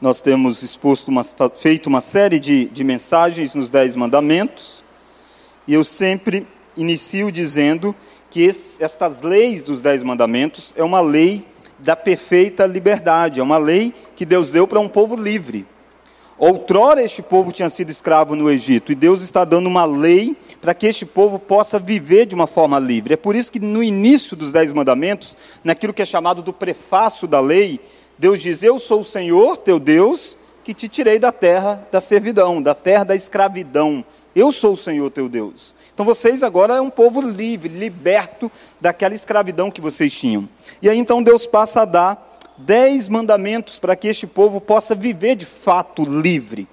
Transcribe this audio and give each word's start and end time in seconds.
Nós 0.00 0.22
temos 0.22 0.62
exposto 0.62 1.08
uma, 1.08 1.22
feito 1.22 1.88
uma 1.88 2.00
série 2.00 2.38
de, 2.38 2.64
de 2.70 2.82
mensagens 2.82 3.54
nos 3.54 3.68
Dez 3.68 3.94
Mandamentos, 3.94 4.82
e 5.68 5.74
eu 5.74 5.84
sempre 5.84 6.46
inicio 6.74 7.30
dizendo 7.30 7.94
que 8.30 8.48
estas 8.80 9.20
leis 9.20 9.62
dos 9.62 9.82
Dez 9.82 10.02
Mandamentos 10.02 10.72
é 10.74 10.82
uma 10.82 11.02
lei 11.02 11.46
da 11.78 11.94
perfeita 11.94 12.64
liberdade, 12.64 13.40
é 13.40 13.42
uma 13.42 13.58
lei 13.58 13.92
que 14.16 14.24
Deus 14.24 14.50
deu 14.50 14.66
para 14.66 14.80
um 14.80 14.88
povo 14.88 15.16
livre. 15.16 15.66
Outrora 16.38 17.02
este 17.02 17.20
povo 17.20 17.52
tinha 17.52 17.68
sido 17.68 17.90
escravo 17.90 18.34
no 18.34 18.50
Egito, 18.50 18.92
e 18.92 18.94
Deus 18.94 19.20
está 19.20 19.44
dando 19.44 19.66
uma 19.66 19.84
lei 19.84 20.34
para 20.62 20.72
que 20.72 20.86
este 20.86 21.04
povo 21.04 21.38
possa 21.38 21.78
viver 21.78 22.24
de 22.24 22.34
uma 22.34 22.46
forma 22.46 22.78
livre. 22.78 23.12
É 23.12 23.18
por 23.18 23.36
isso 23.36 23.52
que 23.52 23.60
no 23.60 23.82
início 23.82 24.34
dos 24.34 24.50
Dez 24.50 24.72
Mandamentos, 24.72 25.36
naquilo 25.62 25.92
que 25.92 26.00
é 26.00 26.06
chamado 26.06 26.40
do 26.40 26.54
prefácio 26.54 27.28
da 27.28 27.38
lei, 27.38 27.78
Deus 28.20 28.42
diz: 28.42 28.62
Eu 28.62 28.78
sou 28.78 29.00
o 29.00 29.04
Senhor 29.04 29.56
teu 29.56 29.80
Deus, 29.80 30.36
que 30.62 30.74
te 30.74 30.88
tirei 30.88 31.18
da 31.18 31.32
terra 31.32 31.88
da 31.90 32.02
servidão, 32.02 32.60
da 32.60 32.74
terra 32.74 33.02
da 33.02 33.16
escravidão. 33.16 34.04
Eu 34.36 34.52
sou 34.52 34.74
o 34.74 34.76
Senhor 34.76 35.10
teu 35.10 35.26
Deus. 35.26 35.74
Então 35.94 36.04
vocês 36.04 36.42
agora 36.42 36.74
é 36.74 36.80
um 36.82 36.90
povo 36.90 37.22
livre, 37.22 37.70
liberto 37.70 38.52
daquela 38.78 39.14
escravidão 39.14 39.70
que 39.70 39.80
vocês 39.80 40.12
tinham. 40.12 40.46
E 40.82 40.88
aí 40.90 40.98
então 40.98 41.22
Deus 41.22 41.46
passa 41.46 41.80
a 41.80 41.84
dar 41.86 42.38
dez 42.58 43.08
mandamentos 43.08 43.78
para 43.78 43.96
que 43.96 44.08
este 44.08 44.26
povo 44.26 44.60
possa 44.60 44.94
viver 44.94 45.34
de 45.34 45.46
fato 45.46 46.04
livre. 46.04 46.68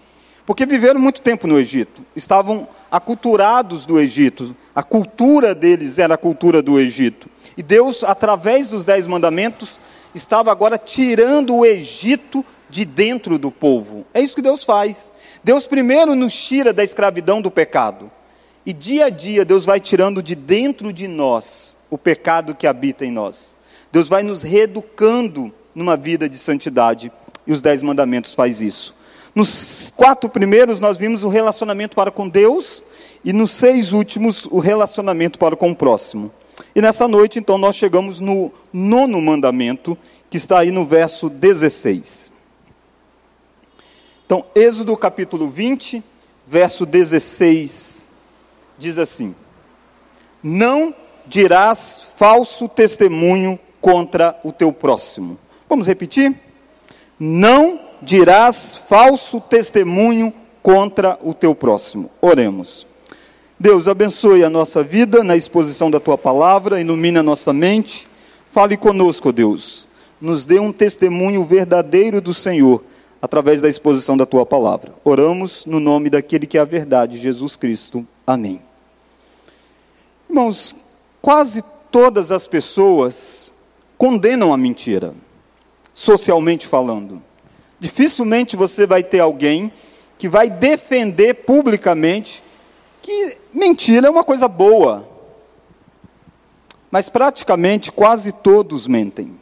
Porque 0.46 0.66
viveram 0.66 1.00
muito 1.00 1.22
tempo 1.22 1.48
no 1.48 1.58
Egito, 1.58 2.04
estavam 2.14 2.68
aculturados 2.92 3.86
do 3.86 4.00
Egito, 4.00 4.56
a 4.76 4.84
cultura 4.84 5.56
deles 5.56 5.98
era 5.98 6.16
a 6.16 6.18
cultura 6.18 6.62
do 6.62 6.78
Egito. 6.78 7.30
E 7.58 7.64
Deus, 7.64 8.04
através 8.04 8.68
dos 8.68 8.86
dez 8.86 9.08
mandamentos, 9.08 9.80
estava 10.14 10.52
agora 10.52 10.78
tirando 10.78 11.56
o 11.56 11.66
Egito 11.66 12.46
de 12.70 12.86
dentro 12.86 13.38
do 13.38 13.52
povo. 13.52 14.06
É 14.14 14.22
isso 14.22 14.36
que 14.36 14.42
Deus 14.42 14.64
faz. 14.64 15.12
Deus 15.44 15.66
primeiro 15.66 16.16
nos 16.16 16.34
tira 16.34 16.74
da 16.74 16.84
escravidão 16.84 17.42
do 17.42 17.52
pecado. 17.52 18.12
E 18.66 18.74
dia 18.74 19.06
a 19.06 19.10
dia 19.10 19.46
Deus 19.46 19.66
vai 19.66 19.80
tirando 19.80 20.22
de 20.22 20.36
dentro 20.36 20.92
de 20.92 21.08
nós 21.08 21.78
o 21.90 21.98
pecado 21.98 22.56
que 22.56 22.68
habita 22.68 23.06
em 23.06 23.12
nós. 23.12 23.56
Deus 23.92 24.10
vai 24.10 24.24
nos 24.24 24.44
reeducando 24.44 25.54
numa 25.74 25.96
vida 25.96 26.28
de 26.28 26.38
santidade. 26.38 27.12
E 27.46 27.52
os 27.52 27.62
Dez 27.62 27.82
Mandamentos 27.82 28.36
faz 28.36 28.62
isso. 28.62 28.96
Nos 29.34 29.94
quatro 29.96 30.28
primeiros, 30.30 30.82
nós 30.82 30.98
vimos 30.98 31.24
o 31.24 31.30
relacionamento 31.30 31.96
para 31.96 32.10
com 32.10 32.28
Deus, 32.28 32.84
e 33.24 33.32
nos 33.32 33.52
seis 33.52 33.94
últimos, 33.94 34.48
o 34.48 34.58
relacionamento 34.58 35.38
para 35.38 35.56
com 35.56 35.70
o 35.70 35.76
próximo. 35.76 36.32
E 36.78 36.82
nessa 36.82 37.08
noite, 37.08 37.40
então, 37.40 37.58
nós 37.58 37.76
chegamos 37.76 38.20
no 38.20 38.52
nono 38.72 39.20
mandamento, 39.20 39.98
que 40.30 40.38
está 40.38 40.60
aí 40.60 40.70
no 40.70 40.86
verso 40.86 41.28
16. 41.28 42.32
Então, 44.24 44.46
Êxodo 44.54 44.96
capítulo 44.96 45.50
20, 45.50 46.04
verso 46.46 46.86
16, 46.86 48.08
diz 48.78 49.00
assim: 49.00 49.34
Não 50.44 50.94
dirás 51.26 52.06
falso 52.16 52.70
testemunho 52.70 53.58
contra 53.82 54.40
o 54.44 54.52
teu 54.52 54.72
próximo. 54.72 55.40
Vamos 55.68 55.88
repetir? 55.88 56.40
Não 57.20 57.80
dirás 58.04 58.78
falso 58.78 59.42
testemunho 59.42 60.32
contra 60.62 61.18
o 61.24 61.34
teu 61.34 61.56
próximo. 61.56 62.12
Oremos. 62.22 62.87
Deus 63.60 63.88
abençoe 63.88 64.44
a 64.44 64.52
nossa 64.52 64.84
vida 64.84 65.24
na 65.24 65.36
exposição 65.36 65.90
da 65.90 66.00
tua 66.00 66.16
palavra, 66.16 66.80
ilumine 66.80 67.18
a 67.18 67.24
nossa 67.24 67.52
mente. 67.52 68.08
Fale 68.52 68.78
conosco, 68.78 69.32
Deus. 69.32 69.90
Nos 70.22 70.46
dê 70.46 70.60
um 70.60 70.72
testemunho 70.72 71.44
verdadeiro 71.44 72.22
do 72.22 72.36
Senhor 72.36 72.84
através 73.20 73.60
da 73.60 73.68
exposição 73.68 74.16
da 74.16 74.28
tua 74.28 74.46
palavra. 74.46 74.94
Oramos 75.04 75.66
no 75.66 75.80
nome 75.80 76.08
daquele 76.08 76.46
que 76.46 76.56
é 76.56 76.62
a 76.62 76.66
verdade, 76.66 77.18
Jesus 77.18 77.56
Cristo. 77.56 78.08
Amém. 78.28 78.62
Irmãos, 80.30 80.76
quase 81.20 81.64
todas 81.92 82.32
as 82.32 82.48
pessoas 82.48 83.52
condenam 83.98 84.54
a 84.54 84.58
mentira 84.58 85.16
socialmente 85.96 86.68
falando. 86.68 87.24
Dificilmente 87.80 88.56
você 88.56 88.86
vai 88.86 89.04
ter 89.04 89.20
alguém 89.20 89.74
que 90.20 90.30
vai 90.30 90.48
defender 90.48 91.34
publicamente 91.34 92.44
que 93.08 93.38
mentira 93.58 94.08
é 94.08 94.10
uma 94.10 94.24
coisa 94.24 94.48
boa. 94.48 95.08
Mas 96.90 97.10
praticamente 97.10 97.92
quase 97.92 98.32
todos 98.32 98.88
mentem. 98.88 99.38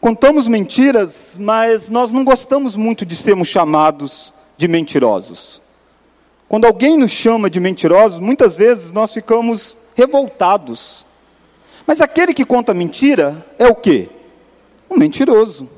Contamos 0.00 0.48
mentiras, 0.48 1.36
mas 1.38 1.90
nós 1.90 2.10
não 2.10 2.24
gostamos 2.24 2.76
muito 2.76 3.04
de 3.04 3.14
sermos 3.14 3.48
chamados 3.48 4.32
de 4.56 4.66
mentirosos. 4.66 5.60
Quando 6.48 6.64
alguém 6.64 6.96
nos 6.96 7.10
chama 7.10 7.50
de 7.50 7.60
mentirosos, 7.60 8.18
muitas 8.18 8.56
vezes 8.56 8.92
nós 8.92 9.12
ficamos 9.12 9.76
revoltados. 9.94 11.04
Mas 11.86 12.00
aquele 12.00 12.32
que 12.32 12.44
conta 12.44 12.72
mentira 12.72 13.46
é 13.58 13.66
o 13.66 13.74
quê? 13.74 14.08
um 14.90 14.96
mentiroso. 14.96 15.68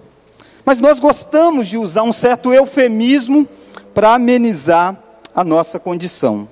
Mas 0.65 0.81
nós 0.81 0.99
gostamos 0.99 1.69
de 1.69 1.77
usar 1.77 2.03
um 2.03 2.13
certo 2.13 2.53
eufemismo 2.53 3.47
para 3.93 4.15
amenizar 4.15 5.02
a 5.35 5.45
nossa 5.45 5.79
condição. 5.79 6.49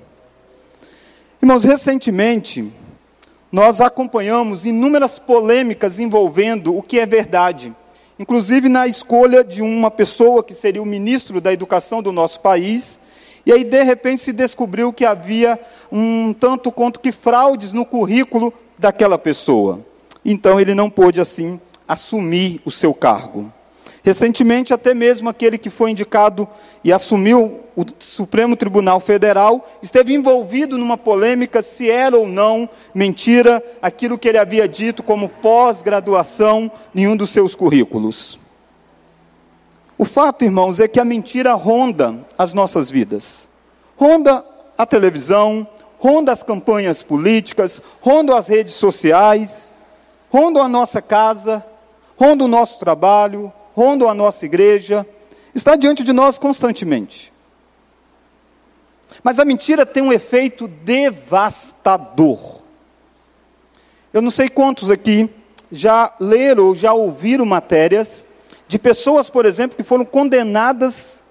Irmãos, 1.41 1.63
recentemente, 1.63 2.71
nós 3.51 3.81
acompanhamos 3.81 4.65
inúmeras 4.65 5.19
polêmicas 5.19 5.99
envolvendo 5.99 6.75
o 6.75 6.81
que 6.81 6.99
é 6.99 7.05
verdade, 7.05 7.73
inclusive 8.17 8.69
na 8.69 8.87
escolha 8.87 9.43
de 9.43 9.61
uma 9.61 9.91
pessoa 9.91 10.43
que 10.43 10.53
seria 10.53 10.81
o 10.81 10.85
ministro 10.85 11.41
da 11.41 11.51
educação 11.51 12.01
do 12.01 12.11
nosso 12.11 12.39
país, 12.39 12.99
e 13.45 13.51
aí 13.51 13.63
de 13.63 13.83
repente 13.83 14.21
se 14.21 14.31
descobriu 14.31 14.93
que 14.93 15.03
havia 15.03 15.59
um 15.91 16.33
tanto 16.33 16.71
quanto 16.71 16.99
que 16.99 17.11
fraudes 17.11 17.73
no 17.73 17.85
currículo 17.85 18.53
daquela 18.79 19.17
pessoa. 19.17 19.79
Então 20.23 20.59
ele 20.59 20.75
não 20.75 20.89
pôde 20.89 21.19
assim 21.19 21.59
assumir 21.87 22.61
o 22.63 22.71
seu 22.71 22.93
cargo. 22.93 23.51
Recentemente, 24.03 24.73
até 24.73 24.95
mesmo 24.95 25.29
aquele 25.29 25.59
que 25.59 25.69
foi 25.69 25.91
indicado 25.91 26.47
e 26.83 26.91
assumiu 26.91 27.59
o 27.75 27.85
Supremo 27.99 28.55
Tribunal 28.55 28.99
Federal 28.99 29.63
esteve 29.81 30.13
envolvido 30.13 30.77
numa 30.77 30.97
polêmica 30.97 31.61
se 31.61 31.89
era 31.89 32.17
ou 32.17 32.27
não 32.27 32.67
mentira 32.95 33.63
aquilo 33.79 34.17
que 34.17 34.27
ele 34.27 34.39
havia 34.39 34.67
dito 34.67 35.03
como 35.03 35.29
pós-graduação 35.29 36.71
em 36.95 37.07
um 37.07 37.15
dos 37.15 37.29
seus 37.29 37.55
currículos. 37.55 38.39
O 39.97 40.03
fato, 40.03 40.43
irmãos, 40.43 40.79
é 40.79 40.87
que 40.87 40.99
a 40.99 41.05
mentira 41.05 41.53
ronda 41.53 42.25
as 42.35 42.55
nossas 42.55 42.89
vidas. 42.89 43.47
Ronda 43.95 44.43
a 44.75 44.83
televisão, 44.83 45.67
ronda 45.99 46.31
as 46.31 46.41
campanhas 46.41 47.03
políticas, 47.03 47.79
ronda 48.01 48.35
as 48.35 48.47
redes 48.47 48.73
sociais, 48.73 49.71
ronda 50.31 50.59
a 50.61 50.67
nossa 50.67 51.03
casa, 51.03 51.63
ronda 52.17 52.45
o 52.45 52.47
nosso 52.47 52.79
trabalho, 52.79 53.53
ronda 53.75 54.05
a 54.07 54.13
nossa 54.13 54.45
igreja, 54.45 55.05
está 55.53 55.75
diante 55.75 56.03
de 56.03 56.13
nós 56.13 56.37
constantemente. 56.37 57.31
Mas 59.23 59.39
a 59.39 59.45
mentira 59.45 59.85
tem 59.85 60.01
um 60.01 60.13
efeito 60.13 60.67
devastador. 60.67 62.61
Eu 64.13 64.21
não 64.21 64.31
sei 64.31 64.49
quantos 64.49 64.89
aqui 64.89 65.29
já 65.71 66.13
leram 66.19 66.65
ou 66.65 66.75
já 66.75 66.93
ouviram 66.93 67.45
matérias 67.45 68.25
de 68.67 68.77
pessoas, 68.79 69.29
por 69.29 69.45
exemplo, 69.45 69.77
que 69.77 69.83
foram 69.83 70.05
condenadas 70.05 71.21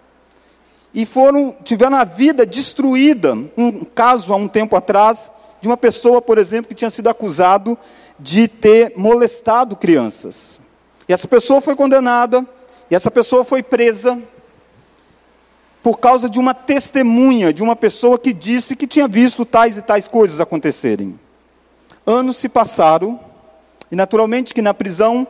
e 0.92 1.06
foram 1.06 1.54
tiveram 1.64 1.96
a 1.96 2.04
vida 2.04 2.46
destruída. 2.46 3.34
Um 3.56 3.84
caso 3.84 4.32
há 4.32 4.36
um 4.36 4.48
tempo 4.48 4.76
atrás 4.76 5.30
de 5.60 5.68
uma 5.68 5.76
pessoa, 5.76 6.22
por 6.22 6.38
exemplo, 6.38 6.68
que 6.68 6.74
tinha 6.74 6.90
sido 6.90 7.08
acusado 7.08 7.78
de 8.18 8.48
ter 8.48 8.94
molestado 8.96 9.76
crianças. 9.76 10.59
E 11.10 11.12
essa 11.12 11.26
pessoa 11.26 11.60
foi 11.60 11.74
condenada, 11.74 12.46
e 12.88 12.94
essa 12.94 13.10
pessoa 13.10 13.44
foi 13.44 13.64
presa 13.64 14.16
por 15.82 15.98
causa 15.98 16.30
de 16.30 16.38
uma 16.38 16.54
testemunha, 16.54 17.52
de 17.52 17.64
uma 17.64 17.74
pessoa 17.74 18.16
que 18.16 18.32
disse 18.32 18.76
que 18.76 18.86
tinha 18.86 19.08
visto 19.08 19.44
tais 19.44 19.76
e 19.76 19.82
tais 19.82 20.06
coisas 20.06 20.38
acontecerem. 20.38 21.18
Anos 22.06 22.36
se 22.36 22.48
passaram, 22.48 23.18
e 23.90 23.96
naturalmente 23.96 24.54
que 24.54 24.62
na 24.62 24.72
prisão 24.72 25.26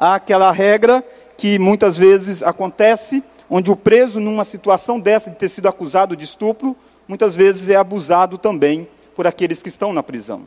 há 0.00 0.14
aquela 0.14 0.50
regra 0.50 1.04
que 1.36 1.58
muitas 1.58 1.98
vezes 1.98 2.42
acontece, 2.42 3.22
onde 3.50 3.70
o 3.70 3.76
preso, 3.76 4.20
numa 4.20 4.46
situação 4.46 4.98
dessa 4.98 5.28
de 5.28 5.36
ter 5.36 5.50
sido 5.50 5.68
acusado 5.68 6.16
de 6.16 6.24
estupro, 6.24 6.74
muitas 7.06 7.36
vezes 7.36 7.68
é 7.68 7.76
abusado 7.76 8.38
também 8.38 8.88
por 9.14 9.26
aqueles 9.26 9.62
que 9.62 9.68
estão 9.68 9.92
na 9.92 10.02
prisão. 10.02 10.44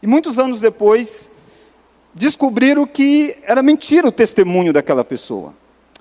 E 0.00 0.06
muitos 0.06 0.38
anos 0.38 0.60
depois, 0.60 1.28
descobriram 2.14 2.86
que 2.86 3.36
era 3.42 3.62
mentira 3.62 4.08
o 4.08 4.12
testemunho 4.12 4.72
daquela 4.72 5.04
pessoa. 5.04 5.54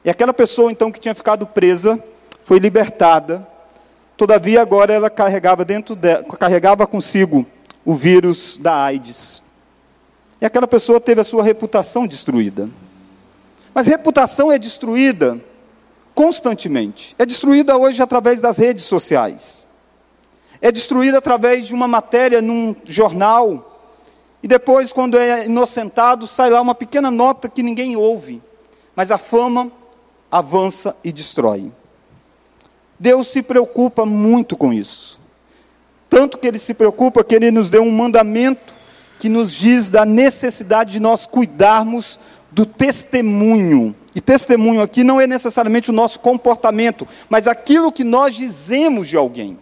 E 0.04 0.10
aquela 0.10 0.34
pessoa, 0.34 0.72
então, 0.72 0.92
que 0.92 1.00
tinha 1.00 1.14
ficado 1.14 1.46
presa, 1.46 2.02
foi 2.44 2.60
libertada. 2.60 3.48
Todavia, 4.16 4.62
agora 4.62 4.94
ela 4.94 5.10
carregava, 5.10 5.64
dentro 5.64 5.96
de, 5.96 6.24
carregava 6.38 6.88
consigo 6.88 7.46
o 7.86 7.94
vírus 7.94 8.58
da 8.58 8.84
AIDS. 8.84 9.44
E 10.42 10.46
aquela 10.46 10.68
pessoa 10.68 11.00
teve 11.00 11.22
a 11.22 11.24
sua 11.24 11.44
reputação 11.44 12.08
destruída. 12.08 12.70
Mas 13.74 13.88
reputação 13.88 14.52
é 14.52 14.58
destruída 14.58 15.40
constantemente. 16.16 17.16
É 17.18 17.26
destruída 17.26 17.78
hoje 17.78 18.02
através 18.02 18.42
das 18.42 18.58
redes 18.58 18.84
sociais. 18.86 19.68
É 20.62 20.72
destruída 20.72 21.18
através 21.18 21.68
de 21.68 21.74
uma 21.74 21.88
matéria 21.88 22.42
num 22.42 22.76
jornal. 22.86 23.69
E 24.42 24.48
depois, 24.48 24.94
quando 24.94 25.18
é 25.18 25.46
inocentado, 25.46 26.26
sai 26.26 26.50
lá 26.50 26.62
uma 26.62 26.76
pequena 26.76 27.12
nota 27.12 27.50
que 27.50 27.62
ninguém 27.62 27.96
ouve. 27.96 28.42
Mas 28.96 29.12
a 29.12 29.18
fama 29.18 29.72
avança 30.32 30.96
e 31.04 31.12
destrói. 31.12 31.72
Deus 32.98 33.28
se 33.28 33.42
preocupa 33.42 34.06
muito 34.06 34.58
com 34.58 34.74
isso. 34.74 35.20
Tanto 36.10 36.38
que 36.38 36.48
ele 36.48 36.60
se 36.60 36.74
preocupa 36.74 37.24
que 37.24 37.36
ele 37.36 37.52
nos 37.52 37.70
deu 37.70 37.84
um 37.84 37.92
mandamento 37.92 38.74
que 39.20 39.30
nos 39.30 39.54
diz 39.54 39.90
da 39.90 40.06
necessidade 40.06 40.94
de 40.94 41.00
nós 41.00 41.26
cuidarmos 41.26 42.20
do 42.52 42.66
testemunho. 42.66 43.96
E 44.16 44.22
testemunho 44.22 44.82
aqui 44.82 45.04
não 45.04 45.22
é 45.22 45.28
necessariamente 45.28 45.90
o 45.90 45.94
nosso 45.94 46.20
comportamento, 46.20 47.08
mas 47.30 47.48
aquilo 47.48 47.92
que 47.92 48.04
nós 48.04 48.36
dizemos 48.36 49.08
de 49.08 49.18
alguém. 49.18 49.60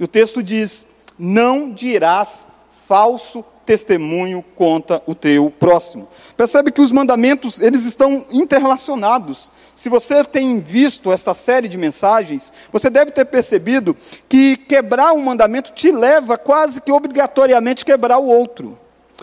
E 0.00 0.04
o 0.04 0.08
texto 0.08 0.42
diz: 0.42 0.86
Não 1.18 1.70
dirás 1.70 2.46
falso 2.86 3.44
testemunho 3.66 4.42
contra 4.54 5.02
o 5.06 5.14
teu 5.14 5.50
próximo. 5.50 6.08
Percebe 6.36 6.70
que 6.70 6.80
os 6.80 6.92
mandamentos, 6.92 7.60
eles 7.60 7.84
estão 7.84 8.24
interrelacionados. 8.30 9.50
Se 9.74 9.88
você 9.88 10.24
tem 10.24 10.60
visto 10.60 11.12
esta 11.12 11.34
série 11.34 11.68
de 11.68 11.76
mensagens, 11.76 12.52
você 12.72 12.88
deve 12.88 13.10
ter 13.10 13.24
percebido 13.24 13.96
que 14.28 14.56
quebrar 14.56 15.12
um 15.12 15.20
mandamento 15.20 15.72
te 15.72 15.90
leva 15.90 16.38
quase 16.38 16.80
que 16.80 16.92
obrigatoriamente 16.92 17.84
quebrar 17.84 18.18
o 18.18 18.26
outro. 18.26 18.78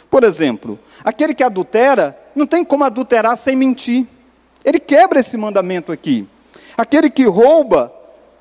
Por 0.09 0.23
exemplo, 0.23 0.77
aquele 1.03 1.33
que 1.33 1.43
adultera, 1.43 2.19
não 2.35 2.45
tem 2.45 2.63
como 2.63 2.83
adulterar 2.83 3.37
sem 3.37 3.55
mentir. 3.55 4.05
Ele 4.63 4.79
quebra 4.79 5.19
esse 5.19 5.37
mandamento 5.37 5.91
aqui. 5.91 6.27
Aquele 6.77 7.09
que 7.09 7.25
rouba, 7.25 7.93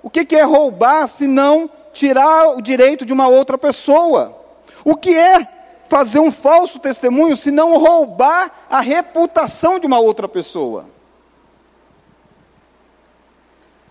o 0.03 0.11
que 0.11 0.35
é 0.35 0.43
roubar 0.43 1.09
se 1.09 1.27
não 1.27 1.71
tirar 1.93 2.57
o 2.57 2.63
direito 2.63 3.07
de 3.07 3.13
uma 3.13 3.29
outra 3.29 3.57
pessoa? 3.57 4.39
O 4.85 4.97
que 4.97 5.15
é 5.15 5.47
fazer 5.93 6.21
um 6.21 6.33
falso 6.33 6.79
testemunho 6.79 7.37
se 7.37 7.51
não 7.51 7.77
roubar 7.77 8.51
a 8.71 8.81
reputação 8.81 9.79
de 9.79 9.87
uma 9.87 9.99
outra 9.99 10.27
pessoa? 10.27 10.87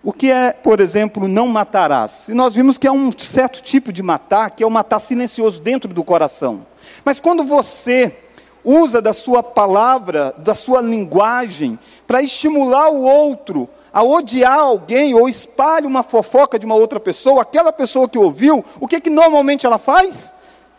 O 0.04 0.12
que 0.12 0.32
é, 0.32 0.52
por 0.52 0.80
exemplo, 0.80 1.28
não 1.28 1.48
matarás? 1.48 2.28
E 2.28 2.34
nós 2.34 2.56
vimos 2.56 2.80
que 2.80 2.88
é 2.88 2.92
um 2.92 3.12
certo 3.16 3.62
tipo 3.62 3.94
de 3.94 4.02
matar, 4.02 4.50
que 4.50 4.64
é 4.64 4.66
o 4.66 4.72
matar 4.72 4.98
silencioso 4.98 5.62
dentro 5.62 5.94
do 5.94 6.04
coração. 6.04 6.66
Mas 7.06 7.20
quando 7.20 7.44
você 7.44 8.18
usa 8.66 9.00
da 9.00 9.14
sua 9.14 9.44
palavra, 9.44 10.34
da 10.40 10.56
sua 10.56 10.82
linguagem, 10.82 11.78
para 12.08 12.24
estimular 12.24 12.90
o 12.90 13.04
outro 13.04 13.70
a 13.94 14.02
odiar 14.02 14.58
alguém 14.58 15.14
ou 15.14 15.30
espalha 15.30 15.88
uma 15.88 16.02
fofoca 16.02 16.58
de 16.58 16.66
uma 16.66 16.74
outra 16.74 17.00
pessoa, 17.00 17.44
aquela 17.44 17.72
pessoa 17.72 18.10
que 18.10 18.18
ouviu, 18.18 18.66
o 18.80 18.88
que, 18.88 19.00
que 19.00 19.10
normalmente 19.12 19.68
ela 19.68 19.78
faz? 19.78 20.34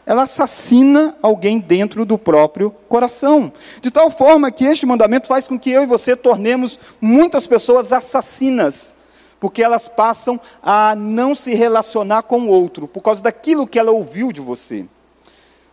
Ela 0.05 0.25
assassina 0.25 1.17
alguém 1.23 1.59
dentro 1.59 2.05
do 2.05 2.19
próprio 2.19 2.71
coração. 2.89 3.53
De 3.81 3.91
tal 3.91 4.11
forma 4.11 4.51
que 4.51 4.65
este 4.65 4.85
mandamento 4.85 5.29
faz 5.29 5.47
com 5.47 5.59
que 5.59 5.71
eu 5.71 5.85
e 5.85 5.87
você 5.87 6.17
tornemos 6.17 6.79
muitas 7.01 7.47
pessoas 7.47 7.93
assassinas 7.93 8.95
porque 9.43 9.61
elas 9.61 9.89
passam 9.89 10.41
a 10.63 10.95
não 10.95 11.35
se 11.35 11.53
relacionar 11.53 12.23
com 12.23 12.43
o 12.43 12.49
outro, 12.49 12.87
por 12.87 13.03
causa 13.03 13.21
daquilo 13.21 13.67
que 13.67 13.77
ela 13.77 13.91
ouviu 13.91 14.31
de 14.31 14.41
você. 14.41 14.87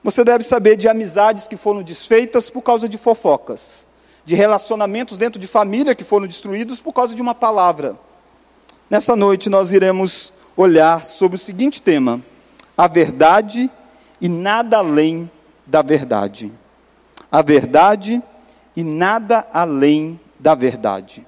Você 0.04 0.24
deve 0.24 0.44
saber 0.44 0.76
de 0.76 0.88
amizades 0.88 1.48
que 1.48 1.56
foram 1.56 1.84
desfeitas 1.84 2.50
por 2.50 2.64
causa 2.64 2.90
de 2.90 2.98
fofocas, 2.98 3.86
de 4.26 4.34
relacionamentos 4.34 5.20
dentro 5.20 5.40
de 5.40 5.46
família 5.46 5.94
que 5.94 6.04
foram 6.04 6.26
destruídos 6.26 6.82
por 6.82 6.94
causa 6.94 7.14
de 7.14 7.22
uma 7.22 7.36
palavra. 7.36 7.96
Nessa 8.90 9.16
noite 9.16 9.52
nós 9.52 9.72
iremos 9.72 10.34
olhar 10.58 11.06
sobre 11.06 11.36
o 11.36 11.40
seguinte 11.40 11.80
tema: 11.80 12.24
a 12.76 12.88
verdade 12.88 13.70
e 13.70 13.79
nada 14.28 14.78
além 14.80 15.30
da 15.66 15.82
verdade. 15.82 16.52
A 17.32 17.42
verdade 17.42 18.22
e 18.76 18.84
nada 18.84 19.48
além 19.54 20.20
da 20.40 20.56
verdade. 20.56 21.26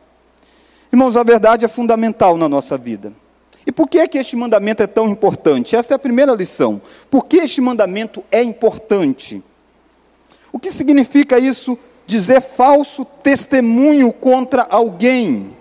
Irmãos, 0.92 1.16
a 1.16 1.24
verdade 1.24 1.64
é 1.64 1.68
fundamental 1.68 2.36
na 2.36 2.50
nossa 2.50 2.78
vida. 2.78 3.14
E 3.66 3.72
por 3.72 3.88
que 3.88 4.00
é 4.00 4.08
que 4.08 4.18
este 4.18 4.36
mandamento 4.36 4.84
é 4.84 4.88
tão 4.88 5.08
importante? 5.08 5.76
Esta 5.76 5.94
é 5.94 5.96
a 5.96 6.00
primeira 6.00 6.34
lição. 6.34 6.82
Por 7.10 7.26
que 7.26 7.38
este 7.38 7.62
mandamento 7.62 8.24
é 8.32 8.42
importante? 8.42 9.42
O 10.52 10.60
que 10.60 10.72
significa 10.72 11.40
isso 11.40 11.78
dizer 12.06 12.42
falso 12.42 13.06
testemunho 13.06 14.12
contra 14.12 14.68
alguém? 14.70 15.56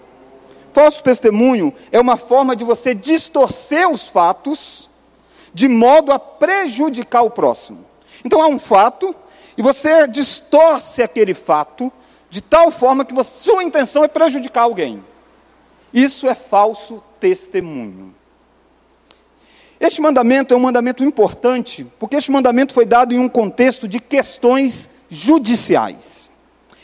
Falso 0.72 1.02
testemunho 1.02 1.72
é 1.92 2.00
uma 2.00 2.16
forma 2.16 2.56
de 2.56 2.64
você 2.64 2.94
distorcer 2.94 3.88
os 3.88 4.08
fatos 4.08 4.89
de 5.52 5.68
modo 5.68 6.12
a 6.12 6.18
prejudicar 6.18 7.22
o 7.22 7.30
próximo. 7.30 7.84
Então 8.24 8.42
há 8.42 8.46
um 8.46 8.58
fato 8.58 9.14
e 9.56 9.62
você 9.62 10.06
distorce 10.06 11.02
aquele 11.02 11.34
fato 11.34 11.92
de 12.28 12.40
tal 12.40 12.70
forma 12.70 13.04
que 13.04 13.12
você, 13.12 13.30
sua 13.44 13.64
intenção 13.64 14.04
é 14.04 14.08
prejudicar 14.08 14.62
alguém. 14.62 15.04
Isso 15.92 16.28
é 16.28 16.34
falso 16.34 17.02
testemunho. 17.18 18.14
Este 19.80 20.00
mandamento 20.00 20.52
é 20.52 20.56
um 20.56 20.60
mandamento 20.60 21.02
importante, 21.02 21.86
porque 21.98 22.16
este 22.16 22.30
mandamento 22.30 22.74
foi 22.74 22.84
dado 22.84 23.14
em 23.14 23.18
um 23.18 23.28
contexto 23.28 23.88
de 23.88 23.98
questões 23.98 24.90
judiciais. 25.08 26.30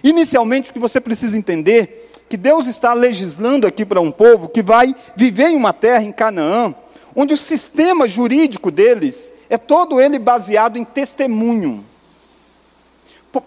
Inicialmente, 0.02 0.70
o 0.70 0.72
que 0.72 0.80
você 0.80 1.00
precisa 1.00 1.36
entender 1.36 2.10
que 2.28 2.36
Deus 2.36 2.66
está 2.66 2.92
legislando 2.92 3.66
aqui 3.66 3.84
para 3.84 4.00
um 4.00 4.10
povo 4.10 4.48
que 4.48 4.62
vai 4.62 4.94
viver 5.14 5.48
em 5.48 5.56
uma 5.56 5.72
terra 5.72 6.02
em 6.02 6.12
Canaã, 6.12 6.74
onde 7.16 7.32
o 7.32 7.36
sistema 7.36 8.06
jurídico 8.06 8.70
deles 8.70 9.32
é 9.48 9.56
todo 9.56 9.98
ele 9.98 10.18
baseado 10.18 10.76
em 10.76 10.84
testemunho. 10.84 11.82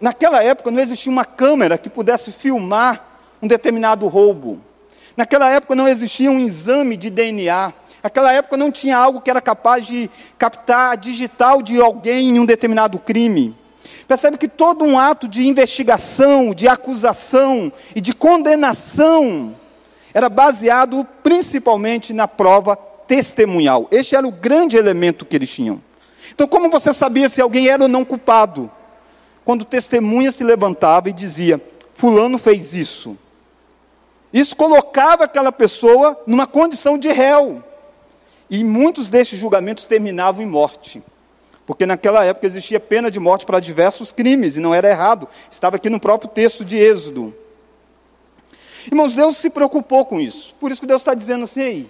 Naquela 0.02 0.44
época 0.44 0.72
não 0.72 0.82
existia 0.82 1.12
uma 1.12 1.26
câmera 1.26 1.78
que 1.78 1.90
pudesse 1.90 2.32
filmar 2.32 3.06
um 3.42 3.48
determinado 3.48 4.08
roubo. 4.08 4.60
Naquela 5.16 5.50
época 5.50 5.76
não 5.76 5.88
existia 5.88 6.32
um 6.32 6.40
exame 6.40 6.98
de 6.98 7.10
DNA. 7.10 7.72
Naquela 8.02 8.32
época 8.34 8.58
não 8.58 8.72
tinha 8.72 8.98
algo 8.98 9.22
que 9.22 9.30
era 9.30 9.42
capaz 9.42 9.86
de 9.86 10.10
captar 10.38 10.94
a 10.94 10.96
digital 10.96 11.62
de 11.62 11.80
alguém 11.80 12.30
em 12.30 12.40
um 12.40 12.46
determinado 12.46 12.98
crime. 12.98 13.56
Percebe 14.08 14.38
que 14.38 14.48
todo 14.48 14.84
um 14.84 14.98
ato 14.98 15.28
de 15.28 15.48
investigação, 15.48 16.54
de 16.54 16.68
acusação 16.68 17.72
e 17.96 18.02
de 18.02 18.14
condenação 18.14 19.56
era 20.14 20.30
baseado 20.30 21.06
principalmente 21.22 22.14
na 22.14 22.28
prova 22.28 22.76
testemunhal. 23.10 23.88
Este 23.90 24.16
era 24.16 24.28
o 24.28 24.32
grande 24.32 24.78
elemento 24.78 25.26
que 25.26 25.36
eles 25.36 25.50
tinham. 25.50 25.82
Então, 26.32 26.48
como 26.48 26.70
você 26.70 26.94
sabia 26.94 27.28
se 27.28 27.42
alguém 27.42 27.68
era 27.68 27.82
ou 27.84 27.90
não 27.90 28.06
culpado? 28.06 28.72
Quando 29.44 29.66
testemunha 29.66 30.32
se 30.32 30.44
levantava 30.44 31.10
e 31.10 31.14
dizia: 31.14 31.60
Fulano 31.96 32.38
fez 32.38 32.76
isso. 32.76 33.18
Isso 34.32 34.56
colocava 34.56 35.24
aquela 35.24 35.52
pessoa 35.52 36.22
numa 36.28 36.46
condição 36.46 37.00
de 37.00 37.12
réu. 37.12 37.64
E 38.48 38.64
muitos 38.64 39.10
destes 39.10 39.40
julgamentos 39.40 39.88
terminavam 39.88 40.44
em 40.44 40.46
morte. 40.46 41.02
Porque 41.66 41.88
naquela 41.88 42.24
época 42.24 42.46
existia 42.46 42.80
pena 42.80 43.10
de 43.10 43.20
morte 43.20 43.46
para 43.46 43.60
diversos 43.60 44.12
crimes, 44.12 44.56
e 44.56 44.60
não 44.60 44.74
era 44.74 44.88
errado. 44.88 45.28
Estava 45.50 45.78
aqui 45.78 45.90
no 45.90 46.00
próprio 46.00 46.30
texto 46.30 46.64
de 46.64 46.78
Êxodo. 46.78 47.34
Irmãos, 48.86 49.16
Deus 49.16 49.38
se 49.38 49.50
preocupou 49.50 50.06
com 50.06 50.20
isso. 50.20 50.56
Por 50.60 50.72
isso 50.72 50.82
que 50.82 50.88
Deus 50.88 51.02
está 51.02 51.16
dizendo 51.16 51.46
assim: 51.46 51.90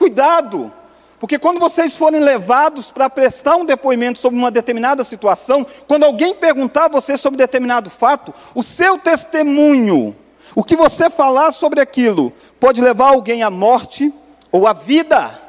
cuidado, 0.00 0.72
porque 1.20 1.38
quando 1.38 1.60
vocês 1.60 1.94
forem 1.94 2.20
levados 2.20 2.90
para 2.90 3.10
prestar 3.10 3.56
um 3.56 3.64
depoimento 3.64 4.18
sobre 4.18 4.38
uma 4.38 4.50
determinada 4.50 5.04
situação, 5.04 5.66
quando 5.86 6.04
alguém 6.04 6.34
perguntar 6.34 6.86
a 6.86 6.88
você 6.88 7.18
sobre 7.18 7.36
determinado 7.36 7.90
fato, 7.90 8.34
o 8.54 8.62
seu 8.62 8.96
testemunho 8.98 10.16
o 10.54 10.64
que 10.64 10.76
você 10.76 11.08
falar 11.08 11.52
sobre 11.52 11.80
aquilo 11.80 12.32
pode 12.58 12.80
levar 12.80 13.10
alguém 13.10 13.42
à 13.42 13.50
morte 13.50 14.12
ou 14.50 14.66
à 14.66 14.72
vida. 14.72 15.40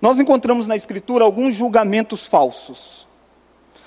Nós 0.00 0.18
encontramos 0.18 0.66
na 0.66 0.76
Escritura 0.76 1.24
alguns 1.24 1.54
julgamentos 1.54 2.24
falsos. 2.24 3.06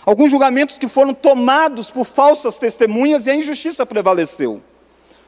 Alguns 0.05 0.29
julgamentos 0.29 0.77
que 0.77 0.88
foram 0.88 1.13
tomados 1.13 1.89
por 1.89 2.05
falsas 2.05 2.58
testemunhas 2.58 3.25
e 3.25 3.31
a 3.31 3.36
injustiça 3.36 3.86
prevaleceu. 3.86 4.62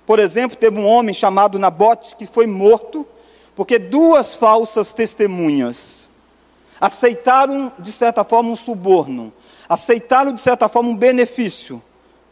Por 0.06 0.20
exemplo, 0.20 0.58
teve 0.58 0.80
um 0.80 0.86
homem 0.86 1.14
chamado 1.14 1.60
Nabote 1.60 2.16
que 2.16 2.26
foi 2.26 2.46
morto 2.46 3.06
porque 3.56 3.78
duas 3.78 4.36
falsas 4.36 4.94
testemunhas 4.94 6.10
aceitaram, 6.82 7.72
de 7.80 7.92
certa 7.92 8.24
forma, 8.24 8.50
um 8.50 8.56
suborno, 8.56 9.32
aceitaram, 9.70 10.34
de 10.34 10.42
certa 10.42 10.68
forma, 10.68 10.90
um 10.90 10.96
benefício 10.96 11.82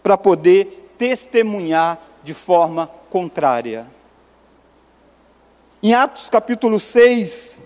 para 0.04 0.18
poder 0.18 0.94
testemunhar 0.98 1.98
de 2.24 2.34
forma 2.34 2.90
contrária. 3.10 3.88
Em 5.82 5.94
Atos 5.94 6.30
capítulo 6.30 6.80
6, 6.80 7.62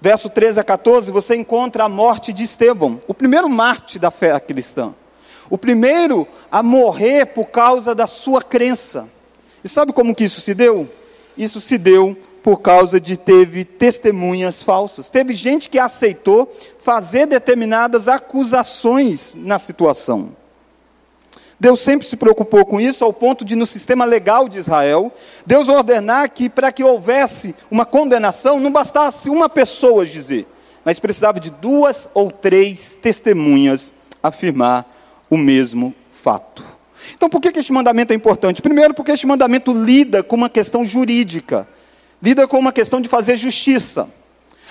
verso 0.00 0.30
13 0.30 0.60
a 0.60 0.64
14, 0.64 1.12
você 1.12 1.36
encontra 1.36 1.84
a 1.84 1.88
morte 1.88 2.32
de 2.32 2.44
Estevão, 2.44 2.98
o 3.06 3.14
primeiro 3.14 3.48
mártir 3.48 4.00
da 4.00 4.10
fé 4.10 4.38
cristã. 4.40 4.94
O 5.50 5.56
primeiro 5.56 6.26
a 6.50 6.62
morrer 6.62 7.26
por 7.26 7.46
causa 7.46 7.94
da 7.94 8.06
sua 8.06 8.42
crença. 8.42 9.08
E 9.62 9.68
sabe 9.68 9.92
como 9.92 10.14
que 10.14 10.24
isso 10.24 10.40
se 10.40 10.54
deu? 10.54 10.88
Isso 11.36 11.60
se 11.60 11.78
deu 11.78 12.16
por 12.42 12.60
causa 12.60 13.00
de 13.00 13.16
teve 13.16 13.64
testemunhas 13.64 14.62
falsas. 14.62 15.10
Teve 15.10 15.32
gente 15.32 15.68
que 15.68 15.78
aceitou 15.78 16.50
fazer 16.78 17.26
determinadas 17.26 18.08
acusações 18.08 19.34
na 19.34 19.58
situação. 19.58 20.30
Deus 21.60 21.80
sempre 21.80 22.06
se 22.06 22.16
preocupou 22.16 22.64
com 22.64 22.80
isso, 22.80 23.04
ao 23.04 23.12
ponto 23.12 23.44
de, 23.44 23.56
no 23.56 23.66
sistema 23.66 24.04
legal 24.04 24.48
de 24.48 24.58
Israel, 24.58 25.12
Deus 25.44 25.68
ordenar 25.68 26.30
que, 26.30 26.48
para 26.48 26.70
que 26.70 26.84
houvesse 26.84 27.54
uma 27.68 27.84
condenação, 27.84 28.60
não 28.60 28.70
bastasse 28.70 29.28
uma 29.28 29.48
pessoa 29.48 30.06
dizer, 30.06 30.46
mas 30.84 31.00
precisava 31.00 31.40
de 31.40 31.50
duas 31.50 32.08
ou 32.14 32.30
três 32.30 32.96
testemunhas 33.02 33.92
afirmar 34.22 34.86
o 35.30 35.36
mesmo 35.36 35.94
fato. 36.10 36.64
Então, 37.14 37.28
por 37.28 37.40
que, 37.40 37.58
este 37.58 37.72
mandamento 37.72 38.12
é 38.12 38.16
importante? 38.16 38.60
Primeiro, 38.60 38.94
porque 38.94 39.12
este 39.12 39.26
mandamento 39.26 39.72
lida 39.72 40.22
com 40.22 40.36
uma 40.36 40.50
questão 40.50 40.84
jurídica, 40.84 41.68
lida 42.22 42.46
com 42.46 42.58
uma 42.58 42.72
questão 42.72 43.00
de 43.00 43.08
fazer 43.08 43.36
justiça. 43.36 44.08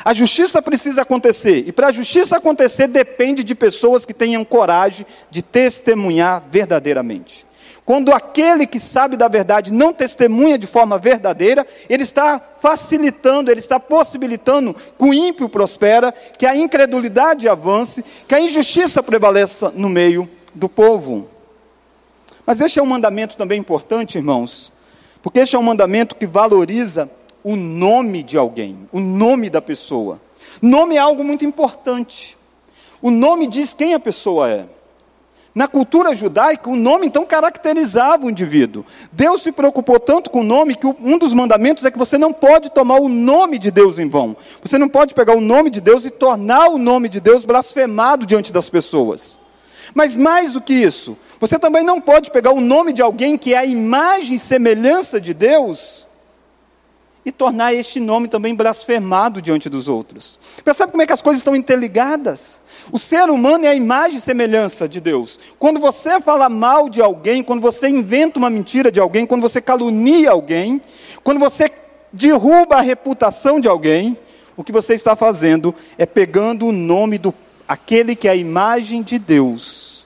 A 0.06 0.14
justiça 0.14 0.62
precisa 0.62 1.02
acontecer, 1.02 1.64
e 1.68 1.72
para 1.72 1.88
a 1.88 1.92
justiça 1.92 2.38
acontecer 2.38 2.88
depende 2.88 3.44
de 3.44 3.56
pessoas 3.56 4.06
que 4.06 4.14
tenham 4.14 4.46
coragem 4.46 5.06
de 5.32 5.42
testemunhar 5.42 6.44
verdadeiramente. 6.50 7.48
Quando 7.84 8.12
aquele 8.12 8.68
que 8.68 8.82
sabe 8.82 9.16
da 9.16 9.30
verdade 9.30 9.72
não 9.72 9.94
testemunha 9.94 10.58
de 10.58 10.68
forma 10.68 11.00
verdadeira, 11.00 11.66
ele 11.90 12.04
está 12.04 12.40
facilitando, 12.62 13.50
ele 13.50 13.62
está 13.62 13.80
possibilitando 13.80 14.74
que 14.74 15.06
o 15.06 15.14
ímpio 15.14 15.48
prospera, 15.48 16.14
que 16.38 16.46
a 16.46 16.54
incredulidade 16.54 17.48
avance, 17.48 18.04
que 18.28 18.36
a 18.36 18.42
injustiça 18.42 19.02
prevaleça 19.02 19.72
no 19.74 19.88
meio 19.88 20.30
do 20.58 20.68
povo. 20.68 21.28
Mas 22.46 22.60
este 22.60 22.80
é 22.80 22.84
um 22.84 22.88
mandamento 22.88 23.38
também 23.38 23.60
importante, 23.60 24.18
irmãos, 24.18 24.72
porque 25.22 25.40
este 25.40 25.56
é 25.56 25.60
um 25.60 25.64
mandamento 25.64 26.16
que 26.16 26.26
valoriza 26.26 27.10
o 27.44 27.56
nome 27.56 28.24
de 28.24 28.38
alguém, 28.38 28.88
o 28.92 29.00
nome 29.00 29.50
da 29.50 29.62
pessoa. 29.62 30.20
Nome 30.62 30.96
é 30.96 31.00
algo 31.00 31.24
muito 31.24 31.46
importante. 31.46 32.38
O 33.02 33.12
nome 33.12 33.48
diz 33.48 33.74
quem 33.74 33.94
a 33.94 34.00
pessoa 34.00 34.50
é. 34.50 34.68
Na 35.54 35.68
cultura 35.68 36.14
judaica, 36.14 36.70
o 36.70 36.76
nome 36.76 37.08
então 37.08 37.26
caracterizava 37.26 38.26
o 38.26 38.30
indivíduo. 38.30 38.86
Deus 39.12 39.42
se 39.42 39.52
preocupou 39.52 40.00
tanto 40.00 40.30
com 40.30 40.42
o 40.42 40.44
nome 40.44 40.76
que 40.76 40.86
um 40.86 41.18
dos 41.18 41.34
mandamentos 41.34 41.84
é 41.84 41.90
que 41.90 41.98
você 41.98 42.16
não 42.18 42.32
pode 42.32 42.70
tomar 42.70 43.00
o 43.00 43.10
nome 43.10 43.58
de 43.58 43.72
Deus 43.72 43.98
em 43.98 44.08
vão. 44.08 44.38
Você 44.62 44.78
não 44.78 44.88
pode 44.88 45.16
pegar 45.16 45.36
o 45.36 45.42
nome 45.42 45.72
de 45.72 45.82
Deus 45.82 46.06
e 46.06 46.12
tornar 46.12 46.70
o 46.70 46.78
nome 46.78 47.10
de 47.10 47.20
Deus 47.20 47.44
blasfemado 47.44 48.26
diante 48.26 48.54
das 48.54 48.70
pessoas. 48.70 49.40
Mas 49.94 50.16
mais 50.16 50.54
do 50.54 50.62
que 50.62 50.74
isso, 50.74 51.18
você 51.40 51.58
também 51.58 51.84
não 51.84 52.02
pode 52.02 52.32
pegar 52.32 52.52
o 52.52 52.62
nome 52.62 52.94
de 52.94 53.02
alguém 53.02 53.38
que 53.38 53.54
é 53.54 53.58
a 53.58 53.66
imagem 53.66 54.36
e 54.36 54.40
semelhança 54.40 55.20
de 55.20 55.34
Deus 55.34 56.08
e 57.28 57.32
tornar 57.32 57.74
este 57.74 58.00
nome 58.00 58.30
também 58.30 58.56
blasfemado 58.56 59.42
diante 59.42 59.68
dos 59.68 59.90
outros. 59.90 60.40
Percebe 60.64 60.92
como 60.92 61.02
é 61.02 61.06
que 61.06 61.12
as 61.12 61.22
coisas 61.22 61.42
estão 61.42 61.54
interligadas? 61.54 62.62
O 62.90 62.98
ser 62.98 63.30
humano 63.30 63.66
é 63.66 63.68
a 63.68 63.76
imagem 63.76 64.18
e 64.18 64.22
semelhança 64.22 64.88
de 64.88 65.02
Deus. 65.02 65.38
Quando 65.60 65.78
você 65.78 66.22
fala 66.22 66.48
mal 66.48 66.88
de 66.88 67.02
alguém, 67.02 67.44
quando 67.44 67.60
você 67.62 67.90
inventa 67.90 68.40
uma 68.40 68.50
mentira 68.50 68.90
de 68.90 69.02
alguém, 69.02 69.26
quando 69.26 69.42
você 69.42 69.60
calunia 69.60 70.32
alguém, 70.32 70.82
quando 71.22 71.38
você 71.38 71.70
derruba 72.14 72.78
a 72.78 72.82
reputação 72.82 73.60
de 73.60 73.68
alguém, 73.68 74.18
o 74.56 74.64
que 74.64 74.72
você 74.72 74.94
está 74.94 75.14
fazendo 75.14 75.76
é 75.98 76.06
pegando 76.06 76.68
o 76.68 76.72
nome 76.72 77.18
do 77.18 77.34
aquele 77.68 78.16
que 78.16 78.28
é 78.28 78.32
a 78.32 78.36
imagem 78.36 79.02
de 79.02 79.20
Deus. 79.20 80.06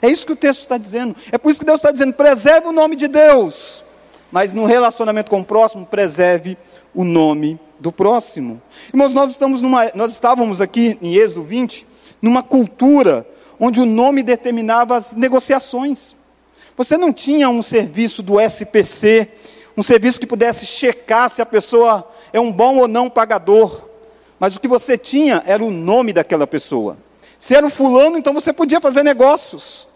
É 0.00 0.08
isso 0.08 0.26
que 0.26 0.32
o 0.32 0.36
texto 0.36 0.60
está 0.60 0.78
dizendo. 0.78 1.16
É 1.32 1.38
por 1.38 1.50
isso 1.50 1.60
que 1.60 1.66
Deus 1.66 1.78
está 1.78 1.90
dizendo: 1.90 2.12
preserve 2.12 2.68
o 2.68 2.72
nome 2.72 2.96
de 2.96 3.08
Deus 3.08 3.82
mas 4.30 4.52
no 4.52 4.66
relacionamento 4.66 5.30
com 5.30 5.40
o 5.40 5.44
próximo, 5.44 5.86
preserve 5.86 6.56
o 6.94 7.04
nome 7.04 7.58
do 7.80 7.90
próximo. 7.90 8.60
Irmãos, 8.92 9.12
nós, 9.12 9.30
estamos 9.30 9.62
numa, 9.62 9.90
nós 9.94 10.12
estávamos 10.12 10.60
aqui 10.60 10.98
em 11.00 11.14
Êxodo 11.14 11.42
20, 11.42 11.86
numa 12.20 12.42
cultura 12.42 13.26
onde 13.58 13.80
o 13.80 13.86
nome 13.86 14.22
determinava 14.22 14.96
as 14.96 15.12
negociações. 15.12 16.16
Você 16.76 16.96
não 16.96 17.12
tinha 17.12 17.48
um 17.48 17.62
serviço 17.62 18.22
do 18.22 18.38
SPC, 18.38 19.28
um 19.76 19.82
serviço 19.82 20.20
que 20.20 20.26
pudesse 20.26 20.66
checar 20.66 21.30
se 21.30 21.40
a 21.40 21.46
pessoa 21.46 22.08
é 22.32 22.38
um 22.38 22.52
bom 22.52 22.76
ou 22.78 22.86
não 22.88 23.08
pagador, 23.08 23.87
mas 24.38 24.56
o 24.56 24.60
que 24.60 24.68
você 24.68 24.96
tinha 24.96 25.42
era 25.46 25.64
o 25.64 25.70
nome 25.70 26.12
daquela 26.12 26.46
pessoa. 26.46 26.96
Se 27.38 27.54
era 27.54 27.66
o 27.66 27.70
fulano, 27.70 28.18
então 28.18 28.34
você 28.34 28.52
podia 28.52 28.80
fazer 28.80 29.02
negócios. 29.02 29.86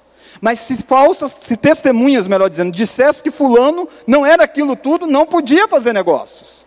Mas 0.41 0.61
se 0.61 0.77
falsas, 0.79 1.37
se 1.41 1.57
testemunhas, 1.57 2.27
melhor 2.27 2.49
dizendo, 2.49 2.73
dissesse 2.73 3.23
que 3.23 3.31
fulano 3.31 3.87
não 4.07 4.25
era 4.25 4.45
aquilo 4.45 4.75
tudo, 4.75 5.07
não 5.07 5.27
podia 5.27 5.69
fazer 5.69 5.93
negócios. 5.93 6.67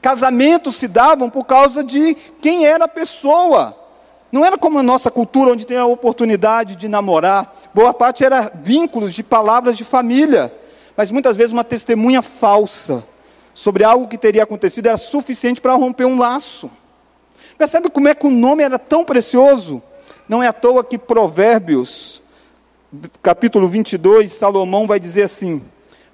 Casamentos 0.00 0.76
se 0.76 0.88
davam 0.88 1.30
por 1.30 1.44
causa 1.44 1.84
de 1.84 2.14
quem 2.40 2.66
era 2.66 2.86
a 2.86 2.88
pessoa. 2.88 3.76
Não 4.32 4.44
era 4.44 4.56
como 4.56 4.78
a 4.78 4.82
nossa 4.82 5.10
cultura, 5.10 5.52
onde 5.52 5.66
tem 5.66 5.76
a 5.76 5.86
oportunidade 5.86 6.74
de 6.74 6.88
namorar. 6.88 7.54
Boa 7.72 7.94
parte 7.94 8.24
era 8.24 8.50
vínculos 8.54 9.14
de 9.14 9.22
palavras 9.22 9.76
de 9.76 9.84
família. 9.84 10.52
Mas 10.96 11.10
muitas 11.10 11.36
vezes 11.36 11.52
uma 11.52 11.64
testemunha 11.64 12.22
falsa 12.22 13.04
sobre 13.54 13.84
algo 13.84 14.08
que 14.08 14.18
teria 14.18 14.42
acontecido 14.42 14.86
era 14.86 14.98
suficiente 14.98 15.60
para 15.60 15.74
romper 15.74 16.06
um 16.06 16.18
laço. 16.18 16.70
Percebe 17.62 17.90
como 17.90 18.08
é 18.08 18.14
que 18.14 18.26
o 18.26 18.30
nome 18.30 18.64
era 18.64 18.76
tão 18.76 19.04
precioso? 19.04 19.80
Não 20.28 20.42
é 20.42 20.48
à 20.48 20.52
toa 20.52 20.82
que 20.82 20.98
Provérbios 20.98 22.20
capítulo 23.22 23.68
22, 23.68 24.32
Salomão 24.32 24.84
vai 24.84 24.98
dizer 24.98 25.22
assim: 25.22 25.62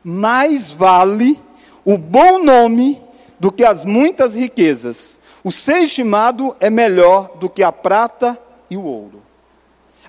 Mais 0.05 0.71
vale 0.71 1.41
o 1.87 1.97
bom 1.97 2.45
nome 2.45 3.03
do 3.41 3.51
que 3.51 3.65
as 3.65 3.83
muitas 3.83 4.35
riquezas. 4.35 5.19
O 5.43 5.51
ser 5.51 5.79
estimado 5.79 6.55
é 6.61 6.69
melhor 6.69 7.31
do 7.39 7.49
que 7.49 7.63
a 7.63 7.73
prata 7.73 8.39
e 8.69 8.77
o 8.77 8.85
ouro. 8.85 9.23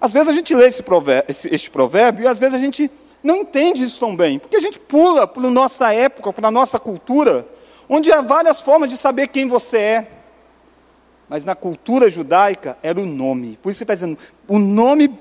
Às 0.02 0.12
vezes 0.12 0.28
a 0.28 0.34
gente 0.34 0.54
lê 0.54 0.68
esse 0.68 0.84
provérbio, 0.84 1.24
esse, 1.30 1.48
este 1.56 1.72
provérbio 1.72 2.26
e 2.26 2.28
às 2.28 2.38
vezes 2.38 2.56
a 2.56 2.60
gente 2.60 2.92
não 3.24 3.38
entende 3.38 3.82
isso 3.82 3.98
tão 3.98 4.14
bem, 4.14 4.40
porque 4.40 4.58
a 4.58 4.62
gente 4.62 4.78
pula 4.78 5.26
para 5.26 5.48
a 5.48 5.50
nossa 5.50 5.94
época, 5.94 6.34
para 6.34 6.50
a 6.50 6.52
nossa 6.52 6.78
cultura, 6.78 7.48
onde 7.88 8.12
há 8.12 8.20
várias 8.20 8.60
formas 8.60 8.90
de 8.90 8.98
saber 8.98 9.30
quem 9.30 9.48
você 9.48 9.78
é. 9.78 10.19
Mas 11.30 11.46
na 11.46 11.54
cultura 11.54 12.10
judaica 12.10 12.78
era 12.82 13.00
o 13.00 13.06
nome. 13.06 13.58
Por 13.62 13.70
isso 13.70 13.80
que 13.80 13.84
está 13.84 13.94
dizendo, 13.94 14.18
o 14.48 14.58
nome 14.58 15.18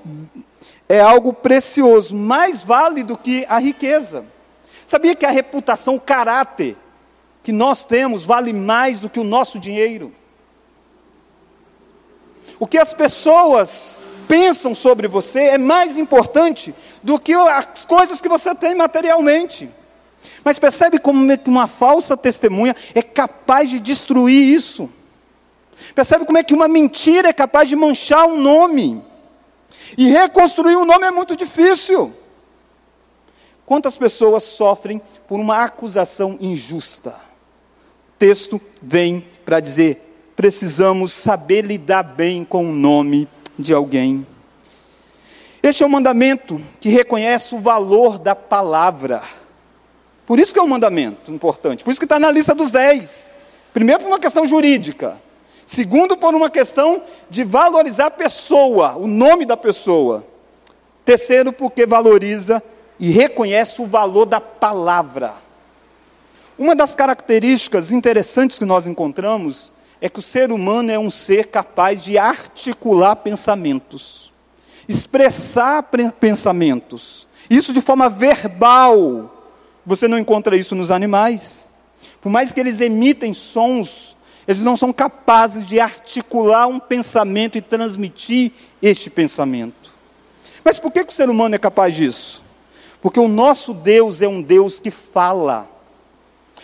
é 0.87 0.99
algo 0.99 1.31
precioso, 1.31 2.15
mais 2.15 2.63
vale 2.63 3.03
do 3.03 3.15
que 3.15 3.45
a 3.47 3.59
riqueza. 3.59 4.25
Sabia 4.87 5.15
que 5.15 5.25
a 5.25 5.29
reputação, 5.29 5.95
o 5.95 6.01
caráter 6.01 6.75
que 7.43 7.51
nós 7.51 7.85
temos 7.85 8.25
vale 8.25 8.51
mais 8.51 8.99
do 8.99 9.07
que 9.07 9.19
o 9.19 9.23
nosso 9.23 9.59
dinheiro? 9.59 10.11
O 12.59 12.65
que 12.65 12.79
as 12.79 12.91
pessoas 12.91 14.01
pensam 14.27 14.73
sobre 14.73 15.07
você 15.07 15.41
é 15.41 15.57
mais 15.57 15.97
importante 15.97 16.73
do 17.03 17.19
que 17.19 17.33
as 17.33 17.85
coisas 17.85 18.19
que 18.19 18.27
você 18.27 18.53
tem 18.55 18.73
materialmente. 18.73 19.69
Mas 20.43 20.57
percebe 20.57 20.97
como 20.97 21.25
uma 21.45 21.67
falsa 21.67 22.17
testemunha 22.17 22.75
é 22.95 23.01
capaz 23.01 23.69
de 23.69 23.79
destruir 23.79 24.53
isso? 24.53 24.89
Percebe 25.95 26.25
como 26.25 26.37
é 26.37 26.43
que 26.43 26.53
uma 26.53 26.67
mentira 26.67 27.29
é 27.29 27.33
capaz 27.33 27.67
de 27.67 27.75
manchar 27.75 28.25
um 28.25 28.39
nome? 28.39 29.03
E 29.97 30.09
reconstruir 30.09 30.75
um 30.75 30.85
nome 30.85 31.05
é 31.05 31.11
muito 31.11 31.35
difícil. 31.35 32.13
Quantas 33.65 33.97
pessoas 33.97 34.43
sofrem 34.43 35.01
por 35.27 35.39
uma 35.39 35.63
acusação 35.63 36.37
injusta? 36.39 37.11
O 37.11 38.17
texto 38.17 38.59
vem 38.81 39.25
para 39.45 39.59
dizer: 39.59 40.31
precisamos 40.35 41.13
saber 41.13 41.65
lidar 41.65 42.03
bem 42.03 42.43
com 42.43 42.69
o 42.69 42.73
nome 42.73 43.27
de 43.57 43.73
alguém. 43.73 44.25
Este 45.61 45.83
é 45.83 45.85
um 45.85 45.89
mandamento 45.89 46.61
que 46.79 46.89
reconhece 46.89 47.53
o 47.53 47.59
valor 47.59 48.17
da 48.17 48.33
palavra. 48.33 49.21
Por 50.25 50.39
isso 50.39 50.53
que 50.53 50.59
é 50.59 50.61
um 50.61 50.67
mandamento 50.67 51.31
importante, 51.31 51.83
por 51.83 51.91
isso 51.91 51.99
que 51.99 52.05
está 52.05 52.19
na 52.19 52.31
lista 52.31 52.55
dos 52.55 52.71
dez. 52.71 53.29
Primeiro, 53.73 54.01
por 54.01 54.07
uma 54.07 54.19
questão 54.19 54.45
jurídica. 54.45 55.21
Segundo, 55.71 56.17
por 56.17 56.33
uma 56.33 56.49
questão 56.49 57.03
de 57.29 57.43
valorizar 57.43 58.07
a 58.07 58.11
pessoa, 58.11 58.97
o 58.97 59.05
nome 59.05 59.45
da 59.45 59.55
pessoa. 59.55 60.25
Terceiro, 61.05 61.53
porque 61.53 61.85
valoriza 61.85 62.63
e 62.99 63.11
reconhece 63.11 63.79
o 63.79 63.85
valor 63.85 64.25
da 64.25 64.41
palavra. 64.41 65.35
Uma 66.57 66.75
das 66.75 66.95
características 66.95 67.91
interessantes 67.91 68.57
que 68.57 68.65
nós 68.65 68.87
encontramos 68.87 69.71
é 70.01 70.09
que 70.09 70.17
o 70.17 70.23
ser 70.23 70.51
humano 70.51 70.89
é 70.89 70.97
um 70.97 71.11
ser 71.11 71.45
capaz 71.45 72.03
de 72.03 72.17
articular 72.17 73.17
pensamentos, 73.17 74.33
expressar 74.87 75.87
pensamentos, 76.19 77.27
isso 77.47 77.71
de 77.71 77.79
forma 77.79 78.09
verbal. 78.09 79.45
Você 79.85 80.07
não 80.07 80.17
encontra 80.17 80.57
isso 80.57 80.73
nos 80.73 80.89
animais. 80.89 81.67
Por 82.19 82.31
mais 82.31 82.51
que 82.51 82.59
eles 82.59 82.81
emitem 82.81 83.35
sons 83.35 84.17
eles 84.49 84.63
não 84.63 84.75
são 84.75 84.91
capazes 84.91 85.63
de 85.63 85.79
articular 85.79 86.65
um 86.65 86.79
pensamento 86.79 87.55
e 87.55 87.61
transmitir 87.61 88.51
este 88.81 89.07
pensamento. 89.07 89.91
Mas 90.65 90.79
por 90.79 90.91
que, 90.91 91.05
que 91.05 91.13
o 91.13 91.15
ser 91.15 91.29
humano 91.29 91.53
é 91.53 91.59
capaz 91.59 91.95
disso? 91.95 92.43
Porque 92.99 93.19
o 93.19 93.27
nosso 93.27 93.75
Deus 93.75 94.23
é 94.23 94.27
um 94.27 94.41
Deus 94.41 94.79
que 94.79 94.89
fala. 94.89 95.69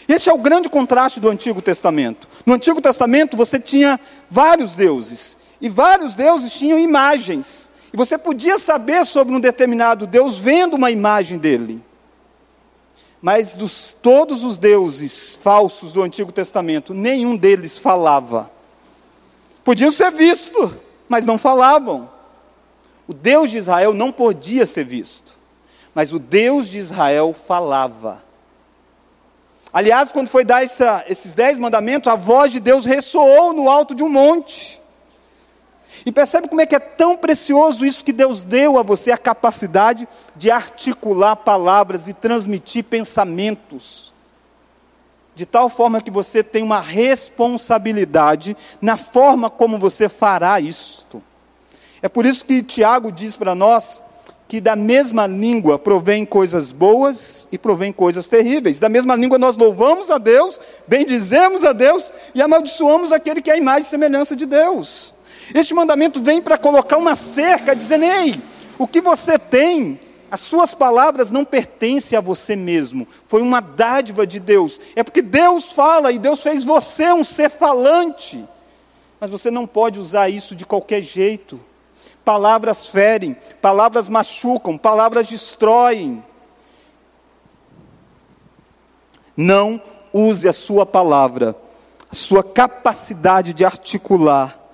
Esse 0.08 0.32
é 0.32 0.34
o 0.34 0.40
grande 0.40 0.68
contraste 0.68 1.20
do 1.20 1.30
Antigo 1.30 1.62
Testamento. 1.62 2.28
No 2.44 2.56
Antigo 2.56 2.82
Testamento 2.82 3.38
você 3.38 3.60
tinha 3.60 4.00
vários 4.32 4.74
deuses, 4.74 5.38
e 5.62 5.70
vários 5.70 6.16
deuses 6.16 6.54
tinham 6.54 6.80
imagens. 6.80 7.70
E 7.94 7.98
você 7.98 8.18
podia 8.18 8.58
saber 8.58 9.06
sobre 9.06 9.36
um 9.36 9.40
determinado 9.40 10.08
Deus 10.08 10.40
vendo 10.40 10.74
uma 10.74 10.90
imagem 10.90 11.38
dele. 11.38 11.84
Mas 13.22 13.56
dos 13.56 13.96
todos 14.02 14.44
os 14.44 14.58
deuses 14.58 15.38
falsos 15.42 15.92
do 15.94 16.02
Antigo 16.02 16.32
Testamento, 16.32 16.94
nenhum 16.94 17.36
deles 17.36 17.78
falava. 17.78 18.52
Podiam 19.64 19.92
ser 19.92 20.12
vistos, 20.12 20.74
mas 21.10 21.26
não 21.26 21.38
falavam. 21.38 22.10
O 23.08 23.14
Deus 23.14 23.52
de 23.52 23.58
Israel 23.58 23.94
não 23.94 24.12
podia 24.12 24.66
ser 24.66 24.84
visto, 24.84 25.38
mas 25.94 26.12
o 26.14 26.20
Deus 26.20 26.70
de 26.70 26.78
Israel 26.78 27.34
falava. 27.34 28.24
Aliás, 29.72 30.12
quando 30.12 30.30
foi 30.30 30.46
dar 30.46 30.64
essa, 30.64 31.04
esses 31.08 31.34
dez 31.34 31.60
mandamentos, 31.60 32.12
a 32.12 32.16
voz 32.16 32.52
de 32.52 32.60
Deus 32.60 32.86
ressoou 32.86 33.54
no 33.54 33.70
alto 33.70 33.94
de 33.94 34.04
um 34.04 34.10
monte. 34.10 34.82
E 36.06 36.12
percebe 36.12 36.48
como 36.48 36.62
é 36.62 36.68
que 36.68 36.76
é 36.76 36.80
tão 36.80 37.18
precioso 37.18 37.84
isso 37.84 38.04
que 38.04 38.14
Deus 38.14 38.44
deu 38.44 38.78
a 38.78 38.84
você, 38.84 39.12
a 39.12 39.18
capacidade 39.18 40.08
de 40.36 40.52
articular 40.52 41.36
palavras 41.36 42.08
e 42.08 42.14
transmitir 42.14 42.84
pensamentos. 42.84 44.14
De 45.34 45.48
tal 45.48 45.68
forma 45.68 46.00
que 46.00 46.12
você 46.12 46.44
tem 46.44 46.62
uma 46.62 46.80
responsabilidade 46.80 48.56
na 48.80 48.98
forma 48.98 49.50
como 49.50 49.80
você 49.80 50.08
fará 50.08 50.60
isto. 50.60 51.24
É 52.04 52.08
por 52.08 52.24
isso 52.24 52.46
que 52.46 52.62
Tiago 52.62 53.12
diz 53.12 53.36
para 53.36 53.56
nós 53.56 54.04
que 54.48 54.62
da 54.62 54.76
mesma 54.76 55.26
língua 55.26 55.80
provém 55.80 56.24
coisas 56.24 56.72
boas 56.72 57.48
e 57.52 57.58
provém 57.58 57.92
coisas 57.92 58.28
terríveis. 58.28 58.78
Da 58.78 58.88
mesma 58.88 59.16
língua 59.16 59.40
nós 59.40 59.58
louvamos 59.58 60.12
a 60.12 60.20
Deus, 60.20 60.60
bendizemos 60.88 61.64
a 61.64 61.74
Deus 61.74 62.14
e 62.36 62.44
amaldiçoamos 62.44 63.12
aquele 63.12 63.42
que 63.42 63.50
é 63.50 63.56
a 63.56 63.58
imagem 63.58 63.82
e 63.82 63.86
semelhança 63.86 64.36
de 64.36 64.46
Deus. 64.46 65.15
Este 65.54 65.74
mandamento 65.74 66.22
vem 66.22 66.42
para 66.42 66.58
colocar 66.58 66.98
uma 66.98 67.16
cerca, 67.16 67.76
dizendo: 67.76 68.06
ei, 68.06 68.42
o 68.78 68.88
que 68.88 69.02
você 69.02 69.38
tem, 69.38 70.00
as 70.32 70.42
suas 70.42 70.74
palavras 70.74 71.30
não 71.30 71.46
pertencem 71.46 72.18
a 72.18 72.22
você 72.22 72.56
mesmo, 72.56 73.08
foi 73.26 73.42
uma 73.42 73.62
dádiva 73.62 74.26
de 74.26 74.40
Deus. 74.40 74.80
É 74.96 75.04
porque 75.04 75.22
Deus 75.22 75.72
fala 75.72 76.12
e 76.12 76.20
Deus 76.20 76.42
fez 76.42 76.64
você 76.64 77.14
um 77.14 77.24
ser 77.24 77.50
falante, 77.50 78.44
mas 79.20 79.30
você 79.30 79.52
não 79.52 79.68
pode 79.68 80.00
usar 80.00 80.30
isso 80.30 80.56
de 80.56 80.66
qualquer 80.66 81.02
jeito. 81.02 81.60
Palavras 82.24 82.88
ferem, 82.88 83.36
palavras 83.62 84.10
machucam, 84.10 84.78
palavras 84.78 85.28
destroem. 85.28 86.24
Não 89.38 89.80
use 90.12 90.48
a 90.48 90.54
sua 90.54 90.86
palavra, 90.86 91.56
a 92.10 92.16
sua 92.16 92.42
capacidade 92.42 93.54
de 93.54 93.64
articular 93.64 94.65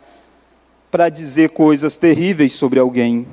para 0.91 1.07
dizer 1.07 1.51
coisas 1.51 1.95
terríveis 1.95 2.51
sobre 2.51 2.79
alguém. 2.79 3.25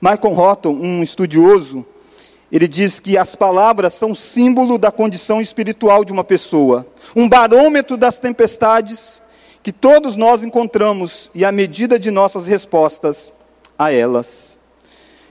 Michael 0.00 0.38
Horton, 0.38 0.74
um 0.74 1.02
estudioso, 1.02 1.84
ele 2.52 2.68
diz 2.68 3.00
que 3.00 3.16
as 3.16 3.34
palavras 3.34 3.94
são 3.94 4.14
símbolo 4.14 4.78
da 4.78 4.92
condição 4.92 5.40
espiritual 5.40 6.04
de 6.04 6.12
uma 6.12 6.22
pessoa, 6.22 6.86
um 7.16 7.26
barômetro 7.26 7.96
das 7.96 8.18
tempestades 8.18 9.22
que 9.62 9.72
todos 9.72 10.16
nós 10.16 10.44
encontramos 10.44 11.30
e 11.34 11.44
a 11.44 11.50
medida 11.50 11.98
de 11.98 12.10
nossas 12.10 12.46
respostas 12.46 13.32
a 13.78 13.90
elas. 13.90 14.58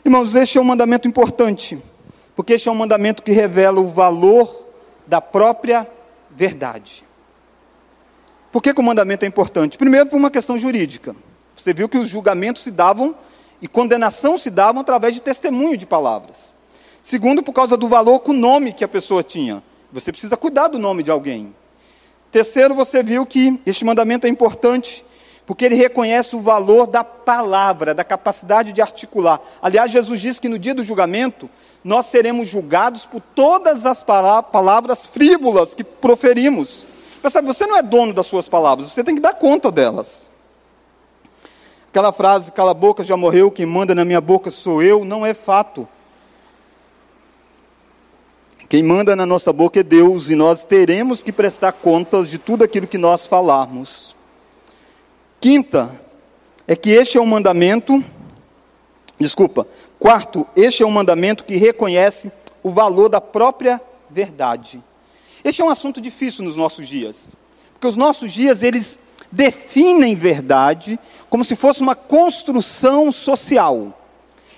Irmãos, 0.04 0.36
este 0.36 0.58
é 0.58 0.62
um 0.62 0.66
mandamento 0.66 1.08
importante, 1.08 1.82
porque 2.36 2.54
este 2.54 2.68
é 2.68 2.72
um 2.72 2.76
mandamento 2.76 3.22
que 3.22 3.32
revela 3.32 3.80
o 3.80 3.88
valor 3.88 4.68
da 5.06 5.22
própria 5.22 5.88
verdade. 6.30 7.06
Por 8.52 8.62
que, 8.62 8.74
que 8.74 8.80
o 8.80 8.84
mandamento 8.84 9.26
é 9.26 9.28
importante? 9.28 9.78
Primeiro, 9.78 10.08
por 10.08 10.18
uma 10.18 10.32
questão 10.32 10.58
jurídica. 10.58 11.16
Você 11.58 11.74
viu 11.74 11.90
que 11.90 11.98
os 11.98 12.08
julgamentos 12.08 12.64
se 12.64 12.72
davam 12.72 13.16
e 13.62 13.68
condenação 13.68 14.38
se 14.38 14.50
davam 14.50 14.82
através 14.82 15.16
de 15.16 15.22
testemunho 15.22 15.76
de 15.76 15.86
palavras. 15.86 16.56
Segundo, 17.02 17.42
por 17.42 17.52
causa 17.52 17.76
do 17.76 17.88
valor 17.88 18.20
com 18.20 18.32
o 18.32 18.36
nome 18.36 18.72
que 18.72 18.84
a 18.84 18.88
pessoa 18.88 19.24
tinha. 19.24 19.64
Você 19.92 20.12
precisa 20.12 20.38
cuidar 20.38 20.68
do 20.68 20.78
nome 20.78 21.02
de 21.02 21.10
alguém. 21.10 21.56
Terceiro, 22.32 22.76
você 22.76 23.02
viu 23.02 23.26
que 23.26 23.60
este 23.66 23.84
mandamento 23.84 24.28
é 24.28 24.30
importante 24.30 25.04
porque 25.46 25.64
ele 25.64 25.76
reconhece 25.76 26.36
o 26.36 26.42
valor 26.42 26.86
da 26.86 27.06
palavra, 27.06 27.96
da 27.96 28.04
capacidade 28.04 28.74
de 28.74 28.82
articular. 28.82 29.40
Aliás, 29.62 29.90
Jesus 29.90 30.20
disse 30.20 30.42
que 30.42 30.50
no 30.50 30.60
dia 30.60 30.76
do 30.76 30.84
julgamento, 30.84 31.50
nós 31.82 32.08
seremos 32.08 32.50
julgados 32.50 33.06
por 33.06 33.22
todas 33.22 33.86
as 33.86 34.04
palavras 34.04 35.06
frívolas 35.06 35.74
que 35.74 35.86
proferimos. 35.86 36.86
Mas 37.24 37.32
sabe, 37.32 37.48
você 37.48 37.66
não 37.66 37.78
é 37.78 37.82
dono 37.82 38.14
das 38.14 38.26
suas 38.26 38.50
palavras, 38.50 38.90
você 38.90 39.04
tem 39.06 39.16
que 39.16 39.22
dar 39.22 39.36
conta 39.36 39.72
delas. 39.72 40.30
Aquela 41.98 42.14
frase, 42.14 42.52
cala 42.52 42.70
a 42.70 42.76
boca, 42.76 43.04
já 43.04 43.18
morreu, 43.18 43.50
quem 43.50 43.66
manda 43.66 43.96
na 43.96 44.06
minha 44.06 44.22
boca 44.22 44.52
sou 44.52 44.84
eu, 44.84 45.04
não 45.04 45.26
é 45.26 45.34
fato. 45.34 45.90
Quem 48.70 48.84
manda 48.84 49.16
na 49.16 49.26
nossa 49.26 49.52
boca 49.52 49.80
é 49.80 49.84
Deus, 49.84 50.30
e 50.30 50.36
nós 50.36 50.64
teremos 50.64 51.24
que 51.24 51.32
prestar 51.32 51.72
contas 51.72 52.30
de 52.30 52.38
tudo 52.38 52.64
aquilo 52.64 52.86
que 52.86 53.00
nós 53.00 53.26
falarmos. 53.26 54.16
Quinta, 55.42 56.00
é 56.68 56.76
que 56.76 56.92
este 56.92 57.18
é 57.18 57.20
um 57.20 57.26
mandamento, 57.26 58.06
desculpa, 59.20 59.68
quarto, 59.98 60.46
este 60.56 60.84
é 60.84 60.86
um 60.86 60.92
mandamento 60.92 61.44
que 61.44 61.56
reconhece 61.56 62.32
o 62.62 62.70
valor 62.70 63.10
da 63.10 63.20
própria 63.20 63.82
verdade. 64.08 64.84
Este 65.44 65.64
é 65.64 65.66
um 65.66 65.70
assunto 65.70 66.00
difícil 66.00 66.46
nos 66.46 66.56
nossos 66.56 66.88
dias, 66.88 67.36
porque 67.74 67.88
os 67.88 67.96
nossos 67.96 68.32
dias 68.32 68.62
eles 68.62 69.00
definem 69.32 70.16
verdade 70.16 71.00
como 71.30 71.44
se 71.44 71.56
fosse 71.56 71.82
uma 71.82 71.96
construção 71.96 73.12
social. 73.12 73.94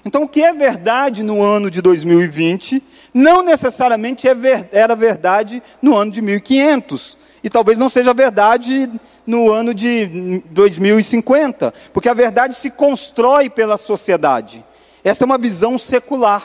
Então, 0.06 0.24
o 0.24 0.28
que 0.28 0.42
é 0.42 0.54
verdade 0.54 1.24
no 1.24 1.42
ano 1.42 1.70
de 1.70 1.82
2020 1.82 2.82
não 3.14 3.44
necessariamente 3.44 4.28
é 4.28 4.36
ver, 4.36 4.70
era 4.72 4.96
verdade 4.96 5.62
no 5.82 5.96
ano 5.96 6.12
de 6.12 6.22
1500. 6.22 7.18
E 7.44 7.50
talvez 7.50 7.78
não 7.78 7.90
seja 7.90 8.14
verdade 8.14 8.90
no 9.26 9.52
ano 9.52 9.74
de 9.74 10.42
2050, 10.52 11.74
porque 11.94 12.10
a 12.10 12.14
verdade 12.14 12.56
se 12.56 12.70
constrói 12.70 13.50
pela 13.50 13.78
sociedade. 13.78 14.66
Essa 15.04 15.24
é 15.24 15.26
uma 15.26 15.38
visão 15.38 15.78
secular. 15.78 16.44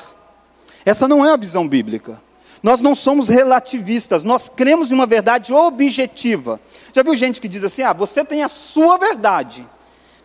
Essa 0.85 1.09
não 1.09 1.25
é 1.25 1.33
a 1.33 1.37
visão 1.37 1.67
bíblica. 1.67 2.21
Nós 2.65 2.81
não 2.81 2.95
somos 2.95 3.29
relativistas, 3.29 4.25
nós 4.25 4.49
cremos 4.49 4.91
em 4.91 4.95
uma 4.95 5.05
verdade 5.05 5.53
objetiva. 5.53 6.59
Já 6.95 7.03
viu 7.03 7.15
gente 7.15 7.39
que 7.39 7.47
diz 7.47 7.63
assim: 7.63 7.83
ah, 7.83 7.93
você 7.93 8.25
tem 8.25 8.43
a 8.43 8.49
sua 8.49 8.97
verdade, 8.97 9.69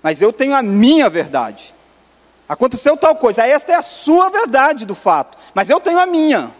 mas 0.01 0.21
eu 0.21 0.31
tenho 0.31 0.55
a 0.55 0.63
minha 0.63 1.09
verdade. 1.09 1.75
Aconteceu 2.47 2.95
tal 2.95 3.13
coisa, 3.17 3.45
esta 3.45 3.73
é 3.73 3.75
a 3.75 3.83
sua 3.83 4.29
verdade 4.29 4.85
do 4.85 4.95
fato, 4.95 5.37
mas 5.53 5.69
eu 5.69 5.81
tenho 5.81 5.99
a 5.99 6.05
minha. 6.05 6.55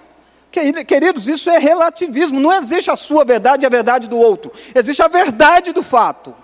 Queridos, 0.52 1.30
isso 1.30 1.50
é 1.50 1.58
relativismo. 1.58 2.42
Não 2.42 2.52
existe 2.52 2.92
a 2.92 2.98
sua 2.98 3.24
verdade 3.24 3.64
e 3.64 3.68
a 3.68 3.70
verdade 3.70 4.10
do 4.10 4.18
outro. 4.18 4.52
Existe 4.76 5.02
a 5.02 5.08
verdade 5.08 5.72
do 5.72 5.82
fato. 5.82 6.36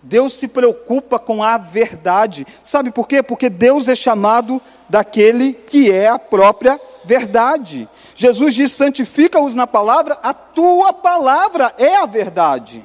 Deus 0.00 0.34
se 0.34 0.46
preocupa 0.46 1.18
com 1.18 1.42
a 1.42 1.58
verdade. 1.58 2.46
Sabe 2.62 2.92
por 2.92 3.08
quê? 3.08 3.20
Porque 3.20 3.50
Deus 3.50 3.88
é 3.88 3.96
chamado 3.96 4.62
daquele 4.88 5.52
que 5.52 5.90
é 5.90 6.06
a 6.08 6.18
própria 6.18 6.80
verdade. 7.04 7.88
Jesus 8.14 8.54
diz: 8.54 8.72
santifica-os 8.72 9.54
na 9.54 9.66
palavra, 9.66 10.18
a 10.22 10.34
tua 10.34 10.92
palavra 10.92 11.74
é 11.78 11.96
a 11.96 12.06
verdade. 12.06 12.84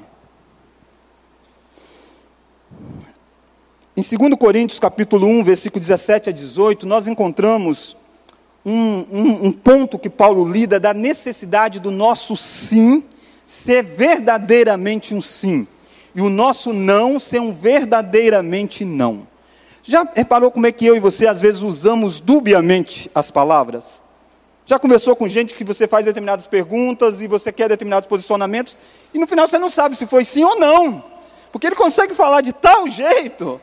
Em 3.97 4.01
2 4.01 4.35
Coríntios 4.37 4.77
capítulo 4.77 5.25
1, 5.25 5.43
versículo 5.43 5.79
17 5.79 6.29
a 6.29 6.33
18, 6.33 6.85
nós 6.85 7.07
encontramos 7.07 7.95
um, 8.65 9.05
um, 9.11 9.45
um 9.45 9.51
ponto 9.53 9.97
que 9.97 10.09
Paulo 10.09 10.43
lida 10.43 10.79
da 10.79 10.93
necessidade 10.93 11.79
do 11.79 11.91
nosso 11.91 12.35
sim 12.35 13.05
ser 13.45 13.83
verdadeiramente 13.83 15.13
um 15.13 15.21
sim, 15.21 15.67
e 16.13 16.21
o 16.21 16.29
nosso 16.29 16.73
não 16.73 17.19
ser 17.19 17.39
um 17.39 17.53
verdadeiramente 17.53 18.83
não. 18.83 19.27
Já 19.83 20.05
reparou 20.15 20.49
como 20.49 20.65
é 20.65 20.71
que 20.71 20.85
eu 20.85 20.95
e 20.95 20.99
você 20.99 21.27
às 21.27 21.39
vezes 21.39 21.61
usamos 21.61 22.19
dubiamente 22.19 23.09
as 23.13 23.29
palavras? 23.29 24.01
Já 24.65 24.79
conversou 24.79 25.15
com 25.15 25.27
gente 25.27 25.53
que 25.53 25.63
você 25.63 25.87
faz 25.87 26.05
determinadas 26.05 26.47
perguntas 26.47 27.21
e 27.21 27.27
você 27.27 27.51
quer 27.51 27.69
determinados 27.69 28.07
posicionamentos 28.07 28.77
e 29.13 29.19
no 29.19 29.27
final 29.27 29.47
você 29.47 29.59
não 29.59 29.69
sabe 29.69 29.95
se 29.95 30.07
foi 30.07 30.25
sim 30.25 30.43
ou 30.43 30.59
não, 30.59 31.03
porque 31.51 31.67
ele 31.67 31.75
consegue 31.75 32.15
falar 32.15 32.41
de 32.41 32.51
tal 32.51 32.87
jeito 32.87 33.61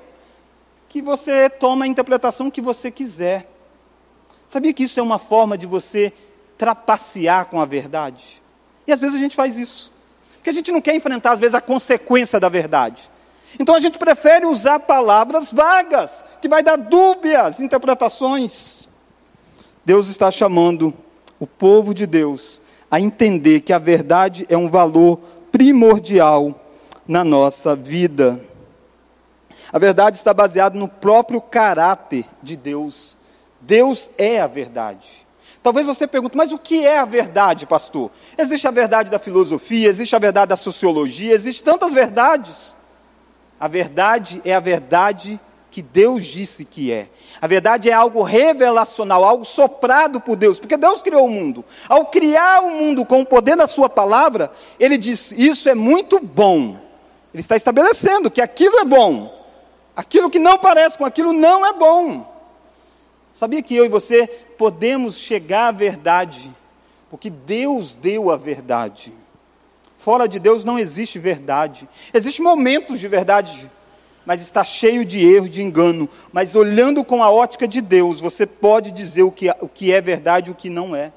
que 0.89 1.03
você 1.03 1.49
toma 1.49 1.87
a 1.87 1.89
interpretação 1.89 2.51
que 2.51 2.61
você 2.61 2.91
quiser. 2.91 3.49
Sabia 4.47 4.73
que 4.73 4.85
isso 4.85 5.01
é 5.01 5.03
uma 5.03 5.19
forma 5.19 5.57
de 5.57 5.67
você 5.67 6.13
trapacear 6.59 7.47
com 7.47 7.61
a 7.61 7.65
verdade? 7.65 8.43
E 8.87 8.93
às 8.93 9.01
vezes 9.01 9.17
a 9.17 9.19
gente 9.19 9.35
faz 9.35 9.57
isso. 9.57 9.93
Porque 10.35 10.51
a 10.51 10.53
gente 10.53 10.71
não 10.71 10.81
quer 10.81 10.95
enfrentar, 10.95 11.33
às 11.33 11.41
vezes, 11.41 11.55
a 11.55 11.61
consequência 11.61 12.39
da 12.39 12.49
verdade. 12.49 13.11
Então 13.59 13.75
a 13.75 13.81
gente 13.81 13.99
prefere 13.99 14.45
usar 14.45 14.81
palavras 14.81 15.53
vagas, 15.53 16.25
que 16.41 16.49
vai 16.49 16.63
dar 16.63 16.77
dúbias 16.77 17.61
interpretações. 17.61 18.82
Deus 19.85 20.09
está 20.09 20.31
chamando 20.31 20.95
o 21.41 21.47
povo 21.47 21.93
de 21.93 22.07
Deus 22.07 22.61
a 22.91 23.01
entender 23.01 23.61
que 23.61 23.73
a 23.73 23.79
verdade 23.79 24.47
é 24.49 24.57
um 24.57 24.69
valor 24.69 25.19
primordial 25.51 26.55
na 27.07 27.25
nossa 27.25 27.75
vida. 27.75 28.45
A 29.73 29.79
verdade 29.79 30.17
está 30.17 30.33
baseada 30.33 30.79
no 30.79 30.87
próprio 30.87 31.41
caráter 31.41 32.27
de 32.43 32.57
Deus. 32.57 33.17
Deus 33.61 34.11
é 34.19 34.41
a 34.41 34.47
verdade. 34.47 35.27
Talvez 35.63 35.87
você 35.87 36.07
pergunte, 36.07 36.37
mas 36.37 36.53
o 36.53 36.59
que 36.59 36.85
é 36.85 36.99
a 36.99 37.05
verdade, 37.05 37.67
pastor? 37.67 38.11
Existe 38.37 38.67
a 38.67 38.73
verdade 38.73 39.11
da 39.11 39.19
filosofia, 39.19 39.89
existe 39.89 40.15
a 40.15 40.19
verdade 40.19 40.51
da 40.51 40.57
sociologia, 40.57 41.33
existem 41.33 41.65
tantas 41.65 41.93
verdades. 41.93 42.77
A 43.59 43.69
verdade 43.69 44.43
é 44.45 44.55
a 44.55 44.61
verdade 44.61 45.41
que 45.73 45.81
Deus 45.81 46.27
disse 46.27 46.67
que 46.67 46.93
é. 46.93 47.09
A 47.41 47.47
verdade 47.47 47.89
é 47.89 47.95
algo 47.95 48.23
revelacional, 48.23 49.25
algo 49.25 49.45
soprado 49.45 50.21
por 50.21 50.37
Deus, 50.37 50.61
porque 50.61 50.77
Deus 50.77 51.03
criou 51.03 51.25
o 51.25 51.31
mundo. 51.31 51.65
Ao 51.89 52.05
criar 52.05 52.61
o 52.61 52.71
mundo 52.71 53.07
com 53.07 53.23
o 53.23 53.27
poder 53.27 53.57
da 53.57 53.67
Sua 53.67 53.89
palavra, 53.89 54.53
Ele 54.79 54.99
diz: 54.99 55.33
Isso 55.33 55.71
é 55.71 55.75
muito 55.75 56.21
bom. 56.21 56.79
Ele 57.33 57.41
está 57.41 57.57
estabelecendo 57.57 58.31
que 58.31 58.43
aquilo 58.43 58.81
é 58.81 58.85
bom. 58.85 59.43
Aquilo 59.97 60.29
que 60.29 60.39
não 60.39 60.59
parece 60.59 60.99
com 60.99 61.07
aquilo 61.07 61.33
não 61.33 61.65
é 61.65 61.73
bom. 61.73 62.31
Sabia 63.33 63.63
que 63.63 63.75
eu 63.75 63.87
e 63.87 63.89
você 63.89 64.27
podemos 64.59 65.17
chegar 65.17 65.69
à 65.69 65.73
verdade, 65.73 66.55
porque 67.11 67.31
Deus 67.31 67.97
deu 67.97 68.31
a 68.31 68.37
verdade. 68.37 69.11
Fora 69.97 70.29
de 70.29 70.39
Deus 70.39 70.65
não 70.65 70.79
existe 70.79 71.19
verdade. 71.19 71.89
Existem 72.13 72.45
momentos 72.45 73.01
de 73.01 73.09
verdade, 73.09 73.71
mas 74.25 74.41
está 74.41 74.63
cheio 74.63 75.05
de 75.05 75.25
erro, 75.25 75.49
de 75.49 75.63
engano. 75.63 76.09
Mas 76.33 76.55
olhando 76.55 77.05
com 77.05 77.23
a 77.23 77.31
ótica 77.31 77.67
de 77.67 77.81
Deus, 77.81 78.21
você 78.21 78.47
pode 78.47 78.91
dizer 78.91 79.23
o 79.23 79.33
que, 79.33 79.51
o 79.61 79.69
que 79.69 79.93
é 79.93 80.01
verdade 80.01 80.51
e 80.51 80.53
o 80.53 80.55
que 80.55 80.71
não 80.71 80.95
é. 80.95 81.13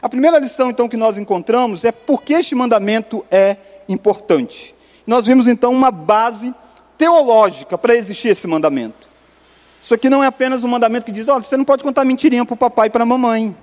A 0.00 0.08
primeira 0.08 0.38
lição, 0.38 0.70
então, 0.70 0.88
que 0.88 0.96
nós 0.96 1.18
encontramos 1.18 1.84
é 1.84 1.92
por 1.92 2.22
que 2.22 2.32
este 2.32 2.54
mandamento 2.54 3.24
é 3.30 3.56
importante. 3.88 4.74
Nós 5.06 5.26
vimos, 5.26 5.46
então, 5.46 5.72
uma 5.72 5.90
base 5.90 6.54
teológica 6.96 7.76
para 7.76 7.94
existir 7.94 8.28
esse 8.28 8.46
mandamento. 8.46 9.08
Isso 9.80 9.92
aqui 9.92 10.08
não 10.08 10.22
é 10.22 10.26
apenas 10.26 10.64
um 10.64 10.68
mandamento 10.68 11.04
que 11.04 11.12
diz, 11.12 11.28
olha, 11.28 11.42
você 11.42 11.56
não 11.56 11.64
pode 11.64 11.82
contar 11.82 12.04
mentirinha 12.04 12.44
para 12.44 12.54
o 12.54 12.56
papai 12.56 12.86
e 12.86 12.90
para 12.90 13.02
a 13.02 13.06
mamãe. 13.06 13.54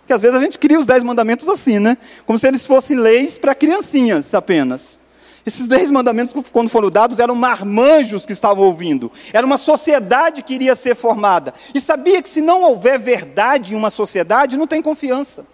Porque 0.00 0.12
às 0.12 0.20
vezes 0.20 0.36
a 0.36 0.40
gente 0.42 0.58
cria 0.58 0.78
os 0.78 0.86
dez 0.86 1.04
mandamentos 1.04 1.48
assim, 1.48 1.78
né? 1.78 1.96
Como 2.26 2.36
se 2.36 2.46
eles 2.46 2.66
fossem 2.66 2.96
leis 2.96 3.38
para 3.38 3.54
criancinhas 3.54 4.34
apenas. 4.34 5.00
Esses 5.44 5.66
dez 5.66 5.90
mandamentos, 5.90 6.32
quando 6.52 6.68
foram 6.68 6.88
dados, 6.88 7.18
eram 7.18 7.34
marmanjos 7.34 8.24
que 8.24 8.32
estavam 8.32 8.64
ouvindo. 8.64 9.10
Era 9.32 9.44
uma 9.44 9.58
sociedade 9.58 10.42
que 10.42 10.54
iria 10.54 10.76
ser 10.76 10.94
formada. 10.94 11.52
E 11.74 11.80
sabia 11.80 12.22
que 12.22 12.28
se 12.28 12.40
não 12.40 12.62
houver 12.62 12.98
verdade 12.98 13.72
em 13.72 13.76
uma 13.76 13.90
sociedade, 13.90 14.56
não 14.56 14.68
tem 14.68 14.80
confiança. 14.80 15.44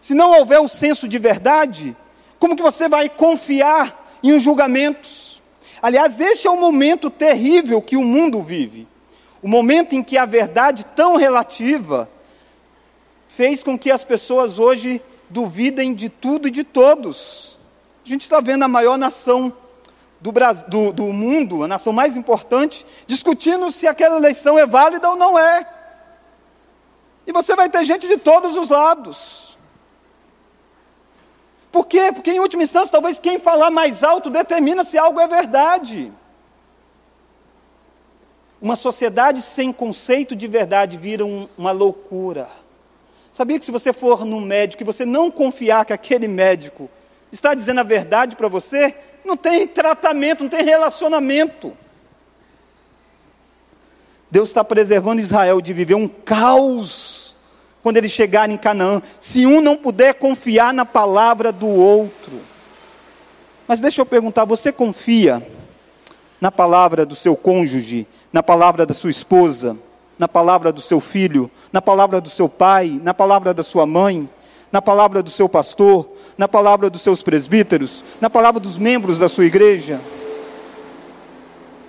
Se 0.00 0.14
não 0.14 0.38
houver 0.38 0.60
o 0.60 0.68
senso 0.68 1.08
de 1.08 1.18
verdade, 1.18 1.96
como 2.38 2.54
que 2.54 2.62
você 2.62 2.88
vai 2.88 3.08
confiar 3.08 4.18
em 4.22 4.38
julgamentos? 4.38 5.42
Aliás, 5.82 6.20
este 6.20 6.46
é 6.46 6.50
o 6.50 6.56
momento 6.56 7.10
terrível 7.10 7.82
que 7.82 7.96
o 7.96 8.04
mundo 8.04 8.40
vive. 8.40 8.86
O 9.42 9.48
momento 9.48 9.94
em 9.94 10.02
que 10.02 10.16
a 10.16 10.24
verdade 10.24 10.86
tão 10.94 11.16
relativa 11.16 12.08
fez 13.26 13.64
com 13.64 13.76
que 13.76 13.90
as 13.90 14.04
pessoas 14.04 14.60
hoje 14.60 15.02
duvidem 15.28 15.92
de 15.92 16.08
tudo 16.08 16.46
e 16.46 16.52
de 16.52 16.62
todos. 16.62 17.55
A 18.06 18.08
gente 18.08 18.22
está 18.22 18.40
vendo 18.40 18.62
a 18.62 18.68
maior 18.68 18.96
nação 18.96 19.52
do, 20.20 20.30
Brasil, 20.30 20.68
do, 20.68 20.92
do 20.92 21.12
mundo, 21.12 21.64
a 21.64 21.68
nação 21.68 21.92
mais 21.92 22.16
importante, 22.16 22.86
discutindo 23.04 23.72
se 23.72 23.84
aquela 23.84 24.16
eleição 24.16 24.56
é 24.56 24.64
válida 24.64 25.10
ou 25.10 25.16
não 25.16 25.36
é. 25.36 25.66
E 27.26 27.32
você 27.32 27.56
vai 27.56 27.68
ter 27.68 27.84
gente 27.84 28.06
de 28.06 28.16
todos 28.16 28.56
os 28.56 28.68
lados. 28.68 29.58
Por 31.72 31.84
quê? 31.88 32.12
Porque, 32.14 32.30
em 32.30 32.38
última 32.38 32.62
instância, 32.62 32.92
talvez 32.92 33.18
quem 33.18 33.40
falar 33.40 33.72
mais 33.72 34.04
alto 34.04 34.30
determina 34.30 34.84
se 34.84 34.96
algo 34.96 35.18
é 35.18 35.26
verdade. 35.26 36.12
Uma 38.62 38.76
sociedade 38.76 39.42
sem 39.42 39.72
conceito 39.72 40.36
de 40.36 40.46
verdade 40.46 40.96
vira 40.96 41.26
um, 41.26 41.48
uma 41.58 41.72
loucura. 41.72 42.48
Sabia 43.32 43.58
que 43.58 43.64
se 43.64 43.72
você 43.72 43.92
for 43.92 44.24
num 44.24 44.40
médico 44.40 44.84
e 44.84 44.86
você 44.86 45.04
não 45.04 45.28
confiar 45.28 45.84
que 45.84 45.92
aquele 45.92 46.28
médico 46.28 46.88
está 47.36 47.54
dizendo 47.54 47.80
a 47.80 47.84
verdade 47.84 48.34
para 48.34 48.48
você, 48.48 48.94
não 49.24 49.36
tem 49.36 49.66
tratamento, 49.66 50.42
não 50.42 50.50
tem 50.50 50.64
relacionamento. 50.64 51.76
Deus 54.30 54.48
está 54.48 54.64
preservando 54.64 55.20
Israel 55.20 55.60
de 55.60 55.72
viver 55.72 55.94
um 55.94 56.08
caos 56.08 57.34
quando 57.82 57.98
eles 57.98 58.10
chegarem 58.10 58.56
em 58.56 58.58
Canaã, 58.58 59.00
se 59.20 59.46
um 59.46 59.60
não 59.60 59.76
puder 59.76 60.14
confiar 60.14 60.74
na 60.74 60.84
palavra 60.84 61.52
do 61.52 61.68
outro. 61.68 62.40
Mas 63.68 63.78
deixa 63.78 64.00
eu 64.00 64.06
perguntar: 64.06 64.44
você 64.44 64.72
confia 64.72 65.46
na 66.40 66.50
palavra 66.50 67.06
do 67.06 67.14
seu 67.14 67.36
cônjuge, 67.36 68.06
na 68.32 68.42
palavra 68.42 68.84
da 68.84 68.92
sua 68.92 69.10
esposa, 69.10 69.76
na 70.18 70.26
palavra 70.26 70.72
do 70.72 70.80
seu 70.80 71.00
filho, 71.00 71.50
na 71.72 71.80
palavra 71.80 72.20
do 72.20 72.28
seu 72.28 72.48
pai, 72.48 73.00
na 73.02 73.14
palavra 73.14 73.54
da 73.54 73.62
sua 73.62 73.86
mãe, 73.86 74.28
na 74.70 74.82
palavra 74.82 75.22
do 75.22 75.30
seu 75.30 75.48
pastor, 75.48 76.08
na 76.36 76.48
palavra 76.48 76.90
dos 76.90 77.02
seus 77.02 77.22
presbíteros, 77.22 78.04
na 78.20 78.28
palavra 78.28 78.60
dos 78.60 78.76
membros 78.78 79.18
da 79.18 79.28
sua 79.28 79.46
igreja? 79.46 80.00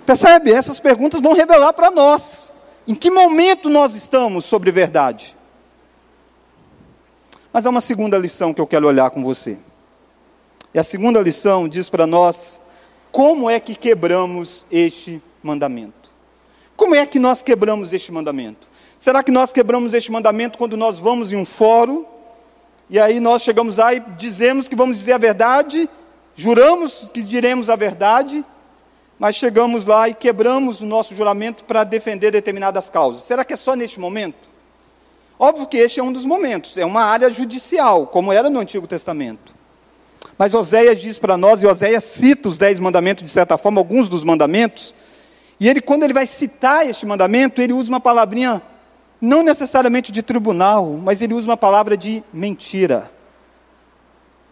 Percebe? 0.06 0.52
Essas 0.52 0.80
perguntas 0.80 1.20
vão 1.20 1.34
revelar 1.34 1.72
para 1.72 1.90
nós 1.90 2.52
em 2.86 2.94
que 2.94 3.10
momento 3.10 3.68
nós 3.68 3.94
estamos 3.94 4.46
sobre 4.46 4.72
verdade. 4.72 5.36
Mas 7.52 7.66
há 7.66 7.70
uma 7.70 7.82
segunda 7.82 8.16
lição 8.16 8.54
que 8.54 8.60
eu 8.60 8.66
quero 8.66 8.86
olhar 8.86 9.10
com 9.10 9.22
você. 9.22 9.58
E 10.72 10.78
a 10.78 10.82
segunda 10.82 11.20
lição 11.20 11.68
diz 11.68 11.90
para 11.90 12.06
nós 12.06 12.62
como 13.12 13.50
é 13.50 13.60
que 13.60 13.74
quebramos 13.74 14.66
este 14.70 15.22
mandamento. 15.42 16.10
Como 16.76 16.94
é 16.94 17.04
que 17.04 17.18
nós 17.18 17.42
quebramos 17.42 17.92
este 17.92 18.12
mandamento? 18.12 18.68
Será 18.98 19.22
que 19.22 19.30
nós 19.30 19.52
quebramos 19.52 19.92
este 19.92 20.10
mandamento 20.10 20.56
quando 20.56 20.76
nós 20.76 20.98
vamos 20.98 21.32
em 21.32 21.36
um 21.36 21.44
fórum 21.44 22.04
e 22.90 22.98
aí 22.98 23.20
nós 23.20 23.42
chegamos 23.42 23.76
lá 23.76 23.92
e 23.92 24.00
dizemos 24.16 24.68
que 24.68 24.76
vamos 24.76 24.98
dizer 24.98 25.12
a 25.12 25.18
verdade, 25.18 25.88
juramos 26.34 27.10
que 27.12 27.22
diremos 27.22 27.68
a 27.68 27.76
verdade, 27.76 28.44
mas 29.18 29.36
chegamos 29.36 29.84
lá 29.84 30.08
e 30.08 30.14
quebramos 30.14 30.80
o 30.80 30.86
nosso 30.86 31.14
juramento 31.14 31.64
para 31.64 31.84
defender 31.84 32.30
determinadas 32.30 32.88
causas? 32.88 33.24
Será 33.24 33.44
que 33.44 33.52
é 33.52 33.56
só 33.56 33.74
neste 33.74 33.98
momento? 33.98 34.48
Óbvio 35.38 35.66
que 35.66 35.76
este 35.76 36.00
é 36.00 36.02
um 36.02 36.12
dos 36.12 36.24
momentos, 36.24 36.76
é 36.78 36.84
uma 36.84 37.02
área 37.02 37.30
judicial, 37.30 38.06
como 38.06 38.32
era 38.32 38.48
no 38.48 38.58
Antigo 38.58 38.86
Testamento. 38.86 39.54
Mas 40.36 40.54
Oséias 40.54 41.00
diz 41.00 41.18
para 41.18 41.36
nós, 41.36 41.62
e 41.62 41.66
Oséias 41.66 42.04
cita 42.04 42.48
os 42.48 42.58
dez 42.58 42.78
mandamentos, 42.78 43.24
de 43.24 43.30
certa 43.30 43.58
forma, 43.58 43.80
alguns 43.80 44.08
dos 44.08 44.24
mandamentos, 44.24 44.94
e 45.60 45.68
ele, 45.68 45.80
quando 45.80 46.04
ele 46.04 46.12
vai 46.12 46.26
citar 46.26 46.88
este 46.88 47.04
mandamento, 47.04 47.60
ele 47.60 47.72
usa 47.72 47.88
uma 47.88 48.00
palavrinha, 48.00 48.62
não 49.20 49.42
necessariamente 49.42 50.12
de 50.12 50.22
tribunal, 50.22 50.92
mas 51.02 51.20
ele 51.20 51.34
usa 51.34 51.48
uma 51.48 51.56
palavra 51.56 51.96
de 51.96 52.22
mentira. 52.32 53.10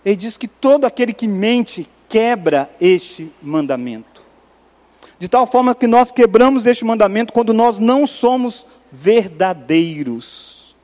Ele 0.05 0.17
diz 0.17 0.37
que 0.37 0.49
todo 0.49 0.85
aquele 0.85 1.13
que 1.13 1.27
mente 1.27 1.89
quebra 2.09 2.71
este 2.81 3.33
mandamento. 3.43 4.25
De 5.19 5.29
tal 5.29 5.47
forma 5.47 5.75
que 5.75 5.87
nós 5.87 6.11
quebramos 6.11 6.67
este 6.67 6.85
mandamento 6.85 7.33
quando 7.33 7.55
nós 7.55 7.79
não 7.79 8.07
somos 8.07 8.67
verdadeiros. 8.93 10.77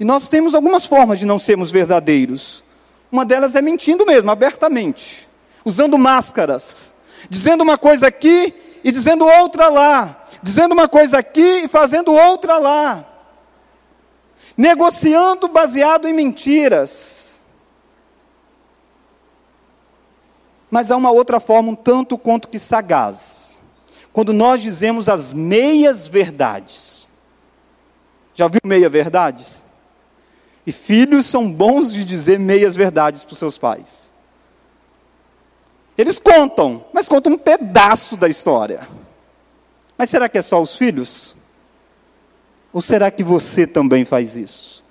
E 0.00 0.04
nós 0.04 0.28
temos 0.28 0.54
algumas 0.54 0.84
formas 0.84 1.18
de 1.18 1.26
não 1.26 1.38
sermos 1.38 1.70
verdadeiros. 1.70 2.64
Uma 3.10 3.24
delas 3.24 3.54
é 3.54 3.62
mentindo 3.62 4.04
mesmo, 4.04 4.30
abertamente, 4.30 5.28
usando 5.64 5.96
máscaras, 5.98 6.94
dizendo 7.28 7.62
uma 7.62 7.78
coisa 7.78 8.08
aqui 8.08 8.52
e 8.82 8.90
dizendo 8.90 9.24
outra 9.24 9.68
lá, 9.68 10.21
dizendo 10.42 10.72
uma 10.72 10.88
coisa 10.88 11.18
aqui 11.18 11.64
e 11.64 11.68
fazendo 11.68 12.12
outra 12.12 12.58
lá, 12.58 13.06
negociando 14.56 15.48
baseado 15.48 16.08
em 16.08 16.12
mentiras. 16.12 17.40
Mas 20.70 20.90
há 20.90 20.96
uma 20.96 21.10
outra 21.10 21.38
forma, 21.38 21.70
um 21.70 21.74
tanto 21.74 22.18
quanto 22.18 22.48
que 22.48 22.58
sagaz, 22.58 23.60
quando 24.12 24.32
nós 24.32 24.60
dizemos 24.60 25.08
as 25.08 25.32
meias 25.32 26.08
verdades. 26.08 27.08
Já 28.34 28.48
viu 28.48 28.60
meia 28.64 28.88
verdades? 28.88 29.62
E 30.66 30.72
filhos 30.72 31.26
são 31.26 31.52
bons 31.52 31.92
de 31.92 32.04
dizer 32.04 32.38
meias 32.38 32.74
verdades 32.74 33.24
para 33.24 33.32
os 33.32 33.38
seus 33.38 33.58
pais. 33.58 34.10
Eles 35.96 36.18
contam, 36.18 36.84
mas 36.92 37.08
contam 37.08 37.34
um 37.34 37.38
pedaço 37.38 38.16
da 38.16 38.28
história. 38.28 38.88
Mas 40.02 40.10
será 40.10 40.28
que 40.28 40.36
é 40.36 40.42
só 40.42 40.60
os 40.60 40.74
filhos? 40.74 41.36
Ou 42.72 42.82
será 42.82 43.08
que 43.08 43.22
você 43.22 43.68
também 43.68 44.04
faz 44.04 44.36
isso? 44.36 44.82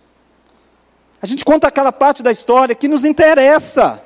A 1.21 1.27
gente 1.27 1.43
conta 1.43 1.67
aquela 1.67 1.91
parte 1.91 2.23
da 2.23 2.31
história 2.31 2.73
que 2.73 2.87
nos 2.87 3.03
interessa. 3.03 4.01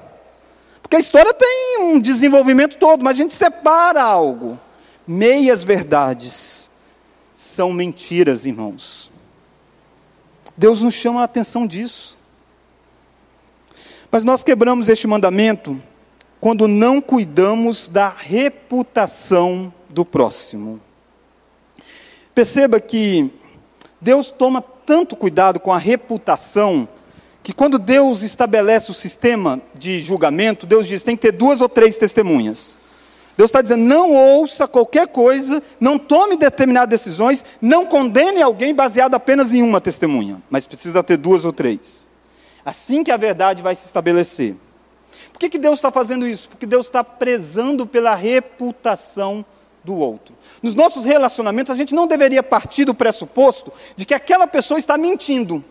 Porque 0.82 0.96
a 0.96 1.00
história 1.00 1.32
tem 1.32 1.78
um 1.80 2.00
desenvolvimento 2.00 2.80
todo, 2.80 3.04
mas 3.04 3.20
a 3.20 3.22
gente 3.22 3.36
separa 3.36 4.02
algo. 4.02 4.60
Meias 5.06 5.64
verdades 5.64 6.72
são 7.36 7.72
mentiras, 7.72 8.48
irmãos. 8.48 9.12
Deus 10.58 10.82
nos 10.82 10.96
chama 10.96 11.22
a 11.22 11.26
atenção 11.26 11.68
disso. 11.68 12.18
Mas 14.10 14.24
nós 14.24 14.42
quebramos 14.42 14.90
este 14.90 15.06
mandamento 15.06 15.80
quando 16.42 16.68
não 16.68 17.00
cuidamos 17.00 17.90
da 17.90 18.10
reputação 18.10 19.72
do 19.88 20.04
próximo. 20.04 20.82
Perceba 22.36 22.82
que 22.82 23.32
Deus 24.02 24.30
toma 24.30 24.62
tanto 24.62 25.16
cuidado 25.16 25.58
com 25.58 25.72
a 25.72 25.78
reputação 25.78 26.88
que 27.42 27.54
quando 27.54 27.80
Deus 27.80 28.24
estabelece 28.24 28.92
o 28.92 28.94
sistema 28.94 29.62
de 29.74 30.02
julgamento, 30.02 30.68
Deus 30.68 30.86
diz 30.86 31.02
tem 31.02 31.16
que 31.16 31.22
ter 31.22 31.32
duas 31.32 31.62
ou 31.62 31.70
três 31.70 31.98
testemunhas. 31.98 32.78
Deus 33.38 33.50
está 33.50 33.62
dizendo: 33.62 33.84
não 33.84 34.12
ouça 34.12 34.68
qualquer 34.68 35.08
coisa, 35.08 35.64
não 35.80 35.98
tome 35.98 36.36
determinadas 36.36 36.90
decisões, 36.90 37.46
não 37.62 37.86
condene 37.86 38.42
alguém 38.42 38.76
baseado 38.76 39.16
apenas 39.16 39.54
em 39.54 39.64
uma 39.64 39.80
testemunha, 39.80 40.42
mas 40.50 40.68
precisa 40.68 41.02
ter 41.02 41.16
duas 41.16 41.46
ou 41.46 41.54
três. 41.54 42.10
Assim 42.66 43.02
que 43.02 43.12
a 43.12 43.18
verdade 43.18 43.64
vai 43.64 43.76
se 43.76 43.86
estabelecer. 43.86 44.56
Por 45.32 45.40
que, 45.40 45.50
que 45.50 45.60
Deus 45.60 45.76
está 45.76 45.92
fazendo 45.92 46.28
isso? 46.28 46.50
Porque 46.50 46.66
Deus 46.66 46.88
está 46.88 47.02
prezando 47.02 47.88
pela 47.88 48.14
reputação 48.14 49.46
do 49.86 49.96
outro. 49.96 50.36
Nos 50.62 50.74
nossos 50.74 51.06
relacionamentos, 51.06 51.72
a 51.72 51.76
gente 51.76 51.94
não 51.94 52.08
deveria 52.08 52.42
partir 52.42 52.84
do 52.84 52.94
pressuposto 52.94 53.72
de 53.96 54.06
que 54.06 54.14
aquela 54.14 54.48
pessoa 54.48 54.80
está 54.80 54.98
mentindo. 54.98 55.64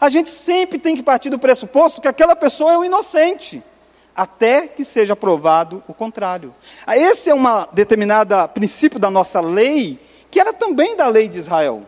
A 0.00 0.08
gente 0.08 0.30
sempre 0.30 0.78
tem 0.78 0.94
que 0.94 1.02
partir 1.02 1.28
do 1.28 1.38
pressuposto 1.38 2.00
que 2.00 2.08
aquela 2.08 2.36
pessoa 2.36 2.72
é 2.72 2.78
um 2.78 2.84
inocente 2.84 3.62
até 4.14 4.68
que 4.68 4.84
seja 4.84 5.16
provado 5.16 5.82
o 5.88 5.94
contrário. 5.94 6.54
Ah, 6.86 6.96
esse 6.96 7.28
é 7.28 7.34
um 7.34 7.42
determinado 7.72 8.34
princípio 8.50 8.98
da 8.98 9.10
nossa 9.10 9.40
lei, 9.40 9.98
que 10.30 10.38
era 10.38 10.52
também 10.52 10.96
da 10.96 11.08
lei 11.08 11.28
de 11.28 11.38
Israel. 11.38 11.86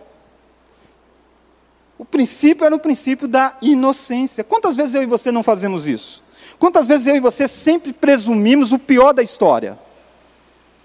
O 1.96 2.04
princípio 2.04 2.64
era 2.64 2.74
o 2.74 2.80
princípio 2.80 3.28
da 3.28 3.56
inocência. 3.62 4.42
Quantas 4.42 4.74
vezes 4.74 4.94
eu 4.94 5.02
e 5.02 5.06
você 5.06 5.30
não 5.30 5.42
fazemos 5.42 5.86
isso? 5.86 6.24
Quantas 6.58 6.86
vezes 6.86 7.06
eu 7.06 7.16
e 7.16 7.20
você 7.20 7.46
sempre 7.46 7.92
presumimos 7.92 8.72
o 8.72 8.78
pior 8.78 9.12
da 9.12 9.22
história? 9.22 9.78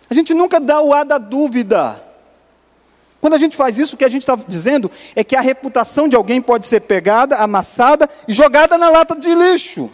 A 0.10 0.14
gente 0.14 0.34
nunca 0.34 0.60
dá 0.60 0.82
o 0.82 0.94
ar 0.94 1.06
da 1.06 1.18
dúvida. 1.18 2.04
Quando 3.22 3.34
a 3.34 3.38
gente 3.38 3.56
faz 3.56 3.78
isso, 3.78 3.96
o 3.96 3.98
que 3.98 4.06
a 4.06 4.10
gente 4.10 4.22
está 4.24 4.36
dizendo 4.48 4.90
é 5.16 5.24
que 5.24 5.36
a 5.36 5.42
reputação 5.42 6.08
de 6.08 6.16
alguém 6.16 6.42
pode 6.42 6.66
ser 6.66 6.82
pegada, 6.82 7.36
amassada 7.38 8.10
e 8.28 8.34
jogada 8.34 8.78
na 8.78 8.90
lata 8.90 9.16
de 9.16 9.34
lixo. 9.36 9.90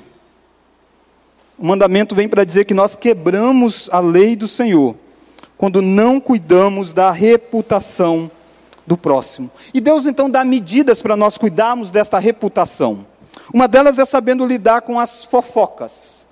O 1.57 1.65
mandamento 1.65 2.13
vem 2.13 2.27
para 2.27 2.43
dizer 2.43 2.65
que 2.65 2.73
nós 2.73 2.95
quebramos 2.95 3.89
a 3.91 3.99
lei 3.99 4.35
do 4.35 4.47
Senhor 4.47 4.95
quando 5.57 5.81
não 5.81 6.19
cuidamos 6.19 6.93
da 6.93 7.11
reputação 7.11 8.29
do 8.85 8.97
próximo. 8.97 9.49
E 9.73 9.81
Deus 9.81 10.05
então 10.05 10.29
dá 10.29 10.43
medidas 10.43 11.01
para 11.01 11.15
nós 11.15 11.37
cuidarmos 11.37 11.91
desta 11.91 12.19
reputação. 12.19 13.05
Uma 13.53 13.67
delas 13.67 13.97
é 13.97 14.05
sabendo 14.05 14.45
lidar 14.45 14.81
com 14.81 14.99
as 14.99 15.23
fofocas. 15.23 16.27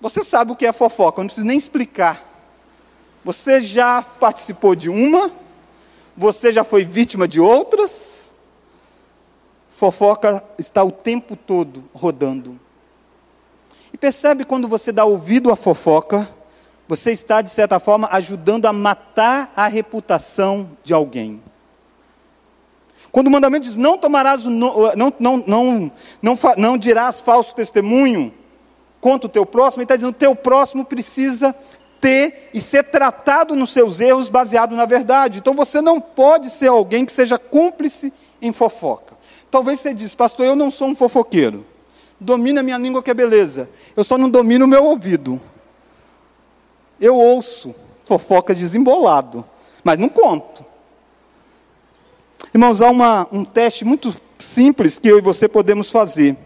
Você 0.00 0.24
sabe 0.24 0.52
o 0.52 0.56
que 0.56 0.66
é 0.66 0.72
fofoca, 0.72 1.20
eu 1.20 1.24
não 1.24 1.28
preciso 1.28 1.46
nem 1.46 1.56
explicar. 1.56 2.25
Você 3.26 3.60
já 3.60 4.02
participou 4.02 4.76
de 4.76 4.88
uma, 4.88 5.32
você 6.16 6.52
já 6.52 6.62
foi 6.62 6.84
vítima 6.84 7.26
de 7.26 7.40
outras. 7.40 8.30
Fofoca 9.68 10.40
está 10.56 10.84
o 10.84 10.92
tempo 10.92 11.34
todo 11.34 11.82
rodando. 11.92 12.56
E 13.92 13.98
percebe 13.98 14.44
quando 14.44 14.68
você 14.68 14.92
dá 14.92 15.04
ouvido 15.04 15.50
à 15.50 15.56
fofoca, 15.56 16.32
você 16.86 17.10
está, 17.10 17.42
de 17.42 17.50
certa 17.50 17.80
forma, 17.80 18.08
ajudando 18.12 18.66
a 18.66 18.72
matar 18.72 19.50
a 19.56 19.66
reputação 19.66 20.70
de 20.84 20.94
alguém. 20.94 21.42
Quando 23.10 23.26
o 23.26 23.30
mandamento 23.32 23.66
diz: 23.66 23.76
não 23.76 23.98
tomarás, 23.98 24.44
não, 24.44 24.94
não, 24.94 25.12
não, 25.18 25.44
não, 25.44 25.90
não, 26.22 26.38
não 26.56 26.78
dirás 26.78 27.20
falso 27.20 27.56
testemunho 27.56 28.32
contra 29.00 29.26
o 29.26 29.30
teu 29.30 29.44
próximo, 29.44 29.80
ele 29.80 29.86
está 29.86 29.96
dizendo: 29.96 30.14
o 30.14 30.16
teu 30.16 30.36
próximo 30.36 30.84
precisa 30.84 31.52
ter 32.00 32.50
e 32.52 32.60
ser 32.60 32.84
tratado 32.84 33.54
nos 33.54 33.70
seus 33.70 34.00
erros 34.00 34.28
baseado 34.28 34.74
na 34.74 34.86
verdade. 34.86 35.38
Então 35.38 35.54
você 35.54 35.80
não 35.80 36.00
pode 36.00 36.50
ser 36.50 36.68
alguém 36.68 37.04
que 37.04 37.12
seja 37.12 37.38
cúmplice 37.38 38.12
em 38.40 38.52
fofoca. 38.52 39.14
Talvez 39.50 39.80
você 39.80 39.94
diz, 39.94 40.14
pastor, 40.14 40.46
eu 40.46 40.56
não 40.56 40.70
sou 40.70 40.88
um 40.88 40.94
fofoqueiro 40.94 41.64
domina 42.20 42.62
minha 42.62 42.78
língua 42.78 43.02
que 43.02 43.10
é 43.10 43.14
beleza. 43.14 43.68
Eu 43.96 44.04
só 44.04 44.16
não 44.16 44.28
domino 44.28 44.64
o 44.64 44.68
meu 44.68 44.84
ouvido. 44.84 45.40
Eu 47.00 47.16
ouço 47.16 47.74
fofoca 48.04 48.54
desembolado, 48.54 49.44
mas 49.84 49.98
não 49.98 50.08
conto. 50.08 50.64
Irmãos, 52.54 52.80
há 52.80 52.88
uma, 52.90 53.26
um 53.30 53.44
teste 53.44 53.84
muito 53.84 54.14
simples 54.38 54.98
que 54.98 55.08
eu 55.08 55.18
e 55.18 55.22
você 55.22 55.48
podemos 55.48 55.90
fazer. 55.90 56.36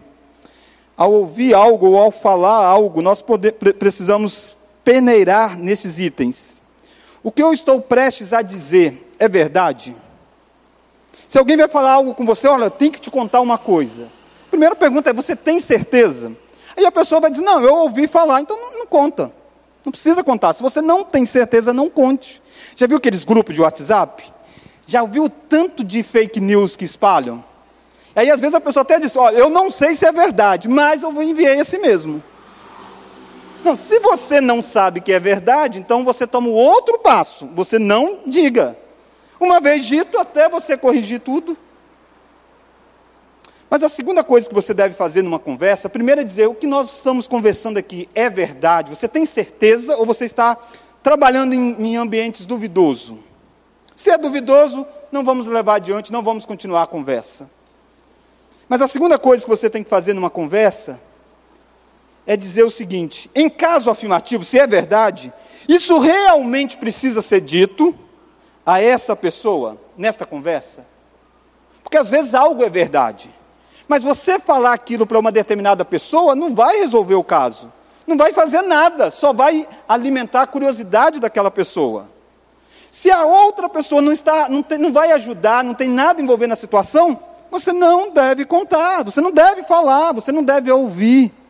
Ao 0.97 1.11
ouvir 1.11 1.53
algo 1.53 1.91
ou 1.91 1.97
ao 1.97 2.11
falar 2.11 2.65
algo, 2.65 3.01
nós 3.01 3.21
pode, 3.21 3.51
precisamos 3.51 4.57
peneirar 4.91 5.57
nesses 5.57 5.99
itens. 5.99 6.61
O 7.23 7.31
que 7.31 7.41
eu 7.41 7.53
estou 7.53 7.81
prestes 7.81 8.33
a 8.33 8.41
dizer 8.41 9.07
é 9.17 9.29
verdade? 9.29 9.95
Se 11.27 11.37
alguém 11.37 11.55
vai 11.55 11.67
falar 11.67 11.93
algo 11.93 12.13
com 12.13 12.25
você, 12.25 12.47
olha, 12.47 12.65
eu 12.65 12.71
tenho 12.71 12.91
que 12.91 12.99
te 12.99 13.09
contar 13.09 13.41
uma 13.41 13.57
coisa 13.57 14.07
primeira 14.51 14.75
pergunta 14.75 15.09
é: 15.09 15.13
você 15.13 15.35
tem 15.35 15.59
certeza? 15.59 16.33
Aí 16.75 16.85
a 16.85 16.91
pessoa 16.91 17.21
vai 17.21 17.31
dizer: 17.31 17.43
não, 17.43 17.63
eu 17.63 17.73
ouvi 17.77 18.07
falar, 18.07 18.41
então 18.41 18.57
não, 18.57 18.79
não 18.79 18.85
conta. 18.85 19.31
Não 19.83 19.91
precisa 19.91 20.23
contar. 20.23 20.53
Se 20.53 20.61
você 20.61 20.81
não 20.81 21.03
tem 21.03 21.25
certeza, 21.25 21.73
não 21.73 21.89
conte. 21.89 22.41
Já 22.75 22.85
viu 22.85 22.97
aqueles 22.97 23.23
grupos 23.23 23.55
de 23.55 23.61
WhatsApp? 23.61 24.31
Já 24.85 25.03
viu 25.05 25.23
o 25.23 25.29
tanto 25.29 25.83
de 25.83 26.03
fake 26.03 26.39
news 26.39 26.75
que 26.75 26.85
espalham? 26.85 27.43
Aí 28.15 28.29
às 28.29 28.39
vezes 28.39 28.53
a 28.53 28.61
pessoa 28.61 28.81
até 28.81 28.99
diz: 28.99 29.15
olha, 29.15 29.37
eu 29.37 29.49
não 29.49 29.71
sei 29.71 29.95
se 29.95 30.05
é 30.05 30.11
verdade, 30.11 30.69
mas 30.69 31.01
eu 31.01 31.23
enviei 31.23 31.55
esse 31.55 31.79
mesmo. 31.79 32.21
Não, 33.63 33.75
se 33.75 33.99
você 33.99 34.41
não 34.41 34.61
sabe 34.61 35.01
que 35.01 35.11
é 35.11 35.19
verdade, 35.19 35.79
então 35.79 36.03
você 36.03 36.25
toma 36.25 36.47
o 36.47 36.53
outro 36.53 36.99
passo. 36.99 37.47
Você 37.53 37.77
não 37.77 38.19
diga. 38.25 38.77
Uma 39.39 39.59
vez 39.59 39.85
dito, 39.85 40.17
até 40.17 40.49
você 40.49 40.77
corrigir 40.77 41.19
tudo, 41.19 41.57
mas 43.71 43.83
a 43.83 43.87
segunda 43.87 44.21
coisa 44.21 44.49
que 44.49 44.53
você 44.53 44.73
deve 44.73 44.93
fazer 44.93 45.21
numa 45.21 45.39
conversa, 45.39 45.87
primeiro 45.87 46.19
é 46.19 46.23
dizer: 46.25 46.45
o 46.45 46.53
que 46.53 46.67
nós 46.67 46.95
estamos 46.95 47.25
conversando 47.25 47.77
aqui 47.77 48.09
é 48.13 48.29
verdade? 48.29 48.93
Você 48.93 49.07
tem 49.07 49.25
certeza 49.25 49.95
ou 49.95 50.05
você 50.05 50.25
está 50.25 50.57
trabalhando 51.01 51.53
em, 51.53 51.75
em 51.79 51.95
ambientes 51.95 52.45
duvidosos? 52.45 53.17
Se 53.95 54.09
é 54.09 54.17
duvidoso, 54.17 54.85
não 55.09 55.23
vamos 55.23 55.47
levar 55.47 55.75
adiante, 55.75 56.11
não 56.11 56.21
vamos 56.21 56.45
continuar 56.45 56.83
a 56.83 56.87
conversa. 56.87 57.49
Mas 58.67 58.81
a 58.81 58.89
segunda 58.89 59.17
coisa 59.17 59.43
que 59.43 59.49
você 59.49 59.69
tem 59.69 59.85
que 59.85 59.89
fazer 59.89 60.13
numa 60.13 60.29
conversa 60.29 60.99
é 62.31 62.37
dizer 62.37 62.63
o 62.63 62.71
seguinte: 62.71 63.29
em 63.35 63.49
caso 63.49 63.89
afirmativo, 63.89 64.45
se 64.45 64.57
é 64.57 64.65
verdade, 64.65 65.33
isso 65.67 65.99
realmente 65.99 66.77
precisa 66.77 67.21
ser 67.21 67.41
dito 67.41 67.93
a 68.65 68.81
essa 68.81 69.17
pessoa 69.17 69.77
nesta 69.97 70.25
conversa? 70.25 70.85
Porque 71.83 71.97
às 71.97 72.09
vezes 72.09 72.33
algo 72.33 72.63
é 72.63 72.69
verdade. 72.69 73.29
Mas 73.85 74.01
você 74.01 74.39
falar 74.39 74.71
aquilo 74.71 75.05
para 75.05 75.19
uma 75.19 75.31
determinada 75.31 75.83
pessoa 75.83 76.33
não 76.33 76.55
vai 76.55 76.77
resolver 76.77 77.15
o 77.15 77.23
caso. 77.23 77.71
Não 78.07 78.15
vai 78.15 78.31
fazer 78.31 78.61
nada, 78.61 79.11
só 79.11 79.33
vai 79.33 79.67
alimentar 79.87 80.43
a 80.43 80.47
curiosidade 80.47 81.19
daquela 81.19 81.51
pessoa. 81.51 82.09
Se 82.89 83.11
a 83.11 83.25
outra 83.25 83.67
pessoa 83.67 84.01
não 84.01 84.13
está, 84.13 84.47
não, 84.47 84.63
tem, 84.63 84.77
não 84.77 84.93
vai 84.93 85.11
ajudar, 85.11 85.65
não 85.65 85.73
tem 85.73 85.89
nada 85.89 86.21
envolvendo 86.21 86.53
a 86.53 86.57
situação, 86.57 87.19
você 87.49 87.73
não 87.73 88.09
deve 88.09 88.45
contar, 88.45 89.03
você 89.03 89.19
não 89.19 89.31
deve 89.31 89.63
falar, 89.63 90.13
você 90.13 90.31
não 90.31 90.43
deve 90.43 90.71
ouvir. 90.71 91.40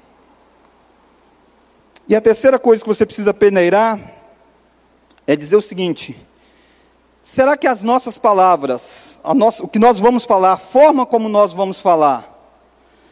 E 2.12 2.16
a 2.16 2.20
terceira 2.20 2.60
coisa 2.60 2.84
que 2.84 2.90
você 2.90 3.06
precisa 3.06 3.34
peneirar 3.34 3.98
é 5.26 5.34
dizer 5.34 5.56
o 5.56 5.62
seguinte: 5.62 6.14
será 7.22 7.56
que 7.56 7.66
as 7.66 7.82
nossas 7.82 8.18
palavras, 8.18 9.18
nossa, 9.34 9.64
o 9.64 9.68
que 9.70 9.80
nós 9.80 9.98
vamos 9.98 10.26
falar, 10.26 10.52
a 10.52 10.58
forma 10.58 11.06
como 11.06 11.30
nós 11.30 11.54
vamos 11.54 11.80
falar, 11.80 12.30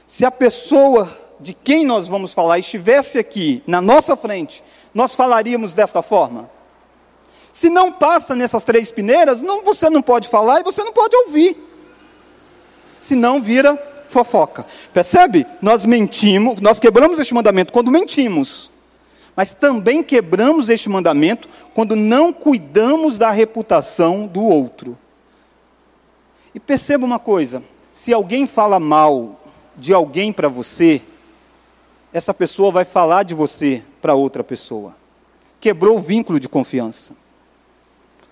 se 0.06 0.26
a 0.26 0.32
pessoa 0.32 1.10
de 1.40 1.54
quem 1.54 1.86
nós 1.86 2.10
vamos 2.10 2.34
falar 2.34 2.60
estivesse 2.60 3.18
aqui 3.18 3.64
na 3.66 3.80
nossa 3.80 4.18
frente, 4.18 4.62
nós 4.94 5.16
falaríamos 5.16 5.74
desta 5.74 6.02
forma? 6.02 6.52
Se 7.54 7.70
não 7.70 7.94
passa 7.94 8.36
nessas 8.36 8.66
três 8.66 8.92
peneiras, 8.92 9.42
não, 9.42 9.64
você 9.64 9.90
não 9.90 10.02
pode 10.02 10.28
falar 10.28 10.60
e 10.60 10.64
você 10.64 10.84
não 10.84 10.92
pode 10.92 11.16
ouvir. 11.16 11.56
Senão 13.00 13.42
vira 13.42 13.82
fofoca. 14.10 14.66
Percebe? 14.92 15.48
Nós 15.62 15.86
mentimos, 15.86 16.60
nós 16.60 16.82
quebramos 16.82 17.18
este 17.18 17.34
mandamento 17.34 17.72
quando 17.72 17.90
mentimos. 17.90 18.70
Mas 19.39 19.54
também 19.54 20.04
quebramos 20.04 20.67
este 20.67 20.89
mandamento 20.89 21.47
quando 21.73 21.95
não 21.95 22.34
cuidamos 22.34 23.17
da 23.17 23.32
reputação 23.32 24.28
do 24.28 24.43
outro. 24.43 24.99
E 26.54 26.60
perceba 26.60 27.06
uma 27.06 27.19
coisa: 27.19 27.63
se 27.89 28.12
alguém 28.12 28.45
fala 28.45 28.82
mal 28.82 29.39
de 29.78 29.93
alguém 29.93 30.34
para 30.34 30.49
você, 30.49 31.02
essa 32.12 32.34
pessoa 32.34 32.69
vai 32.69 32.84
falar 32.84 33.23
de 33.23 33.34
você 33.34 33.82
para 34.02 34.13
outra 34.13 34.43
pessoa. 34.43 34.93
Quebrou 35.62 35.95
o 35.95 36.02
vínculo 36.02 36.38
de 36.38 36.49
confiança. 36.49 37.15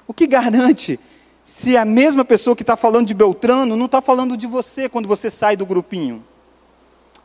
O 0.05 0.13
que 0.13 0.27
garante 0.27 0.99
se 1.41 1.77
a 1.77 1.85
mesma 1.85 2.25
pessoa 2.25 2.53
que 2.53 2.63
está 2.63 2.75
falando 2.75 3.07
de 3.07 3.13
Beltrano 3.13 3.77
não 3.77 3.85
está 3.85 4.01
falando 4.01 4.35
de 4.35 4.45
você 4.45 4.89
quando 4.89 5.07
você 5.07 5.29
sai 5.29 5.55
do 5.55 5.65
grupinho. 5.65 6.21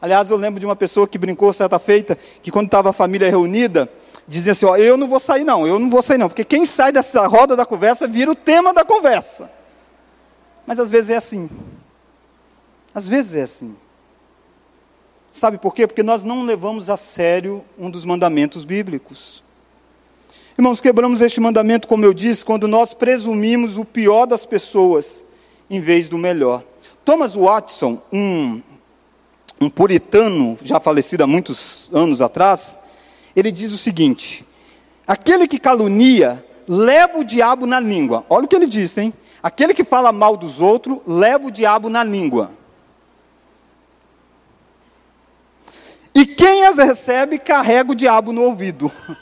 Aliás, 0.02 0.28
eu 0.32 0.36
lembro 0.36 0.58
de 0.58 0.66
uma 0.66 0.74
pessoa 0.74 1.06
que 1.06 1.16
brincou 1.16 1.52
certa 1.52 1.78
feita, 1.78 2.18
que 2.42 2.50
quando 2.50 2.66
estava 2.66 2.90
a 2.90 2.92
família 2.92 3.30
reunida, 3.30 3.88
dizia 4.26 4.50
assim: 4.50 4.66
ó, 4.66 4.76
eu 4.76 4.96
não 4.96 5.06
vou 5.06 5.20
sair 5.20 5.44
não, 5.44 5.64
eu 5.64 5.78
não 5.78 5.88
vou 5.88 6.02
sair 6.02 6.18
não, 6.18 6.28
porque 6.28 6.44
quem 6.44 6.66
sai 6.66 6.90
dessa 6.90 7.24
roda 7.28 7.54
da 7.54 7.64
conversa 7.64 8.08
vira 8.08 8.28
o 8.28 8.34
tema 8.34 8.74
da 8.74 8.84
conversa. 8.84 9.48
Mas 10.66 10.80
às 10.80 10.90
vezes 10.90 11.10
é 11.10 11.16
assim. 11.16 11.48
Às 12.92 13.08
vezes 13.08 13.34
é 13.34 13.42
assim. 13.42 13.76
Sabe 15.30 15.56
por 15.56 15.72
quê? 15.72 15.86
Porque 15.86 16.02
nós 16.02 16.24
não 16.24 16.42
levamos 16.42 16.90
a 16.90 16.96
sério 16.96 17.64
um 17.78 17.88
dos 17.88 18.04
mandamentos 18.04 18.64
bíblicos. 18.64 19.44
Irmãos, 20.58 20.80
quebramos 20.80 21.20
este 21.20 21.40
mandamento, 21.40 21.86
como 21.86 22.04
eu 22.04 22.12
disse, 22.12 22.44
quando 22.44 22.66
nós 22.66 22.92
presumimos 22.92 23.78
o 23.78 23.84
pior 23.84 24.26
das 24.26 24.44
pessoas 24.44 25.24
em 25.70 25.80
vez 25.80 26.08
do 26.08 26.18
melhor. 26.18 26.64
Thomas 27.04 27.34
Watson, 27.34 28.02
um 28.12 28.60
um 29.62 29.70
puritano, 29.70 30.58
já 30.62 30.80
falecido 30.80 31.24
há 31.24 31.26
muitos 31.26 31.90
anos 31.92 32.20
atrás, 32.20 32.78
ele 33.34 33.50
diz 33.50 33.72
o 33.72 33.78
seguinte: 33.78 34.44
aquele 35.06 35.46
que 35.46 35.58
calunia 35.58 36.44
leva 36.66 37.18
o 37.18 37.24
diabo 37.24 37.66
na 37.66 37.80
língua. 37.80 38.24
Olha 38.28 38.44
o 38.44 38.48
que 38.48 38.56
ele 38.56 38.66
disse, 38.66 39.00
hein? 39.00 39.14
Aquele 39.42 39.74
que 39.74 39.84
fala 39.84 40.12
mal 40.12 40.36
dos 40.36 40.60
outros 40.60 41.00
leva 41.06 41.46
o 41.46 41.50
diabo 41.50 41.88
na 41.88 42.04
língua. 42.04 42.50
E 46.14 46.26
quem 46.26 46.66
as 46.66 46.76
recebe 46.76 47.38
carrega 47.38 47.92
o 47.92 47.94
diabo 47.94 48.32
no 48.32 48.42
ouvido. 48.42 48.90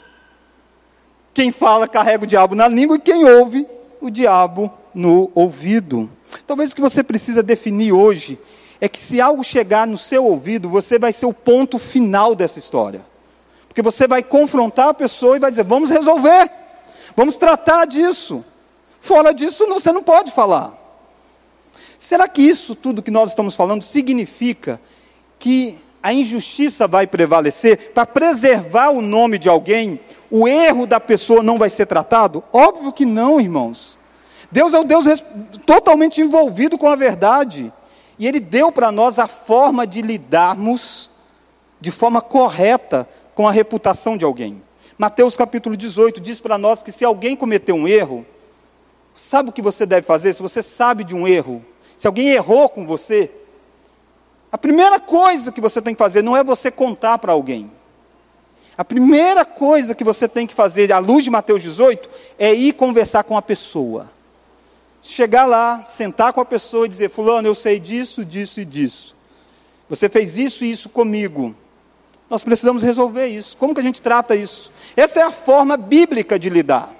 Quem 1.33 1.49
fala 1.49 1.87
carrega 1.87 2.25
o 2.25 2.27
diabo 2.27 2.55
na 2.55 2.67
língua 2.67 2.97
e 2.97 2.99
quem 2.99 3.23
ouve 3.23 3.65
o 4.01 4.09
diabo 4.09 4.69
no 4.93 5.31
ouvido. 5.33 6.09
Talvez 6.45 6.71
o 6.71 6.75
que 6.75 6.81
você 6.81 7.01
precisa 7.01 7.41
definir 7.41 7.93
hoje 7.93 8.37
é 8.81 8.89
que 8.89 8.99
se 8.99 9.21
algo 9.21 9.43
chegar 9.43 9.85
no 9.85 9.97
seu 9.97 10.25
ouvido, 10.25 10.67
você 10.67 10.97
vai 10.97 11.13
ser 11.13 11.27
o 11.27 11.33
ponto 11.33 11.77
final 11.77 12.33
dessa 12.33 12.57
história. 12.57 13.05
Porque 13.67 13.83
você 13.83 14.07
vai 14.07 14.23
confrontar 14.23 14.89
a 14.89 14.93
pessoa 14.93 15.37
e 15.37 15.39
vai 15.39 15.51
dizer: 15.51 15.63
vamos 15.63 15.91
resolver, 15.91 16.49
vamos 17.15 17.37
tratar 17.37 17.85
disso. 17.85 18.43
Fora 18.99 19.33
disso, 19.33 19.67
você 19.67 19.91
não 19.91 20.01
pode 20.03 20.31
falar. 20.31 20.77
Será 21.97 22.27
que 22.27 22.41
isso 22.41 22.73
tudo 22.73 23.03
que 23.03 23.11
nós 23.11 23.29
estamos 23.29 23.55
falando 23.55 23.83
significa 23.83 24.81
que 25.37 25.77
a 26.01 26.11
injustiça 26.11 26.87
vai 26.87 27.05
prevalecer? 27.05 27.91
Para 27.93 28.07
preservar 28.07 28.89
o 28.89 29.01
nome 29.01 29.37
de 29.37 29.47
alguém, 29.47 29.99
o 30.29 30.47
erro 30.47 30.87
da 30.87 30.99
pessoa 30.99 31.43
não 31.43 31.59
vai 31.59 31.69
ser 31.69 31.85
tratado? 31.85 32.43
Óbvio 32.51 32.91
que 32.91 33.05
não, 33.05 33.39
irmãos. 33.39 33.97
Deus 34.51 34.73
é 34.73 34.79
o 34.79 34.83
Deus 34.83 35.05
totalmente 35.65 36.19
envolvido 36.19 36.77
com 36.77 36.89
a 36.89 36.95
verdade. 36.95 37.71
E 38.21 38.27
Ele 38.27 38.39
deu 38.39 38.71
para 38.71 38.91
nós 38.91 39.17
a 39.17 39.25
forma 39.25 39.87
de 39.87 39.99
lidarmos 39.99 41.09
de 41.79 41.89
forma 41.89 42.21
correta 42.21 43.09
com 43.33 43.47
a 43.47 43.51
reputação 43.51 44.15
de 44.15 44.23
alguém. 44.23 44.61
Mateus 44.95 45.35
capítulo 45.35 45.75
18 45.75 46.21
diz 46.21 46.39
para 46.39 46.55
nós 46.55 46.83
que 46.83 46.91
se 46.91 47.03
alguém 47.03 47.35
cometeu 47.35 47.75
um 47.75 47.87
erro, 47.87 48.23
sabe 49.15 49.49
o 49.49 49.51
que 49.51 49.59
você 49.59 49.87
deve 49.87 50.05
fazer? 50.05 50.33
Se 50.33 50.41
você 50.43 50.61
sabe 50.61 51.03
de 51.03 51.15
um 51.15 51.27
erro, 51.27 51.65
se 51.97 52.05
alguém 52.05 52.27
errou 52.27 52.69
com 52.69 52.85
você, 52.85 53.31
a 54.51 54.57
primeira 54.57 54.99
coisa 54.99 55.51
que 55.51 55.59
você 55.59 55.81
tem 55.81 55.95
que 55.95 56.03
fazer 56.03 56.21
não 56.21 56.37
é 56.37 56.43
você 56.43 56.69
contar 56.69 57.17
para 57.17 57.31
alguém. 57.31 57.71
A 58.77 58.85
primeira 58.85 59.43
coisa 59.43 59.95
que 59.95 60.03
você 60.03 60.27
tem 60.27 60.45
que 60.45 60.53
fazer, 60.53 60.93
à 60.93 60.99
luz 60.99 61.23
de 61.23 61.31
Mateus 61.31 61.63
18, 61.63 62.07
é 62.37 62.53
ir 62.53 62.73
conversar 62.73 63.23
com 63.23 63.35
a 63.35 63.41
pessoa 63.41 64.11
chegar 65.01 65.45
lá, 65.45 65.83
sentar 65.83 66.33
com 66.33 66.41
a 66.41 66.45
pessoa 66.45 66.85
e 66.85 66.89
dizer: 66.89 67.09
Fulano, 67.09 67.47
eu 67.47 67.55
sei 67.55 67.79
disso, 67.79 68.23
disso 68.23 68.61
e 68.61 68.65
disso. 68.65 69.15
Você 69.89 70.07
fez 70.07 70.37
isso 70.37 70.63
e 70.63 70.71
isso 70.71 70.89
comigo. 70.89 71.55
Nós 72.29 72.43
precisamos 72.43 72.81
resolver 72.81 73.27
isso. 73.27 73.57
Como 73.57 73.73
que 73.73 73.81
a 73.81 73.83
gente 73.83 74.01
trata 74.01 74.35
isso? 74.35 74.71
Essa 74.95 75.19
é 75.19 75.23
a 75.23 75.31
forma 75.31 75.75
bíblica 75.75 76.39
de 76.39 76.49
lidar. 76.49 76.95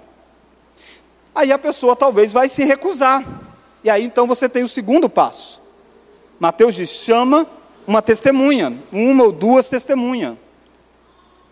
Aí 1.33 1.51
a 1.51 1.57
pessoa 1.57 1.95
talvez 1.95 2.33
vai 2.33 2.49
se 2.49 2.65
recusar. 2.65 3.23
E 3.83 3.89
aí 3.89 4.03
então 4.03 4.27
você 4.27 4.49
tem 4.49 4.63
o 4.63 4.67
segundo 4.67 5.09
passo. 5.09 5.61
Mateus 6.39 6.75
diz: 6.75 6.89
chama 6.89 7.47
uma 7.87 8.01
testemunha, 8.01 8.77
uma 8.91 9.23
ou 9.23 9.31
duas 9.31 9.69
testemunhas 9.69 10.37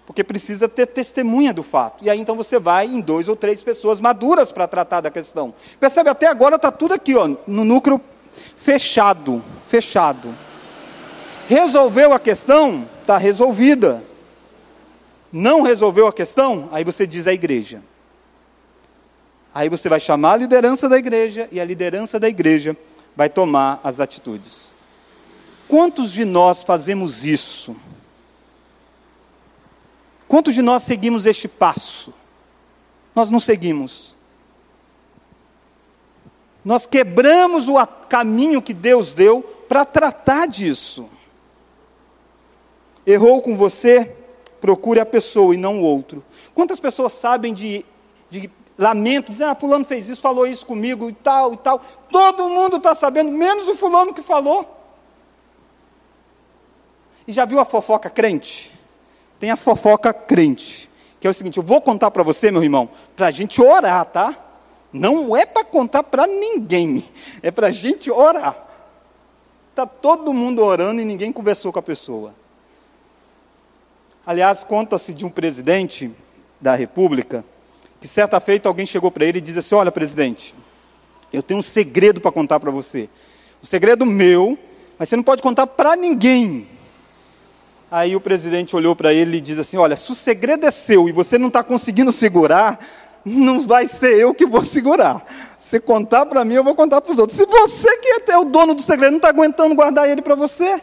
porque 0.09 0.23
precisa 0.23 0.67
ter 0.67 0.87
testemunha 0.87 1.53
do 1.53 1.61
fato. 1.61 2.03
E 2.03 2.09
aí 2.09 2.19
então 2.19 2.35
você 2.35 2.57
vai 2.57 2.87
em 2.87 2.99
dois 2.99 3.29
ou 3.29 3.35
três 3.35 3.61
pessoas 3.61 4.01
maduras 4.01 4.51
para 4.51 4.67
tratar 4.67 5.01
da 5.01 5.11
questão. 5.11 5.53
Percebe, 5.79 6.09
até 6.09 6.25
agora 6.25 6.55
está 6.55 6.71
tudo 6.71 6.95
aqui, 6.95 7.15
ó, 7.15 7.27
no 7.45 7.63
núcleo 7.63 8.01
fechado, 8.57 9.43
fechado. 9.67 10.33
Resolveu 11.47 12.11
a 12.11 12.19
questão, 12.19 12.89
está 13.01 13.19
resolvida. 13.19 14.03
Não 15.31 15.61
resolveu 15.61 16.07
a 16.07 16.11
questão, 16.11 16.67
aí 16.71 16.83
você 16.83 17.05
diz 17.05 17.27
a 17.27 17.33
igreja. 17.33 17.83
Aí 19.53 19.69
você 19.69 19.87
vai 19.87 19.99
chamar 19.99 20.33
a 20.33 20.37
liderança 20.37 20.89
da 20.89 20.97
igreja 20.97 21.47
e 21.51 21.61
a 21.61 21.65
liderança 21.65 22.19
da 22.19 22.27
igreja 22.27 22.75
vai 23.15 23.29
tomar 23.29 23.79
as 23.83 23.99
atitudes. 23.99 24.73
Quantos 25.67 26.11
de 26.11 26.25
nós 26.25 26.63
fazemos 26.63 27.27
isso? 27.27 27.75
Quantos 30.29 30.53
de 30.53 30.61
nós 30.61 30.83
seguimos 30.83 31.25
este 31.25 31.47
passo? 31.47 32.13
Nós 33.15 33.31
não 33.31 33.39
seguimos. 33.39 34.15
Nós 36.63 36.85
quebramos 36.85 37.67
o 37.67 37.83
caminho 38.07 38.61
que 38.61 38.71
Deus 38.71 39.15
deu 39.15 39.41
para 39.41 39.83
tratar 39.83 40.47
disso. 40.47 41.09
Errou 43.07 43.41
com 43.41 43.57
você, 43.57 44.15
procure 44.61 44.99
a 44.99 45.05
pessoa 45.05 45.55
e 45.55 45.57
não 45.57 45.81
o 45.81 45.83
outro. 45.83 46.23
Quantas 46.53 46.79
pessoas 46.79 47.13
sabem 47.13 47.51
de, 47.51 47.83
de 48.29 48.51
lamento, 48.77 49.31
dizem, 49.31 49.47
ah, 49.47 49.55
fulano 49.55 49.83
fez 49.83 50.09
isso, 50.09 50.21
falou 50.21 50.45
isso 50.45 50.63
comigo 50.63 51.09
e 51.09 51.13
tal 51.13 51.55
e 51.55 51.57
tal. 51.57 51.81
Todo 52.11 52.49
mundo 52.49 52.77
está 52.77 52.93
sabendo, 52.93 53.31
menos 53.31 53.67
o 53.67 53.75
fulano 53.75 54.13
que 54.13 54.21
falou. 54.21 54.77
E 57.27 57.31
já 57.31 57.45
viu 57.45 57.59
a 57.59 57.65
fofoca 57.65 58.11
crente? 58.11 58.78
Tem 59.39 59.51
a 59.51 59.55
fofoca 59.55 60.13
crente, 60.13 60.89
que 61.19 61.27
é 61.27 61.29
o 61.29 61.33
seguinte: 61.33 61.57
eu 61.57 61.63
vou 61.63 61.81
contar 61.81 62.11
para 62.11 62.23
você, 62.23 62.51
meu 62.51 62.63
irmão, 62.63 62.89
para 63.15 63.27
a 63.27 63.31
gente 63.31 63.61
orar, 63.61 64.05
tá? 64.05 64.37
Não 64.91 65.35
é 65.37 65.45
para 65.45 65.63
contar 65.63 66.03
para 66.03 66.27
ninguém, 66.27 67.03
é 67.41 67.51
para 67.51 67.67
a 67.67 67.71
gente 67.71 68.11
orar. 68.11 68.67
Está 69.69 69.85
todo 69.85 70.33
mundo 70.33 70.61
orando 70.61 71.01
e 71.01 71.05
ninguém 71.05 71.31
conversou 71.31 71.71
com 71.71 71.79
a 71.79 71.83
pessoa. 71.83 72.33
Aliás, 74.25 74.63
conta-se 74.63 75.13
de 75.13 75.25
um 75.25 75.29
presidente 75.29 76.11
da 76.59 76.75
República 76.75 77.45
que 78.01 78.07
certa 78.07 78.39
feita 78.39 78.69
alguém 78.69 78.85
chegou 78.85 79.11
para 79.11 79.25
ele 79.25 79.37
e 79.37 79.41
disse 79.41 79.59
assim: 79.59 79.75
Olha, 79.75 79.91
presidente, 79.91 80.53
eu 81.31 81.41
tenho 81.41 81.59
um 81.59 81.63
segredo 81.63 82.19
para 82.19 82.31
contar 82.31 82.59
para 82.59 82.71
você. 82.71 83.09
Um 83.61 83.65
segredo 83.65 84.05
meu, 84.05 84.57
mas 84.97 85.09
você 85.09 85.15
não 85.15 85.23
pode 85.23 85.41
contar 85.41 85.67
para 85.67 85.95
ninguém. 85.95 86.67
Aí 87.91 88.15
o 88.15 88.21
presidente 88.21 88.75
olhou 88.75 88.95
para 88.95 89.13
ele 89.13 89.37
e 89.37 89.41
diz 89.41 89.57
assim: 89.57 89.77
Olha, 89.77 89.97
se 89.97 90.11
o 90.11 90.15
segredo 90.15 90.65
é 90.65 90.71
seu 90.71 91.09
e 91.09 91.11
você 91.11 91.37
não 91.37 91.47
está 91.47 91.63
conseguindo 91.63 92.11
segurar, 92.11 92.79
não 93.25 93.59
vai 93.61 93.87
ser 93.87 94.17
eu 94.17 94.33
que 94.33 94.45
vou 94.45 94.63
segurar. 94.63 95.25
Se 95.57 95.79
contar 95.79 96.25
para 96.27 96.45
mim, 96.45 96.53
eu 96.53 96.63
vou 96.63 96.75
contar 96.75 97.01
para 97.01 97.11
os 97.11 97.17
outros. 97.17 97.37
Se 97.37 97.45
você 97.45 97.97
que 97.97 98.31
é 98.31 98.37
o 98.37 98.45
dono 98.45 98.75
do 98.75 98.81
segredo 98.81 99.11
não 99.11 99.17
está 99.17 99.29
aguentando 99.29 99.73
guardar 99.73 100.07
ele 100.07 100.21
para 100.21 100.35
você. 100.35 100.81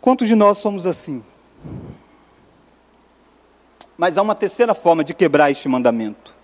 Quantos 0.00 0.26
de 0.26 0.34
nós 0.34 0.56
somos 0.58 0.86
assim? 0.86 1.22
Mas 3.98 4.16
há 4.16 4.22
uma 4.22 4.34
terceira 4.34 4.74
forma 4.74 5.04
de 5.04 5.12
quebrar 5.12 5.50
este 5.50 5.68
mandamento. 5.68 6.34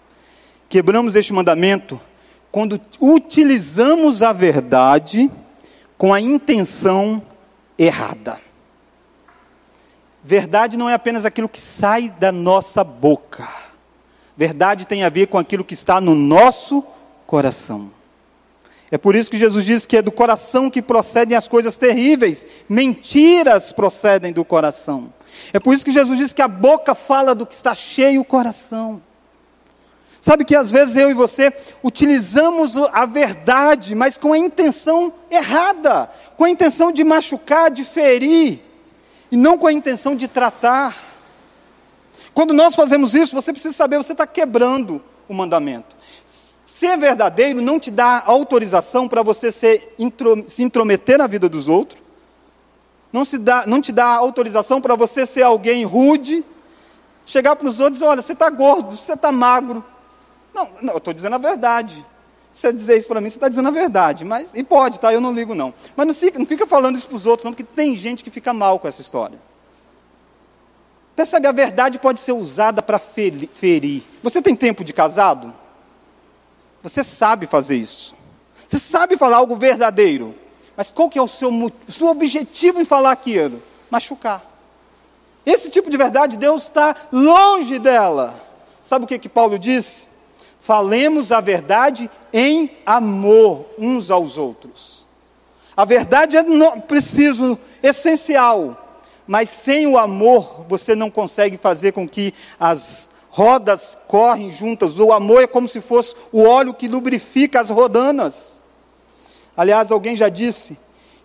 Quebramos 0.68 1.16
este 1.16 1.32
mandamento 1.32 1.98
quando 2.52 2.78
utilizamos 3.00 4.22
a 4.22 4.32
verdade 4.32 5.30
com 5.96 6.12
a 6.12 6.20
intenção 6.20 7.22
errada. 7.78 8.40
Verdade 10.22 10.76
não 10.76 10.88
é 10.88 10.94
apenas 10.94 11.24
aquilo 11.24 11.48
que 11.48 11.60
sai 11.60 12.08
da 12.08 12.32
nossa 12.32 12.82
boca. 12.82 13.48
Verdade 14.36 14.86
tem 14.86 15.04
a 15.04 15.08
ver 15.08 15.28
com 15.28 15.38
aquilo 15.38 15.64
que 15.64 15.74
está 15.74 16.00
no 16.00 16.14
nosso 16.14 16.84
coração. 17.26 17.90
É 18.90 18.98
por 18.98 19.16
isso 19.16 19.30
que 19.30 19.38
Jesus 19.38 19.64
diz 19.64 19.84
que 19.84 19.96
é 19.96 20.02
do 20.02 20.12
coração 20.12 20.70
que 20.70 20.80
procedem 20.80 21.36
as 21.36 21.48
coisas 21.48 21.76
terríveis. 21.76 22.46
Mentiras 22.68 23.72
procedem 23.72 24.32
do 24.32 24.44
coração. 24.44 25.12
É 25.52 25.58
por 25.58 25.74
isso 25.74 25.84
que 25.84 25.92
Jesus 25.92 26.18
diz 26.18 26.32
que 26.32 26.42
a 26.42 26.48
boca 26.48 26.94
fala 26.94 27.34
do 27.34 27.46
que 27.46 27.54
está 27.54 27.74
cheio 27.74 28.20
o 28.20 28.24
coração. 28.24 29.02
Sabe 30.26 30.44
que 30.44 30.56
às 30.56 30.72
vezes 30.72 30.96
eu 30.96 31.08
e 31.08 31.14
você 31.14 31.52
utilizamos 31.84 32.76
a 32.92 33.06
verdade, 33.06 33.94
mas 33.94 34.18
com 34.18 34.32
a 34.32 34.38
intenção 34.38 35.12
errada, 35.30 36.10
com 36.36 36.42
a 36.42 36.50
intenção 36.50 36.90
de 36.90 37.04
machucar, 37.04 37.70
de 37.70 37.84
ferir, 37.84 38.60
e 39.30 39.36
não 39.36 39.56
com 39.56 39.68
a 39.68 39.72
intenção 39.72 40.16
de 40.16 40.26
tratar. 40.26 40.96
Quando 42.34 42.52
nós 42.52 42.74
fazemos 42.74 43.14
isso, 43.14 43.36
você 43.36 43.52
precisa 43.52 43.72
saber, 43.72 43.98
você 43.98 44.10
está 44.10 44.26
quebrando 44.26 45.00
o 45.28 45.32
mandamento. 45.32 45.94
Ser 46.64 46.98
verdadeiro 46.98 47.62
não 47.62 47.78
te 47.78 47.92
dá 47.92 48.24
autorização 48.26 49.06
para 49.06 49.22
você 49.22 49.52
se, 49.52 49.80
intro, 49.96 50.44
se 50.48 50.64
intrometer 50.64 51.18
na 51.18 51.28
vida 51.28 51.48
dos 51.48 51.68
outros, 51.68 52.02
não, 53.12 53.24
se 53.24 53.38
dá, 53.38 53.64
não 53.64 53.80
te 53.80 53.92
dá 53.92 54.16
autorização 54.16 54.80
para 54.80 54.96
você 54.96 55.24
ser 55.24 55.42
alguém 55.42 55.84
rude, 55.84 56.44
chegar 57.24 57.54
para 57.54 57.68
os 57.68 57.78
outros 57.78 58.00
e 58.00 58.04
olha, 58.04 58.20
você 58.20 58.32
está 58.32 58.50
gordo, 58.50 58.96
você 58.96 59.12
está 59.12 59.30
magro. 59.30 59.84
Não, 60.56 60.68
não 60.80 60.94
eu 60.94 60.98
estou 60.98 61.12
dizendo 61.12 61.34
a 61.34 61.38
verdade. 61.38 62.04
Se 62.50 62.62
você 62.62 62.72
dizer 62.72 62.96
isso 62.96 63.06
para 63.06 63.20
mim, 63.20 63.28
você 63.28 63.36
está 63.36 63.50
dizendo 63.50 63.68
a 63.68 63.70
verdade. 63.70 64.24
Mas, 64.24 64.48
e 64.54 64.64
pode, 64.64 64.98
tá? 64.98 65.12
Eu 65.12 65.20
não 65.20 65.34
ligo, 65.34 65.54
não. 65.54 65.74
Mas 65.94 66.06
não 66.06 66.14
fica, 66.14 66.38
não 66.38 66.46
fica 66.46 66.66
falando 66.66 66.96
isso 66.96 67.06
para 67.06 67.16
os 67.16 67.26
outros, 67.26 67.44
não, 67.44 67.52
porque 67.52 67.62
tem 67.62 67.94
gente 67.94 68.24
que 68.24 68.30
fica 68.30 68.54
mal 68.54 68.78
com 68.78 68.88
essa 68.88 69.02
história. 69.02 69.38
Percebe, 71.14 71.46
a 71.46 71.52
verdade 71.52 71.98
pode 71.98 72.18
ser 72.18 72.32
usada 72.32 72.80
para 72.80 72.98
ferir. 72.98 74.02
Você 74.22 74.40
tem 74.40 74.56
tempo 74.56 74.82
de 74.82 74.94
casado? 74.94 75.52
Você 76.82 77.04
sabe 77.04 77.46
fazer 77.46 77.76
isso. 77.76 78.14
Você 78.66 78.78
sabe 78.78 79.18
falar 79.18 79.36
algo 79.36 79.56
verdadeiro. 79.56 80.34
Mas 80.74 80.90
qual 80.90 81.10
que 81.10 81.18
é 81.18 81.22
o 81.22 81.28
seu, 81.28 81.50
seu 81.86 82.06
objetivo 82.06 82.80
em 82.80 82.84
falar 82.86 83.12
aquilo? 83.12 83.62
Machucar. 83.90 84.42
Esse 85.44 85.70
tipo 85.70 85.90
de 85.90 85.96
verdade, 85.96 86.38
Deus 86.38 86.62
está 86.62 86.96
longe 87.12 87.78
dela. 87.78 88.34
Sabe 88.80 89.04
o 89.04 89.08
que, 89.08 89.18
que 89.18 89.28
Paulo 89.28 89.58
disse? 89.58 90.08
Falemos 90.66 91.30
a 91.30 91.40
verdade 91.40 92.10
em 92.32 92.76
amor 92.84 93.66
uns 93.78 94.10
aos 94.10 94.36
outros. 94.36 95.06
A 95.76 95.84
verdade 95.84 96.36
é 96.36 96.42
preciso, 96.88 97.56
essencial, 97.80 99.00
mas 99.28 99.48
sem 99.48 99.86
o 99.86 99.96
amor 99.96 100.66
você 100.68 100.96
não 100.96 101.08
consegue 101.08 101.56
fazer 101.56 101.92
com 101.92 102.08
que 102.08 102.34
as 102.58 103.08
rodas 103.28 103.96
correm 104.08 104.50
juntas. 104.50 104.98
O 104.98 105.12
amor 105.12 105.40
é 105.40 105.46
como 105.46 105.68
se 105.68 105.80
fosse 105.80 106.16
o 106.32 106.42
óleo 106.42 106.74
que 106.74 106.88
lubrifica 106.88 107.60
as 107.60 107.70
rodanas. 107.70 108.60
Aliás, 109.56 109.92
alguém 109.92 110.16
já 110.16 110.28
disse 110.28 110.76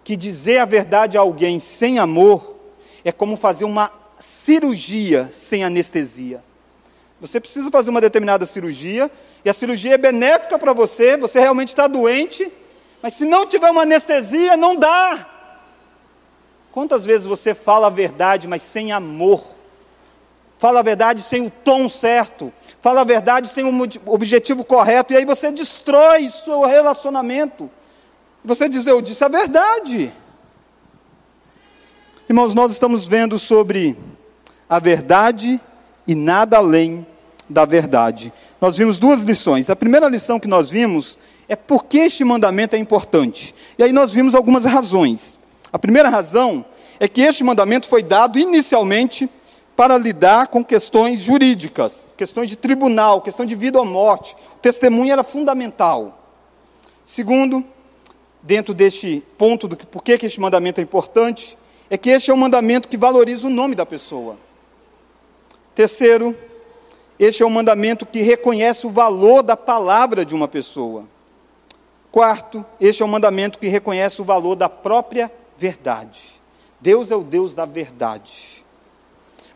que 0.03 0.15
dizer 0.15 0.59
a 0.59 0.65
verdade 0.65 1.17
a 1.17 1.21
alguém 1.21 1.59
sem 1.59 1.97
amor 1.97 2.57
é 3.03 3.11
como 3.11 3.35
fazer 3.35 3.65
uma 3.65 3.91
cirurgia 4.19 5.31
sem 5.33 5.63
anestesia. 5.63 6.43
Você 7.21 7.39
precisa 7.39 7.69
fazer 7.69 7.91
uma 7.91 8.01
determinada 8.01 8.47
cirurgia, 8.47 9.11
e 9.43 9.49
a 9.49 9.53
cirurgia 9.53 9.95
é 9.95 9.97
benéfica 9.97 10.57
para 10.59 10.73
você, 10.73 11.17
você 11.17 11.39
realmente 11.39 11.69
está 11.69 11.87
doente, 11.87 12.51
mas 13.01 13.15
se 13.15 13.25
não 13.25 13.45
tiver 13.45 13.69
uma 13.69 13.81
anestesia, 13.81 14.55
não 14.55 14.75
dá. 14.75 15.27
Quantas 16.71 17.03
vezes 17.03 17.25
você 17.25 17.53
fala 17.53 17.87
a 17.87 17.89
verdade, 17.89 18.47
mas 18.47 18.61
sem 18.61 18.91
amor? 18.91 19.43
fala 20.61 20.81
a 20.81 20.83
verdade 20.83 21.23
sem 21.23 21.43
o 21.43 21.49
tom 21.49 21.89
certo, 21.89 22.53
fala 22.79 23.01
a 23.01 23.03
verdade 23.03 23.49
sem 23.49 23.63
o 23.63 23.89
objetivo 24.05 24.63
correto, 24.63 25.11
e 25.11 25.17
aí 25.17 25.25
você 25.25 25.51
destrói 25.51 26.29
seu 26.29 26.63
relacionamento. 26.67 27.67
Você 28.45 28.69
diz, 28.69 28.85
eu 28.85 29.01
disse 29.01 29.23
a 29.23 29.27
verdade. 29.27 30.13
Irmãos, 32.29 32.53
nós 32.53 32.71
estamos 32.71 33.07
vendo 33.07 33.39
sobre 33.39 33.97
a 34.69 34.77
verdade 34.77 35.59
e 36.07 36.13
nada 36.13 36.57
além 36.57 37.07
da 37.51 37.65
verdade. 37.65 38.33
Nós 38.59 38.77
vimos 38.77 38.97
duas 38.97 39.21
lições. 39.21 39.69
A 39.69 39.75
primeira 39.75 40.07
lição 40.07 40.39
que 40.39 40.47
nós 40.47 40.69
vimos 40.69 41.17
é 41.47 41.55
por 41.55 41.85
que 41.85 41.99
este 41.99 42.23
mandamento 42.23 42.75
é 42.75 42.79
importante. 42.79 43.53
E 43.77 43.83
aí 43.83 43.91
nós 43.91 44.13
vimos 44.13 44.33
algumas 44.33 44.65
razões. 44.65 45.39
A 45.71 45.77
primeira 45.77 46.09
razão 46.09 46.65
é 46.99 47.07
que 47.07 47.21
este 47.21 47.43
mandamento 47.43 47.87
foi 47.87 48.01
dado 48.01 48.39
inicialmente 48.39 49.29
para 49.75 49.97
lidar 49.97 50.47
com 50.47 50.63
questões 50.63 51.19
jurídicas, 51.19 52.13
questões 52.15 52.49
de 52.49 52.55
tribunal, 52.55 53.21
questão 53.21 53.45
de 53.45 53.55
vida 53.55 53.79
ou 53.79 53.85
morte. 53.85 54.35
O 54.55 54.59
testemunho 54.59 55.11
era 55.11 55.23
fundamental. 55.23 56.19
Segundo, 57.03 57.65
dentro 58.41 58.73
deste 58.73 59.23
ponto 59.37 59.67
do 59.67 59.75
que 59.75 59.85
por 59.85 60.03
que 60.03 60.13
este 60.13 60.39
mandamento 60.39 60.79
é 60.79 60.83
importante, 60.83 61.57
é 61.89 61.97
que 61.97 62.09
este 62.09 62.31
é 62.31 62.33
um 62.33 62.37
mandamento 62.37 62.87
que 62.87 62.97
valoriza 62.97 63.47
o 63.47 63.49
nome 63.49 63.75
da 63.75 63.85
pessoa. 63.85 64.37
Terceiro, 65.75 66.35
este 67.25 67.43
é 67.43 67.45
um 67.45 67.51
mandamento 67.51 68.03
que 68.03 68.21
reconhece 68.21 68.87
o 68.87 68.89
valor 68.89 69.43
da 69.43 69.55
palavra 69.55 70.25
de 70.25 70.33
uma 70.33 70.47
pessoa. 70.47 71.05
Quarto, 72.11 72.65
este 72.79 73.03
é 73.03 73.05
um 73.05 73.09
mandamento 73.09 73.59
que 73.59 73.67
reconhece 73.67 74.19
o 74.19 74.25
valor 74.25 74.55
da 74.55 74.67
própria 74.67 75.31
verdade. 75.55 76.19
Deus 76.79 77.11
é 77.11 77.15
o 77.15 77.21
Deus 77.21 77.53
da 77.53 77.63
verdade. 77.63 78.65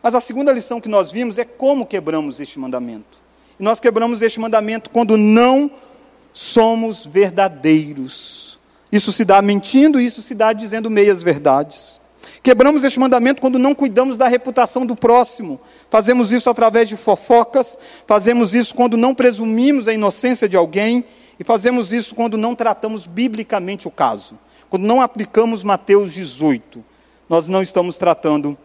Mas 0.00 0.14
a 0.14 0.20
segunda 0.20 0.52
lição 0.52 0.80
que 0.80 0.88
nós 0.88 1.10
vimos 1.10 1.38
é 1.38 1.44
como 1.44 1.84
quebramos 1.84 2.38
este 2.38 2.56
mandamento. 2.56 3.18
E 3.58 3.62
nós 3.64 3.80
quebramos 3.80 4.22
este 4.22 4.38
mandamento 4.38 4.88
quando 4.88 5.16
não 5.16 5.68
somos 6.32 7.04
verdadeiros. 7.04 8.60
Isso 8.92 9.12
se 9.12 9.24
dá 9.24 9.42
mentindo, 9.42 10.00
isso 10.00 10.22
se 10.22 10.34
dá 10.34 10.52
dizendo 10.52 10.88
meias 10.88 11.20
verdades. 11.20 12.00
Quebramos 12.46 12.84
este 12.84 13.00
mandamento 13.00 13.40
quando 13.40 13.58
não 13.58 13.74
cuidamos 13.74 14.16
da 14.16 14.28
reputação 14.28 14.86
do 14.86 14.94
próximo. 14.94 15.58
Fazemos 15.90 16.30
isso 16.30 16.48
através 16.48 16.88
de 16.88 16.96
fofocas, 16.96 17.76
fazemos 18.06 18.54
isso 18.54 18.72
quando 18.72 18.96
não 18.96 19.16
presumimos 19.16 19.88
a 19.88 19.92
inocência 19.92 20.48
de 20.48 20.56
alguém, 20.56 21.04
e 21.40 21.42
fazemos 21.42 21.92
isso 21.92 22.14
quando 22.14 22.38
não 22.38 22.54
tratamos 22.54 23.04
biblicamente 23.04 23.88
o 23.88 23.90
caso. 23.90 24.38
Quando 24.70 24.84
não 24.84 25.00
aplicamos 25.00 25.64
Mateus 25.64 26.12
18. 26.12 26.84
Nós 27.28 27.48
não 27.48 27.62
estamos 27.62 27.98
tratando 27.98 28.56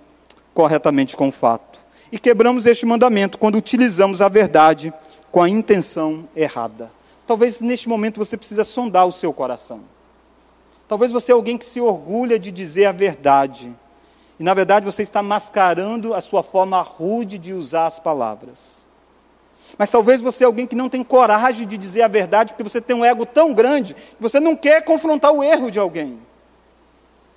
corretamente 0.54 1.18
com 1.18 1.30
o 1.30 1.32
fato. 1.32 1.80
E 2.12 2.20
quebramos 2.20 2.68
este 2.68 2.86
mandamento 2.86 3.40
quando 3.40 3.56
utilizamos 3.56 4.22
a 4.22 4.30
verdade 4.30 4.94
com 5.32 5.42
a 5.42 5.50
intenção 5.50 6.26
errada. 6.36 6.92
Talvez 7.26 7.60
neste 7.62 7.90
momento 7.90 8.20
você 8.20 8.38
precisa 8.38 8.64
sondar 8.64 9.08
o 9.08 9.12
seu 9.12 9.34
coração. 9.34 9.80
Talvez 10.92 11.10
você 11.10 11.32
é 11.32 11.34
alguém 11.34 11.58
que 11.58 11.64
se 11.64 11.80
orgulha 11.80 12.38
de 12.38 12.52
dizer 12.52 12.84
a 12.84 12.92
verdade. 12.92 13.74
E 14.38 14.44
na 14.44 14.54
verdade 14.54 14.86
você 14.86 15.02
está 15.02 15.24
mascarando 15.24 16.14
a 16.14 16.20
sua 16.20 16.44
forma 16.44 16.82
rude 16.82 17.38
de 17.38 17.54
usar 17.54 17.86
as 17.86 17.98
palavras. 17.98 18.86
Mas 19.78 19.90
talvez 19.90 20.20
você 20.20 20.44
é 20.44 20.48
alguém 20.48 20.68
que 20.68 20.76
não 20.76 20.90
tem 20.90 21.02
coragem 21.02 21.66
de 21.66 21.78
dizer 21.78 22.02
a 22.02 22.10
verdade 22.10 22.52
porque 22.52 22.70
você 22.70 22.82
tem 22.82 22.94
um 22.94 23.06
ego 23.06 23.26
tão 23.26 23.54
grande 23.54 23.94
que 23.94 24.18
você 24.20 24.38
não 24.42 24.54
quer 24.54 24.84
confrontar 24.84 25.32
o 25.32 25.42
erro 25.42 25.72
de 25.72 25.80
alguém. 25.80 26.20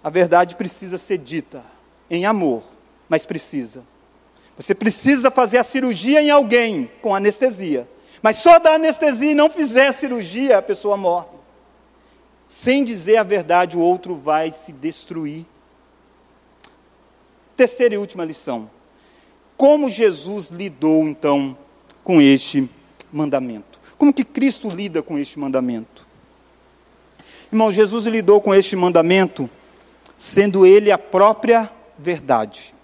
A 0.03 0.11
verdade 0.11 0.57
precisa 0.57 0.99
ser 0.99 1.19
dita 1.19 1.63
em 2.11 2.27
amor, 2.27 2.65
mas 3.09 3.25
precisa. 3.25 3.85
Você 4.57 4.75
precisa 4.75 5.31
fazer 5.31 5.59
a 5.59 5.63
cirurgia 5.63 6.21
em 6.21 6.29
alguém 6.29 6.91
com 7.01 7.15
anestesia. 7.15 7.89
Mas 8.21 8.39
só 8.39 8.59
da 8.59 8.73
anestesia 8.73 9.31
e 9.31 9.35
não 9.35 9.49
fizer 9.49 9.93
cirurgia, 9.93 10.59
a 10.59 10.63
pessoa 10.63 10.97
morre. 10.97 11.34
Sem 12.47 12.85
dizer 12.85 13.17
a 13.17 13.23
verdade, 13.23 13.77
o 13.77 13.81
outro 13.81 14.15
vai 14.15 14.51
se 14.51 14.73
destruir. 14.73 15.47
Terceira 17.57 17.95
e 17.95 17.99
última 17.99 18.25
lição. 18.25 18.71
Como 19.57 19.89
Jesus 19.89 20.51
lidou 20.51 21.05
então 21.05 21.57
com 22.03 22.21
este 22.21 22.69
mandamento? 23.13 23.79
Como 23.97 24.13
que 24.13 24.25
Cristo 24.25 24.69
lida 24.69 25.03
com 25.03 25.19
este 25.19 25.39
mandamento? 25.39 26.05
Irmão, 27.51 27.73
Jesus 27.73 28.07
lidou 28.07 28.41
com 28.41 28.55
este 28.55 28.75
mandamento 28.75 29.49
sendo 30.19 30.67
ele 30.67 30.91
a 30.91 30.99
própria 30.99 31.71
verdade. 31.99 32.75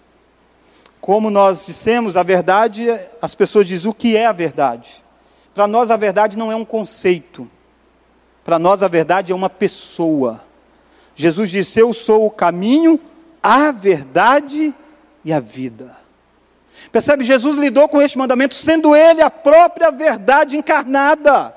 Como 1.01 1.31
nós 1.31 1.67
dissemos, 1.67 2.17
a 2.17 2.23
verdade, 2.23 2.87
as 3.21 3.35
pessoas 3.35 3.67
dizem 3.67 3.91
o 3.91 3.95
que 3.95 4.17
é 4.17 4.27
a 4.27 4.33
verdade. 4.33 5.03
Para 5.55 5.67
nós, 5.67 5.91
a 5.91 5.97
verdade 5.97 6.39
não 6.39 6.53
é 6.53 6.57
um 6.57 6.65
conceito. 6.65 7.51
Para 8.45 8.59
nós, 8.59 8.83
a 8.83 8.89
verdade 8.89 9.33
é 9.33 9.35
uma 9.35 9.51
pessoa. 9.51 10.43
Jesus 11.15 11.51
disse: 11.51 11.79
Eu 11.79 11.93
sou 11.93 12.27
o 12.27 12.31
caminho, 12.31 13.01
a 13.43 13.71
verdade 13.71 14.75
e 15.25 15.33
a 15.33 15.41
vida. 15.41 15.97
Percebe? 16.91 17.25
Jesus 17.25 17.57
lidou 17.57 17.89
com 17.89 18.01
este 18.01 18.17
mandamento, 18.17 18.55
sendo 18.55 18.97
ele 18.97 19.23
a 19.23 19.31
própria 19.31 19.91
verdade 19.91 20.57
encarnada. 20.57 21.55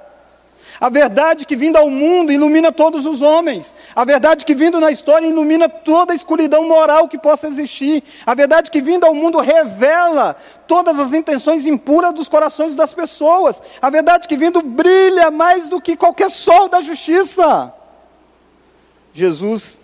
A 0.84 0.90
verdade 0.90 1.46
que 1.46 1.56
vindo 1.56 1.78
ao 1.78 1.90
mundo 1.90 2.30
ilumina 2.30 2.70
todos 2.70 3.06
os 3.06 3.22
homens. 3.22 3.74
A 3.96 4.04
verdade 4.04 4.44
que 4.44 4.54
vindo 4.54 4.82
na 4.82 4.92
história 4.92 5.26
ilumina 5.26 5.70
toda 5.70 6.12
a 6.12 6.16
escuridão 6.16 6.68
moral 6.68 7.08
que 7.08 7.18
possa 7.18 7.48
existir. 7.48 8.04
A 8.26 8.36
verdade 8.36 8.70
que 8.70 8.82
vindo 8.82 9.06
ao 9.06 9.16
mundo 9.16 9.40
revela 9.40 10.36
todas 10.68 11.00
as 11.00 11.14
intenções 11.14 11.66
impuras 11.66 12.12
dos 12.12 12.28
corações 12.28 12.76
das 12.76 12.94
pessoas. 12.94 13.62
A 13.82 13.90
verdade 13.90 14.28
que 14.28 14.36
vindo 14.36 14.62
brilha 14.62 15.32
mais 15.32 15.70
do 15.70 15.80
que 15.80 15.96
qualquer 15.96 16.30
sol 16.30 16.68
da 16.68 16.82
justiça. 16.82 17.74
Jesus 19.14 19.80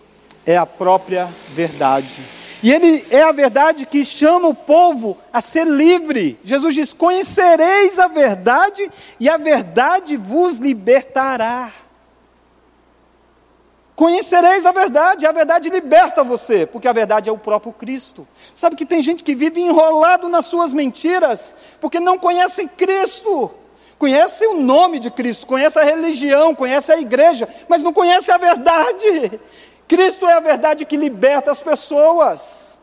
é 0.46 0.58
a 0.58 0.66
própria 0.66 1.30
verdade. 1.52 2.39
E 2.62 2.72
ele 2.72 3.06
é 3.10 3.24
a 3.24 3.32
verdade 3.32 3.86
que 3.86 4.04
chama 4.04 4.48
o 4.50 4.56
povo 4.56 5.18
a 5.32 5.40
ser 5.42 5.66
livre. 5.66 6.38
Jesus 6.44 6.76
diz: 6.76 6.94
Conhecereis 6.94 7.98
a 7.98 8.08
verdade, 8.08 8.92
e 9.20 9.30
a 9.30 9.38
verdade 9.38 10.18
vos 10.18 10.58
libertará. 10.58 11.72
Conhecereis 13.96 14.66
a 14.66 14.72
verdade, 14.72 15.26
a 15.26 15.32
verdade 15.34 15.70
liberta 15.70 16.24
você, 16.24 16.66
porque 16.66 16.88
a 16.88 16.94
verdade 16.94 17.30
é 17.30 17.34
o 17.34 17.38
próprio 17.38 17.74
Cristo. 17.74 18.26
Sabe 18.56 18.78
que 18.78 18.86
tem 18.86 19.02
gente 19.02 19.26
que 19.26 19.36
vive 19.36 19.60
enrolado 19.60 20.30
nas 20.30 20.46
suas 20.46 20.72
mentiras, 20.72 21.54
porque 21.82 22.00
não 22.00 22.18
conhece 22.18 22.66
Cristo. 22.66 23.52
conhece 23.98 24.46
o 24.48 24.54
nome 24.62 25.00
de 25.00 25.12
Cristo, 25.12 25.46
conhece 25.46 25.78
a 25.78 25.84
religião, 25.84 26.56
conhece 26.56 26.94
a 26.94 26.98
igreja, 26.98 27.46
mas 27.68 27.84
não 27.84 27.92
conhece 27.92 28.32
a 28.32 28.38
verdade. 28.38 29.38
Cristo 29.90 30.28
é 30.28 30.34
a 30.34 30.40
verdade 30.40 30.86
que 30.86 30.96
liberta 30.96 31.52
as 31.52 31.64
pessoas. 31.64 32.78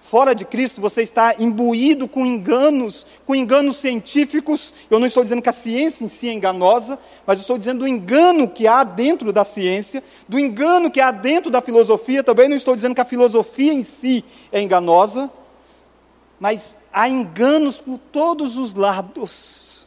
Fora 0.00 0.34
de 0.34 0.44
Cristo, 0.44 0.80
você 0.80 1.00
está 1.02 1.36
imbuído 1.38 2.08
com 2.08 2.26
enganos, 2.26 3.06
com 3.24 3.36
enganos 3.36 3.76
científicos. 3.76 4.74
Eu 4.90 4.98
não 4.98 5.06
estou 5.06 5.22
dizendo 5.22 5.40
que 5.40 5.48
a 5.48 5.52
ciência 5.52 6.04
em 6.04 6.08
si 6.08 6.28
é 6.28 6.32
enganosa, 6.32 6.98
mas 7.24 7.38
estou 7.38 7.56
dizendo 7.56 7.80
do 7.80 7.88
engano 7.88 8.48
que 8.48 8.66
há 8.66 8.82
dentro 8.82 9.32
da 9.32 9.44
ciência, 9.44 10.02
do 10.28 10.36
engano 10.36 10.90
que 10.90 11.00
há 11.00 11.12
dentro 11.12 11.52
da 11.52 11.62
filosofia. 11.62 12.24
Também 12.24 12.48
não 12.48 12.56
estou 12.56 12.74
dizendo 12.74 12.96
que 12.96 13.00
a 13.00 13.04
filosofia 13.04 13.72
em 13.72 13.84
si 13.84 14.24
é 14.50 14.60
enganosa, 14.60 15.30
mas 16.40 16.76
há 16.92 17.08
enganos 17.08 17.78
por 17.78 17.96
todos 17.96 18.58
os 18.58 18.74
lados. 18.74 19.86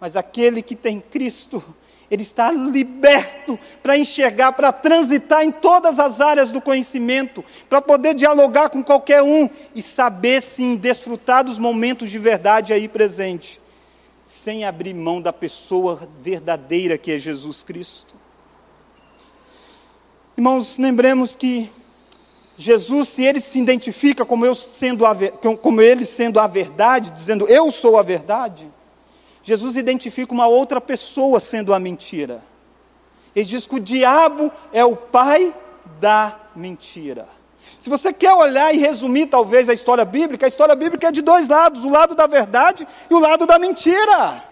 Mas 0.00 0.16
aquele 0.16 0.62
que 0.62 0.74
tem 0.74 0.98
Cristo, 0.98 1.62
ele 2.10 2.22
está 2.22 2.50
liberto 2.50 3.58
para 3.82 3.98
enxergar, 3.98 4.52
para 4.52 4.72
transitar 4.72 5.42
em 5.42 5.50
todas 5.50 5.98
as 5.98 6.20
áreas 6.20 6.50
do 6.50 6.60
conhecimento, 6.60 7.44
para 7.68 7.82
poder 7.82 8.14
dialogar 8.14 8.70
com 8.70 8.82
qualquer 8.82 9.22
um 9.22 9.48
e 9.74 9.82
saber 9.82 10.40
sim 10.40 10.76
desfrutar 10.76 11.44
dos 11.44 11.58
momentos 11.58 12.10
de 12.10 12.18
verdade 12.18 12.72
aí 12.72 12.88
presente, 12.88 13.60
sem 14.24 14.64
abrir 14.64 14.94
mão 14.94 15.20
da 15.20 15.32
pessoa 15.32 16.08
verdadeira 16.20 16.96
que 16.96 17.12
é 17.12 17.18
Jesus 17.18 17.62
Cristo. 17.62 18.14
Irmãos, 20.36 20.78
lembremos 20.78 21.34
que 21.36 21.70
Jesus, 22.56 23.08
se 23.10 23.22
ele 23.22 23.40
se 23.40 23.58
identifica 23.58 24.24
como, 24.24 24.46
eu 24.46 24.54
sendo 24.54 25.04
a, 25.04 25.14
como 25.60 25.80
ele 25.80 26.04
sendo 26.04 26.40
a 26.40 26.46
verdade, 26.46 27.10
dizendo 27.10 27.46
eu 27.46 27.70
sou 27.70 27.98
a 27.98 28.02
verdade, 28.02 28.68
Jesus 29.48 29.76
identifica 29.76 30.34
uma 30.34 30.46
outra 30.46 30.78
pessoa 30.78 31.40
sendo 31.40 31.72
a 31.72 31.80
mentira. 31.80 32.42
Ele 33.34 33.46
diz 33.46 33.66
que 33.66 33.76
o 33.76 33.80
diabo 33.80 34.52
é 34.74 34.84
o 34.84 34.94
pai 34.94 35.54
da 35.98 36.38
mentira. 36.54 37.26
Se 37.80 37.88
você 37.88 38.12
quer 38.12 38.34
olhar 38.34 38.74
e 38.74 38.78
resumir 38.78 39.24
talvez 39.24 39.70
a 39.70 39.72
história 39.72 40.04
bíblica, 40.04 40.44
a 40.44 40.50
história 40.50 40.76
bíblica 40.76 41.08
é 41.08 41.10
de 41.10 41.22
dois 41.22 41.48
lados, 41.48 41.82
o 41.82 41.88
lado 41.88 42.14
da 42.14 42.26
verdade 42.26 42.86
e 43.10 43.14
o 43.14 43.18
lado 43.18 43.46
da 43.46 43.58
mentira. 43.58 44.44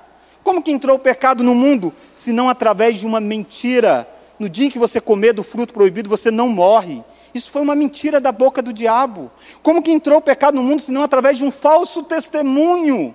Como 0.42 0.62
que 0.62 0.72
entrou 0.72 0.96
o 0.96 0.98
pecado 0.98 1.44
no 1.44 1.54
mundo, 1.54 1.92
se 2.14 2.32
não 2.32 2.48
através 2.48 2.98
de 2.98 3.04
uma 3.04 3.20
mentira? 3.20 4.08
No 4.38 4.48
dia 4.48 4.68
em 4.68 4.70
que 4.70 4.78
você 4.78 4.98
comer 4.98 5.34
do 5.34 5.42
fruto 5.42 5.74
proibido, 5.74 6.08
você 6.08 6.30
não 6.30 6.48
morre. 6.48 7.04
Isso 7.34 7.50
foi 7.50 7.60
uma 7.60 7.74
mentira 7.74 8.18
da 8.18 8.32
boca 8.32 8.62
do 8.62 8.72
diabo. 8.72 9.30
Como 9.62 9.82
que 9.82 9.92
entrou 9.92 10.20
o 10.20 10.22
pecado 10.22 10.54
no 10.54 10.64
mundo, 10.64 10.80
se 10.80 10.90
não 10.90 11.02
através 11.02 11.36
de 11.36 11.44
um 11.44 11.50
falso 11.50 12.02
testemunho? 12.02 13.14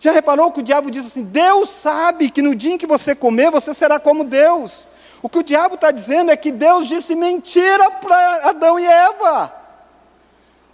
Já 0.00 0.12
reparou 0.12 0.50
que 0.50 0.60
o 0.60 0.62
diabo 0.62 0.90
diz 0.90 1.04
assim: 1.06 1.22
Deus 1.22 1.68
sabe 1.68 2.30
que 2.30 2.40
no 2.40 2.56
dia 2.56 2.72
em 2.72 2.78
que 2.78 2.86
você 2.86 3.14
comer, 3.14 3.50
você 3.50 3.74
será 3.74 4.00
como 4.00 4.24
Deus. 4.24 4.88
O 5.22 5.28
que 5.28 5.38
o 5.38 5.42
diabo 5.42 5.74
está 5.74 5.90
dizendo 5.90 6.30
é 6.30 6.36
que 6.36 6.50
Deus 6.50 6.88
disse 6.88 7.14
mentira 7.14 7.90
para 7.90 8.48
Adão 8.48 8.80
e 8.80 8.86
Eva. 8.86 9.54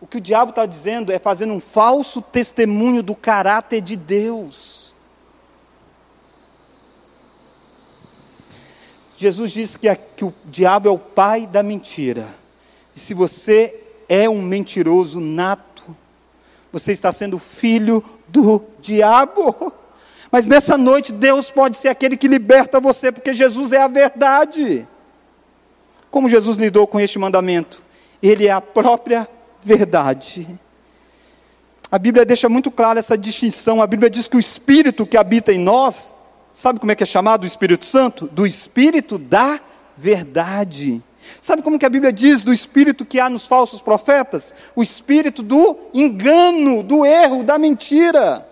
O 0.01 0.07
que 0.07 0.19
o 0.19 0.21
diabo 0.21 0.51
está 0.51 0.65
dizendo 0.65 1.13
é 1.13 1.19
fazendo 1.19 1.53
um 1.53 1.59
falso 1.59 2.23
testemunho 2.23 3.03
do 3.03 3.17
caráter 3.17 3.81
de 3.81 3.97
Deus. 3.97 4.95
Jesus 9.17 9.51
disse 9.51 9.79
que, 9.79 9.93
que 10.15 10.25
o 10.25 10.33
diabo 10.45 10.89
é 10.89 10.93
o 10.93 10.99
pai 10.99 11.47
da 11.47 11.63
mentira. 11.63 12.29
E 12.95 13.01
se 13.01 13.15
você 13.15 13.83
é 14.09 14.29
um 14.29 14.41
mentiroso 14.41 15.19
nato, 15.19 15.66
você 16.73 16.93
está 16.93 17.13
sendo 17.13 17.39
filho 17.39 18.03
do 18.29 18.65
diabo. 18.81 19.73
Mas 20.31 20.47
nessa 20.47 20.77
noite, 20.77 21.13
Deus 21.13 21.51
pode 21.51 21.77
ser 21.77 21.89
aquele 21.89 22.17
que 22.17 22.29
liberta 22.29 22.81
você, 22.81 23.13
porque 23.13 23.33
Jesus 23.33 23.73
é 23.73 23.81
a 23.81 23.89
verdade. 23.89 24.87
Como 26.11 26.29
Jesus 26.29 26.57
lidou 26.57 26.87
com 26.87 26.99
este 26.99 27.19
mandamento? 27.19 27.83
Ele 28.23 28.47
é 28.47 28.51
a 28.51 28.61
própria 28.61 29.29
verdade. 29.63 30.47
A 31.91 31.99
Bíblia 31.99 32.25
deixa 32.25 32.49
muito 32.49 32.71
clara 32.71 32.99
essa 32.99 33.17
distinção. 33.17 33.81
A 33.81 33.87
Bíblia 33.87 34.11
diz 34.11 34.27
que 34.27 34.37
o 34.37 34.41
Espírito 34.41 35.07
que 35.07 35.17
habita 35.17 35.53
em 35.53 35.59
nós, 35.59 36.13
sabe 36.53 36.81
como 36.81 36.91
é 36.91 36.95
que 36.95 37.03
é 37.03 37.07
chamado 37.07 37.45
o 37.45 37.47
Espírito 37.47 37.87
Santo? 37.87 38.27
Do 38.27 38.47
Espírito 38.47 39.19
da 39.19 39.61
verdade. 39.97 41.03
Sabe 41.41 41.63
como 41.63 41.79
que 41.79 41.87
a 41.87 41.91
Bíblia 41.91 42.13
diz 42.13 42.45
do 42.45 42.53
espírito 42.53 43.05
que 43.05 43.21
há 43.21 43.29
nos 43.29 43.47
falsos 43.47 43.81
profetas? 43.81 44.53
O 44.75 44.83
espírito 44.83 45.43
do 45.43 45.77
engano, 45.95 46.83
do 46.83 47.05
erro, 47.05 47.43
da 47.43 47.59
mentira. 47.59 48.47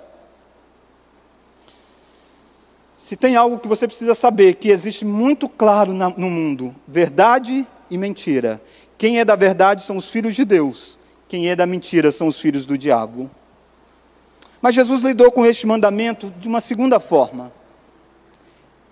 Se 2.97 3.16
tem 3.16 3.37
algo 3.37 3.59
que 3.59 3.68
você 3.68 3.87
precisa 3.87 4.14
saber, 4.14 4.55
que 4.55 4.70
existe 4.70 5.05
muito 5.05 5.47
claro 5.47 5.93
na, 5.93 6.09
no 6.09 6.31
mundo: 6.31 6.75
verdade 6.89 7.66
e 7.91 7.99
mentira. 7.99 8.62
Quem 8.97 9.20
é 9.20 9.25
da 9.27 9.37
verdade 9.37 9.83
são 9.83 9.99
os 9.99 10.09
filhos 10.09 10.35
de 10.35 10.43
Deus, 10.43 10.99
quem 11.29 11.51
é 11.51 11.55
da 11.55 11.66
mentira 11.66 12.11
são 12.11 12.27
os 12.27 12.39
filhos 12.39 12.64
do 12.64 12.79
diabo. 12.79 13.31
Mas 14.64 14.75
Jesus 14.75 15.03
lidou 15.03 15.31
com 15.31 15.45
este 15.45 15.66
mandamento 15.66 16.33
de 16.41 16.49
uma 16.49 16.62
segunda 16.62 16.99
forma. 16.99 17.53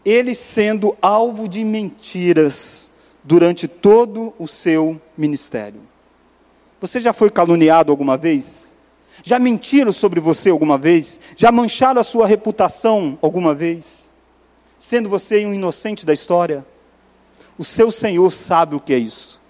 Ele 0.04 0.34
sendo 0.34 0.94
alvo 1.00 1.48
de 1.48 1.64
mentiras 1.64 2.91
durante 3.24 3.68
todo 3.68 4.34
o 4.38 4.48
seu 4.48 5.00
ministério. 5.16 5.80
Você 6.80 7.00
já 7.00 7.12
foi 7.12 7.30
caluniado 7.30 7.92
alguma 7.92 8.16
vez? 8.16 8.74
Já 9.22 9.38
mentiram 9.38 9.92
sobre 9.92 10.20
você 10.20 10.50
alguma 10.50 10.76
vez? 10.76 11.20
Já 11.36 11.52
mancharam 11.52 12.00
a 12.00 12.04
sua 12.04 12.26
reputação 12.26 13.18
alguma 13.22 13.54
vez? 13.54 14.10
Sendo 14.78 15.08
você 15.08 15.46
um 15.46 15.54
inocente 15.54 16.04
da 16.04 16.12
história? 16.12 16.66
O 17.56 17.64
seu 17.64 17.92
Senhor 17.92 18.30
sabe 18.32 18.74
o 18.74 18.80
que 18.80 18.92
é 18.92 18.98
isso. 18.98 19.40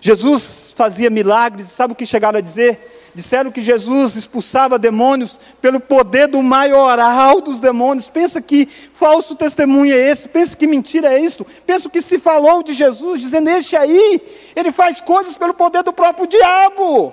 Jesus 0.00 0.74
fazia 0.76 1.10
milagres, 1.10 1.68
sabe 1.68 1.92
o 1.92 1.96
que 1.96 2.06
chegaram 2.06 2.38
a 2.38 2.42
dizer? 2.42 3.01
Disseram 3.14 3.50
que 3.50 3.60
Jesus 3.60 4.16
expulsava 4.16 4.78
demônios 4.78 5.38
pelo 5.60 5.78
poder 5.78 6.28
do 6.28 6.42
maioral 6.42 7.42
dos 7.42 7.60
demônios. 7.60 8.08
Pensa 8.08 8.40
que 8.40 8.64
falso 8.64 9.36
testemunho 9.36 9.92
é 9.92 10.10
esse? 10.10 10.28
Pensa 10.28 10.56
que 10.56 10.66
mentira 10.66 11.12
é 11.12 11.20
isso? 11.20 11.44
Pensa 11.66 11.90
que 11.90 12.00
se 12.00 12.18
falou 12.18 12.62
de 12.62 12.72
Jesus, 12.72 13.20
dizendo: 13.20 13.50
Este 13.50 13.76
aí, 13.76 14.22
ele 14.56 14.72
faz 14.72 15.02
coisas 15.02 15.36
pelo 15.36 15.52
poder 15.52 15.82
do 15.82 15.92
próprio 15.92 16.26
diabo. 16.26 17.12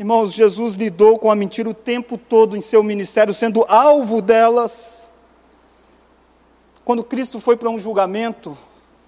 Irmãos, 0.00 0.32
Jesus 0.32 0.74
lidou 0.74 1.16
com 1.16 1.30
a 1.30 1.36
mentira 1.36 1.68
o 1.68 1.74
tempo 1.74 2.18
todo 2.18 2.56
em 2.56 2.60
seu 2.60 2.82
ministério, 2.82 3.32
sendo 3.32 3.64
alvo 3.68 4.20
delas. 4.20 5.08
Quando 6.84 7.04
Cristo 7.04 7.38
foi 7.38 7.56
para 7.56 7.70
um 7.70 7.78
julgamento, 7.78 8.58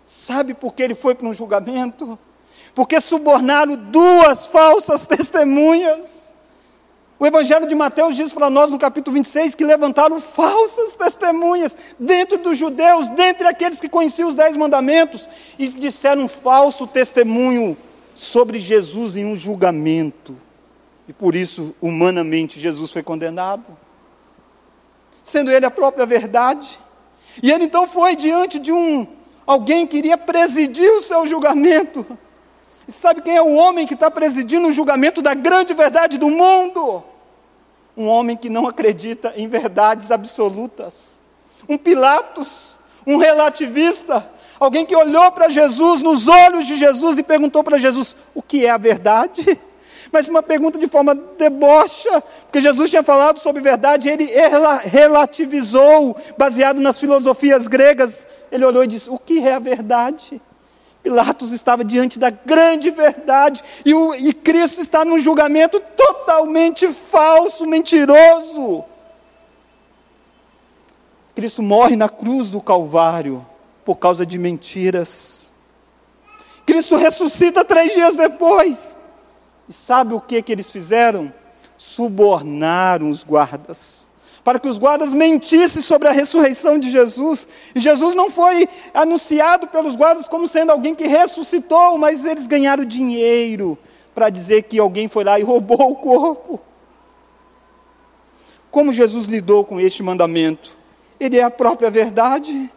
sabe 0.07 0.55
por 0.55 0.73
que 0.73 0.85
ele 0.85 0.95
foi 0.95 1.17
para 1.17 1.27
um 1.27 1.35
julgamento? 1.35 2.17
Porque 2.75 3.01
subornaram 3.01 3.77
duas 3.77 4.47
falsas 4.47 5.07
testemunhas. 5.07 6.25
O 7.19 7.27
Evangelho 7.27 7.67
de 7.67 7.75
Mateus 7.75 8.17
diz 8.17 8.33
para 8.33 8.51
nós 8.51 8.71
no 8.71 8.79
capítulo 8.79 9.15
26 9.15 9.55
que 9.55 9.65
levantaram 9.65 10.21
falsas 10.21 10.95
testemunhas 10.97 11.95
dentro 11.99 12.39
dos 12.39 12.59
judeus, 12.59 13.09
dentre 13.11 13.47
aqueles 13.47 13.79
que 13.79 13.89
conheciam 13.89 14.29
os 14.29 14.35
dez 14.35 14.57
mandamentos, 14.57 15.29
e 15.59 15.69
disseram 15.69 16.25
um 16.25 16.29
falso 16.29 16.87
testemunho 16.87 17.77
sobre 18.15 18.59
Jesus 18.59 19.17
em 19.17 19.25
um 19.25 19.37
julgamento. 19.37 20.37
E 21.07 21.13
por 21.13 21.37
isso, 21.37 21.75
humanamente, 21.81 22.59
Jesus 22.59 22.91
foi 22.91 23.03
condenado, 23.03 23.65
sendo 25.23 25.51
ele 25.51 25.67
a 25.67 25.71
própria 25.71 26.07
verdade. 26.07 26.79
E 27.43 27.51
ele 27.51 27.65
então 27.65 27.87
foi 27.87 28.17
diante 28.17 28.59
de 28.59 28.73
um 28.73 29.07
alguém 29.47 29.87
que 29.87 29.99
iria 29.99 30.19
presidir 30.19 30.91
o 30.91 31.03
seu 31.03 31.27
julgamento. 31.27 32.07
E 32.87 32.93
sabe 32.93 33.23
quem 33.23 33.37
é 33.37 33.43
o 33.43 33.55
homem 33.55 33.87
que 33.87 33.95
está 33.95 34.11
presidindo 34.11 34.69
o 34.69 34.73
julgamento 34.73 35.23
da 35.23 35.35
grande 35.35 35.73
verdade 35.75 36.19
do 36.19 36.29
mundo? 36.29 37.03
Um 37.97 38.09
homem 38.09 38.37
que 38.37 38.51
não 38.51 38.67
acredita 38.67 39.33
em 39.37 39.49
verdades 39.49 40.11
absolutas. 40.11 41.21
Um 41.69 41.79
Pilatos, 41.79 42.79
um 43.07 43.17
relativista, 43.17 44.29
alguém 44.61 44.85
que 44.85 44.95
olhou 44.95 45.31
para 45.33 45.49
Jesus, 45.49 46.03
nos 46.03 46.29
olhos 46.29 46.67
de 46.67 46.75
Jesus, 46.75 47.17
e 47.19 47.23
perguntou 47.23 47.65
para 47.65 47.79
Jesus: 47.79 48.15
o 48.35 48.43
que 48.43 48.67
é 48.67 48.71
a 48.71 48.79
verdade? 48.79 49.59
Mas 50.13 50.29
uma 50.29 50.43
pergunta 50.43 50.79
de 50.79 50.87
forma 50.87 51.15
debocha, 51.15 52.21
porque 52.43 52.61
Jesus 52.61 52.91
tinha 52.91 53.03
falado 53.03 53.39
sobre 53.41 53.63
verdade, 53.63 54.09
ele 54.09 54.29
relativizou, 54.85 56.15
baseado 56.37 56.81
nas 56.81 57.01
filosofias 57.01 57.67
gregas. 57.67 58.27
Ele 58.53 58.65
olhou 58.65 58.85
e 58.85 58.89
disse: 58.89 59.09
o 59.09 59.19
que 59.19 59.39
é 59.47 59.55
a 59.55 59.59
verdade? 59.59 60.41
Pilatos 61.05 61.53
estava 61.53 61.85
diante 61.85 62.19
da 62.19 62.31
grande 62.31 62.91
verdade 62.91 63.63
e, 63.85 63.95
o, 63.95 64.13
e 64.17 64.33
Cristo 64.33 64.81
está 64.81 65.05
num 65.05 65.19
julgamento 65.19 65.79
totalmente 65.79 66.89
falso, 66.89 67.65
mentiroso. 67.65 68.85
Cristo 71.37 71.63
morre 71.63 71.95
na 71.95 72.09
cruz 72.09 72.51
do 72.51 72.61
Calvário 72.61 73.47
por 73.85 73.97
causa 73.97 74.27
de 74.27 74.37
mentiras. 74.39 75.53
Cristo 76.67 76.97
ressuscita 76.97 77.65
três 77.65 77.93
dias 77.93 78.17
depois. 78.17 78.97
E 79.69 79.73
sabe 79.73 80.15
o 80.15 80.21
que, 80.21 80.43
que 80.43 80.51
eles 80.51 80.73
fizeram? 80.73 81.33
subornaram 81.77 83.11
os 83.11 83.25
guardas, 83.25 84.09
para 84.45 84.59
que 84.59 84.69
os 84.69 84.79
guardas 84.79 85.15
mentissem 85.15 85.81
sobre 85.81 86.07
a 86.07 86.13
ressurreição 86.13 86.79
de 86.79 86.91
Jesus. 86.91 87.49
E 87.75 87.81
Jesus 87.81 88.15
não 88.15 88.31
foi 88.31 88.69
anunciado 88.93 89.67
pelos 89.69 89.97
guardas 89.97 90.29
como 90.29 90.47
sendo 90.47 90.71
alguém 90.71 90.95
que 90.95 91.07
ressuscitou, 91.07 91.97
mas 91.97 92.25
eles 92.25 92.47
ganharam 92.47 92.85
dinheiro 92.85 93.79
para 94.15 94.29
dizer 94.29 94.65
que 94.65 94.79
alguém 94.79 95.09
foi 95.09 95.25
lá 95.25 95.41
e 95.41 95.43
roubou 95.43 95.91
o 95.91 95.97
corpo. 95.97 96.61
Como 98.71 98.93
Jesus 98.93 99.27
lidou 99.27 99.65
com 99.65 99.81
este 99.81 100.03
mandamento? 100.03 100.77
Ele 101.19 101.39
é 101.39 101.43
a 101.43 101.51
própria 101.51 101.91
verdade. 101.91 102.71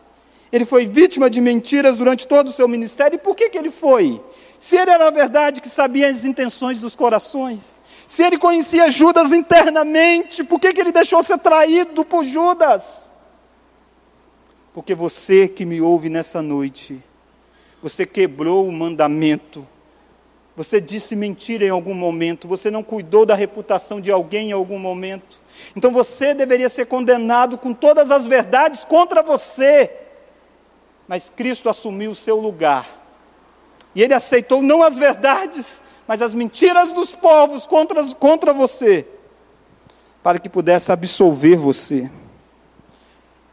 Ele 0.52 0.64
foi 0.64 0.88
vítima 0.88 1.30
de 1.30 1.42
mentiras 1.42 1.98
durante 1.98 2.26
todo 2.26 2.48
o 2.48 2.52
seu 2.52 2.68
ministério. 2.68 3.16
E 3.16 3.20
por 3.20 3.36
que, 3.36 3.50
que 3.50 3.58
ele 3.58 3.72
foi? 3.72 4.22
Se 4.60 4.78
ele 4.78 4.92
era 4.92 5.08
a 5.08 5.12
verdade 5.12 5.60
que 5.60 5.70
sabia 5.70 6.10
as 6.10 6.24
intenções 6.24 6.80
dos 6.80 6.96
corações, 6.96 7.82
se 8.08 8.24
ele 8.24 8.38
conhecia 8.38 8.90
Judas 8.90 9.34
internamente, 9.34 10.42
por 10.42 10.62
que, 10.62 10.74
que 10.74 10.80
ele 10.80 10.94
deixou 10.94 11.22
ser 11.22 11.38
traído 11.40 12.06
por 12.06 12.24
Judas? 12.24 13.12
Porque 14.74 14.96
você 14.96 15.46
que 15.46 15.66
me 15.66 15.82
ouve 15.82 16.10
nessa 16.10 16.42
noite, 16.42 17.04
você 17.82 18.06
quebrou 18.06 18.66
o 18.66 18.72
mandamento, 18.72 19.68
você 20.56 20.80
disse 20.80 21.18
mentira 21.18 21.66
em 21.66 21.70
algum 21.70 21.94
momento, 21.94 22.48
você 22.48 22.72
não 22.72 22.82
cuidou 22.82 23.26
da 23.26 23.36
reputação 23.36 24.00
de 24.00 24.10
alguém 24.10 24.50
em 24.50 24.54
algum 24.54 24.80
momento. 24.80 25.38
Então 25.76 25.92
você 25.92 26.34
deveria 26.34 26.70
ser 26.70 26.86
condenado 26.86 27.58
com 27.58 27.74
todas 27.74 28.10
as 28.10 28.26
verdades 28.26 28.86
contra 28.86 29.22
você. 29.22 29.92
Mas 31.08 31.30
Cristo 31.30 31.70
assumiu 31.70 32.12
o 32.12 32.16
seu 32.16 32.38
lugar. 32.38 32.97
E 33.98 34.04
ele 34.04 34.14
aceitou 34.14 34.62
não 34.62 34.84
as 34.84 34.96
verdades, 34.96 35.82
mas 36.08 36.22
as 36.22 36.36
mentiras 36.36 36.92
dos 36.94 37.16
povos 37.16 37.66
contra, 37.66 38.06
contra 38.14 38.54
você, 38.54 39.08
para 40.22 40.38
que 40.38 40.48
pudesse 40.48 40.92
absolver 40.92 41.56
você. 41.56 42.08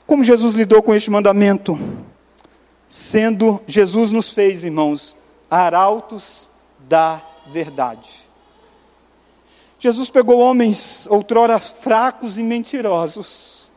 Como 0.06 0.22
Jesus 0.22 0.52
lidou 0.54 0.82
com 0.82 0.94
este 0.94 1.10
mandamento? 1.10 1.80
Sendo 2.86 3.58
Jesus 3.66 4.10
nos 4.10 4.28
fez, 4.28 4.64
irmãos, 4.64 5.16
arautos 5.50 6.50
da 6.78 7.22
verdade. 7.46 8.10
Jesus 9.78 10.10
pegou 10.10 10.40
homens 10.40 11.06
outrora 11.08 11.58
fracos 11.58 12.36
e 12.36 12.42
mentirosos. 12.42 13.72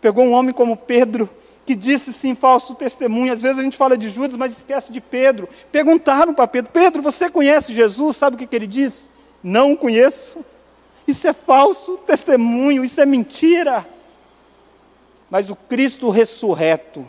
Pegou 0.00 0.24
um 0.24 0.34
homem 0.34 0.54
como 0.54 0.76
Pedro, 0.76 1.28
que 1.64 1.74
disse 1.74 2.12
sim 2.12 2.34
falso 2.34 2.74
testemunho. 2.74 3.32
Às 3.32 3.40
vezes 3.40 3.58
a 3.58 3.62
gente 3.62 3.76
fala 3.76 3.96
de 3.96 4.10
Judas, 4.10 4.36
mas 4.36 4.58
esquece 4.58 4.92
de 4.92 5.00
Pedro. 5.00 5.48
Perguntaram 5.70 6.34
para 6.34 6.46
Pedro: 6.46 6.70
Pedro, 6.72 7.02
você 7.02 7.30
conhece 7.30 7.72
Jesus? 7.72 8.16
Sabe 8.16 8.36
o 8.36 8.38
que, 8.38 8.46
que 8.46 8.56
ele 8.56 8.66
disse? 8.66 9.10
Não 9.42 9.76
conheço. 9.76 10.44
Isso 11.06 11.26
é 11.26 11.32
falso 11.32 11.96
testemunho, 11.98 12.84
isso 12.84 13.00
é 13.00 13.06
mentira. 13.06 13.86
Mas 15.28 15.50
o 15.50 15.56
Cristo 15.56 16.10
ressurreto 16.10 17.08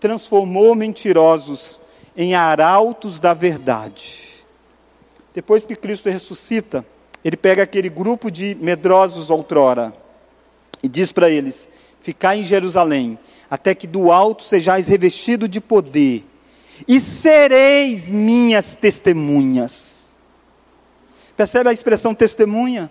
transformou 0.00 0.74
mentirosos 0.74 1.80
em 2.16 2.34
arautos 2.34 3.20
da 3.20 3.34
verdade. 3.34 4.28
Depois 5.32 5.66
que 5.66 5.76
Cristo 5.76 6.08
ressuscita, 6.08 6.84
ele 7.24 7.36
pega 7.36 7.62
aquele 7.62 7.88
grupo 7.88 8.30
de 8.30 8.56
medrosos 8.60 9.30
outrora 9.30 9.92
e 10.82 10.88
diz 10.88 11.12
para 11.12 11.28
eles: 11.28 11.68
Ficai 12.00 12.40
em 12.40 12.44
Jerusalém, 12.44 13.18
até 13.50 13.74
que 13.74 13.86
do 13.86 14.12
alto 14.12 14.44
sejais 14.44 14.86
revestido 14.86 15.48
de 15.48 15.60
poder, 15.60 16.24
e 16.86 17.00
sereis 17.00 18.08
minhas 18.08 18.76
testemunhas. 18.76 20.16
Percebe 21.36 21.68
a 21.68 21.72
expressão 21.72 22.14
testemunha? 22.14 22.90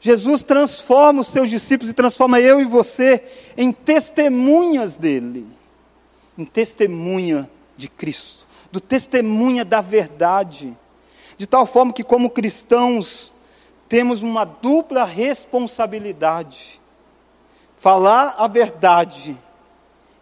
Jesus 0.00 0.42
transforma 0.42 1.20
os 1.20 1.28
seus 1.28 1.48
discípulos 1.48 1.90
e 1.90 1.94
transforma 1.94 2.40
eu 2.40 2.60
e 2.60 2.64
você 2.64 3.22
em 3.56 3.70
testemunhas 3.70 4.96
dele, 4.96 5.46
em 6.36 6.44
testemunha 6.44 7.48
de 7.76 7.88
Cristo, 7.88 8.46
do 8.70 8.80
testemunha 8.80 9.64
da 9.64 9.80
verdade. 9.80 10.76
De 11.36 11.46
tal 11.46 11.64
forma 11.64 11.92
que, 11.92 12.02
como 12.02 12.30
cristãos, 12.30 13.32
temos 13.88 14.22
uma 14.22 14.44
dupla 14.44 15.04
responsabilidade: 15.04 16.80
falar 17.82 18.36
a 18.38 18.46
verdade 18.46 19.36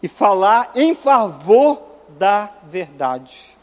e 0.03 0.09
falar 0.09 0.73
em 0.75 0.95
favor 0.95 1.83
da 2.19 2.49
verdade. 2.65 3.55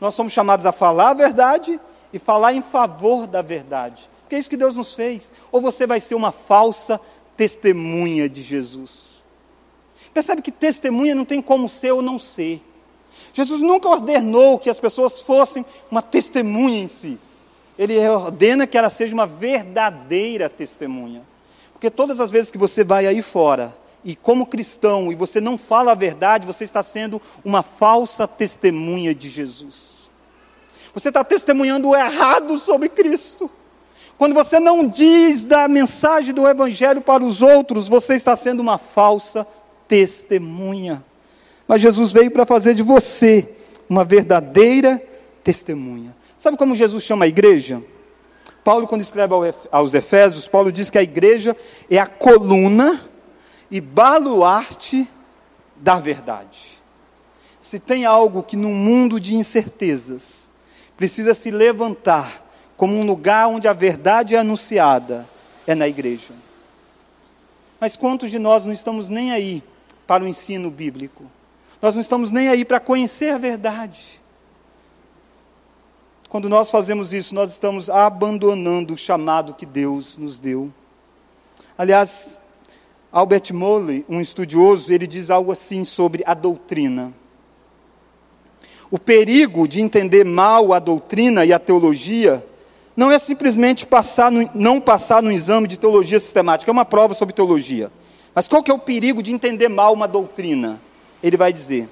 Nós 0.00 0.14
somos 0.14 0.32
chamados 0.32 0.64
a 0.64 0.70
falar 0.70 1.10
a 1.10 1.14
verdade 1.14 1.80
e 2.12 2.20
falar 2.20 2.52
em 2.52 2.62
favor 2.62 3.26
da 3.26 3.42
verdade. 3.42 4.08
Porque 4.20 4.36
é 4.36 4.38
isso 4.38 4.48
que 4.48 4.56
Deus 4.56 4.76
nos 4.76 4.94
fez. 4.94 5.32
Ou 5.50 5.60
você 5.60 5.88
vai 5.88 5.98
ser 5.98 6.14
uma 6.14 6.30
falsa 6.30 7.00
testemunha 7.36 8.28
de 8.28 8.42
Jesus. 8.42 9.24
Percebe 10.14 10.40
que 10.40 10.52
testemunha 10.52 11.16
não 11.16 11.24
tem 11.24 11.42
como 11.42 11.68
ser 11.68 11.90
ou 11.90 12.00
não 12.00 12.16
ser. 12.16 12.62
Jesus 13.32 13.60
nunca 13.60 13.88
ordenou 13.88 14.56
que 14.56 14.70
as 14.70 14.78
pessoas 14.78 15.20
fossem 15.20 15.66
uma 15.90 16.00
testemunha 16.00 16.78
em 16.78 16.86
si. 16.86 17.18
Ele 17.76 17.98
ordena 18.06 18.68
que 18.68 18.78
ela 18.78 18.88
seja 18.88 19.14
uma 19.14 19.26
verdadeira 19.26 20.48
testemunha. 20.48 21.31
Porque 21.82 21.90
todas 21.90 22.20
as 22.20 22.30
vezes 22.30 22.48
que 22.48 22.56
você 22.56 22.84
vai 22.84 23.08
aí 23.08 23.20
fora, 23.20 23.76
e 24.04 24.14
como 24.14 24.46
cristão, 24.46 25.10
e 25.10 25.16
você 25.16 25.40
não 25.40 25.58
fala 25.58 25.90
a 25.90 25.96
verdade, 25.96 26.46
você 26.46 26.62
está 26.62 26.80
sendo 26.80 27.20
uma 27.44 27.64
falsa 27.64 28.28
testemunha 28.28 29.12
de 29.12 29.28
Jesus. 29.28 30.08
Você 30.94 31.08
está 31.08 31.24
testemunhando 31.24 31.92
errado 31.92 32.56
sobre 32.60 32.88
Cristo. 32.88 33.50
Quando 34.16 34.32
você 34.32 34.60
não 34.60 34.86
diz 34.86 35.44
da 35.44 35.66
mensagem 35.66 36.32
do 36.32 36.46
Evangelho 36.46 37.00
para 37.00 37.24
os 37.24 37.42
outros, 37.42 37.88
você 37.88 38.14
está 38.14 38.36
sendo 38.36 38.60
uma 38.60 38.78
falsa 38.78 39.44
testemunha. 39.88 41.04
Mas 41.66 41.82
Jesus 41.82 42.12
veio 42.12 42.30
para 42.30 42.46
fazer 42.46 42.74
de 42.74 42.82
você 42.84 43.56
uma 43.88 44.04
verdadeira 44.04 45.02
testemunha. 45.42 46.14
Sabe 46.38 46.56
como 46.56 46.76
Jesus 46.76 47.02
chama 47.02 47.24
a 47.24 47.28
igreja? 47.28 47.82
Paulo, 48.64 48.86
quando 48.86 49.00
escreve 49.00 49.34
aos 49.70 49.92
Efésios, 49.92 50.46
Paulo 50.46 50.70
diz 50.70 50.88
que 50.88 50.98
a 50.98 51.02
igreja 51.02 51.56
é 51.90 51.98
a 51.98 52.06
coluna 52.06 53.00
e 53.70 53.80
baluarte 53.80 55.08
da 55.76 55.98
verdade. 55.98 56.80
Se 57.60 57.78
tem 57.78 58.04
algo 58.04 58.42
que 58.42 58.56
no 58.56 58.68
mundo 58.68 59.18
de 59.18 59.34
incertezas 59.34 60.50
precisa 60.96 61.34
se 61.34 61.50
levantar 61.50 62.44
como 62.76 62.94
um 62.94 63.04
lugar 63.04 63.48
onde 63.48 63.66
a 63.66 63.72
verdade 63.72 64.34
é 64.34 64.38
anunciada, 64.38 65.28
é 65.66 65.74
na 65.74 65.88
igreja. 65.88 66.32
Mas 67.80 67.96
quantos 67.96 68.30
de 68.30 68.38
nós 68.38 68.64
não 68.64 68.72
estamos 68.72 69.08
nem 69.08 69.32
aí 69.32 69.62
para 70.06 70.22
o 70.22 70.28
ensino 70.28 70.70
bíblico? 70.70 71.24
Nós 71.80 71.94
não 71.96 72.00
estamos 72.00 72.30
nem 72.30 72.48
aí 72.48 72.64
para 72.64 72.78
conhecer 72.78 73.30
a 73.30 73.38
verdade. 73.38 74.21
Quando 76.32 76.48
nós 76.48 76.70
fazemos 76.70 77.12
isso, 77.12 77.34
nós 77.34 77.50
estamos 77.50 77.90
abandonando 77.90 78.94
o 78.94 78.96
chamado 78.96 79.52
que 79.52 79.66
Deus 79.66 80.16
nos 80.16 80.38
deu. 80.38 80.72
Aliás, 81.76 82.40
Albert 83.12 83.52
Molley, 83.52 84.02
um 84.08 84.18
estudioso, 84.18 84.90
ele 84.94 85.06
diz 85.06 85.28
algo 85.28 85.52
assim 85.52 85.84
sobre 85.84 86.22
a 86.24 86.32
doutrina. 86.32 87.12
O 88.90 88.98
perigo 88.98 89.68
de 89.68 89.82
entender 89.82 90.24
mal 90.24 90.72
a 90.72 90.78
doutrina 90.78 91.44
e 91.44 91.52
a 91.52 91.58
teologia 91.58 92.42
não 92.96 93.12
é 93.12 93.18
simplesmente 93.18 93.84
passar 93.84 94.32
no, 94.32 94.48
não 94.54 94.80
passar 94.80 95.22
no 95.22 95.30
exame 95.30 95.68
de 95.68 95.78
teologia 95.78 96.18
sistemática, 96.18 96.70
é 96.70 96.72
uma 96.72 96.86
prova 96.86 97.12
sobre 97.12 97.34
teologia. 97.34 97.92
Mas 98.34 98.48
qual 98.48 98.62
que 98.62 98.70
é 98.70 98.74
o 98.74 98.78
perigo 98.78 99.22
de 99.22 99.34
entender 99.34 99.68
mal 99.68 99.92
uma 99.92 100.08
doutrina? 100.08 100.80
ele 101.22 101.36
vai 101.36 101.52
dizer: 101.52 101.90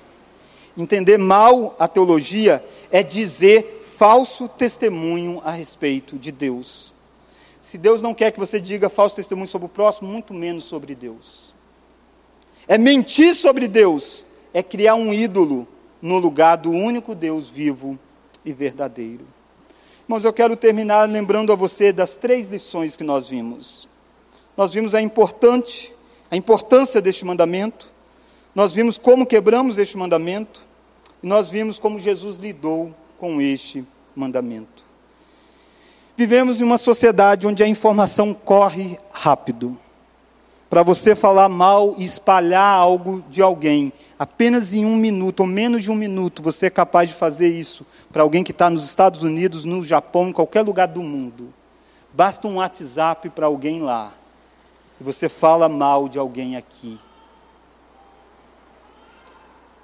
entender 0.76 1.18
mal 1.18 1.74
a 1.78 1.86
teologia 1.86 2.64
é 2.90 3.02
dizer 3.02 3.79
falso 4.00 4.48
testemunho 4.48 5.42
a 5.44 5.50
respeito 5.50 6.16
de 6.18 6.32
Deus. 6.32 6.94
Se 7.60 7.76
Deus 7.76 8.00
não 8.00 8.14
quer 8.14 8.30
que 8.30 8.38
você 8.38 8.58
diga 8.58 8.88
falso 8.88 9.14
testemunho 9.14 9.46
sobre 9.46 9.66
o 9.66 9.68
próximo, 9.68 10.08
muito 10.08 10.32
menos 10.32 10.64
sobre 10.64 10.94
Deus. 10.94 11.54
É 12.66 12.78
mentir 12.78 13.34
sobre 13.34 13.68
Deus, 13.68 14.24
é 14.54 14.62
criar 14.62 14.94
um 14.94 15.12
ídolo 15.12 15.68
no 16.00 16.16
lugar 16.16 16.56
do 16.56 16.70
único 16.70 17.14
Deus 17.14 17.50
vivo 17.50 17.98
e 18.42 18.54
verdadeiro. 18.54 19.26
Irmãos, 20.04 20.24
eu 20.24 20.32
quero 20.32 20.56
terminar 20.56 21.06
lembrando 21.06 21.52
a 21.52 21.54
você 21.54 21.92
das 21.92 22.16
três 22.16 22.48
lições 22.48 22.96
que 22.96 23.04
nós 23.04 23.28
vimos. 23.28 23.86
Nós 24.56 24.72
vimos 24.72 24.94
a 24.94 25.02
importante, 25.02 25.94
a 26.30 26.36
importância 26.38 27.02
deste 27.02 27.26
mandamento, 27.26 27.92
nós 28.54 28.72
vimos 28.72 28.96
como 28.96 29.26
quebramos 29.26 29.76
este 29.76 29.98
mandamento 29.98 30.62
e 31.22 31.26
nós 31.26 31.50
vimos 31.50 31.78
como 31.78 31.98
Jesus 31.98 32.38
lidou 32.38 32.94
com 33.20 33.40
este 33.40 33.84
mandamento. 34.16 34.82
Vivemos 36.16 36.60
em 36.60 36.64
uma 36.64 36.78
sociedade 36.78 37.46
onde 37.46 37.62
a 37.62 37.68
informação 37.68 38.32
corre 38.32 38.98
rápido. 39.12 39.78
Para 40.70 40.82
você 40.82 41.14
falar 41.14 41.48
mal 41.48 41.94
e 41.98 42.04
espalhar 42.04 42.78
algo 42.78 43.22
de 43.28 43.42
alguém, 43.42 43.92
apenas 44.18 44.72
em 44.72 44.86
um 44.86 44.96
minuto 44.96 45.40
ou 45.40 45.46
menos 45.46 45.82
de 45.82 45.90
um 45.90 45.94
minuto, 45.94 46.42
você 46.42 46.66
é 46.66 46.70
capaz 46.70 47.10
de 47.10 47.14
fazer 47.14 47.48
isso 47.48 47.84
para 48.10 48.22
alguém 48.22 48.42
que 48.42 48.52
está 48.52 48.70
nos 48.70 48.84
Estados 48.84 49.22
Unidos, 49.22 49.64
no 49.64 49.84
Japão, 49.84 50.28
em 50.28 50.32
qualquer 50.32 50.62
lugar 50.62 50.88
do 50.88 51.02
mundo. 51.02 51.52
Basta 52.14 52.48
um 52.48 52.56
WhatsApp 52.56 53.28
para 53.30 53.46
alguém 53.46 53.82
lá. 53.82 54.12
E 55.00 55.04
você 55.04 55.28
fala 55.28 55.68
mal 55.68 56.08
de 56.08 56.18
alguém 56.18 56.56
aqui. 56.56 56.98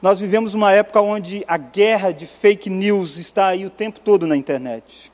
Nós 0.00 0.20
vivemos 0.20 0.54
uma 0.54 0.72
época 0.72 1.00
onde 1.00 1.44
a 1.48 1.56
guerra 1.56 2.12
de 2.12 2.26
fake 2.26 2.68
news 2.68 3.16
está 3.16 3.48
aí 3.48 3.64
o 3.64 3.70
tempo 3.70 3.98
todo 4.00 4.26
na 4.26 4.36
internet. 4.36 5.10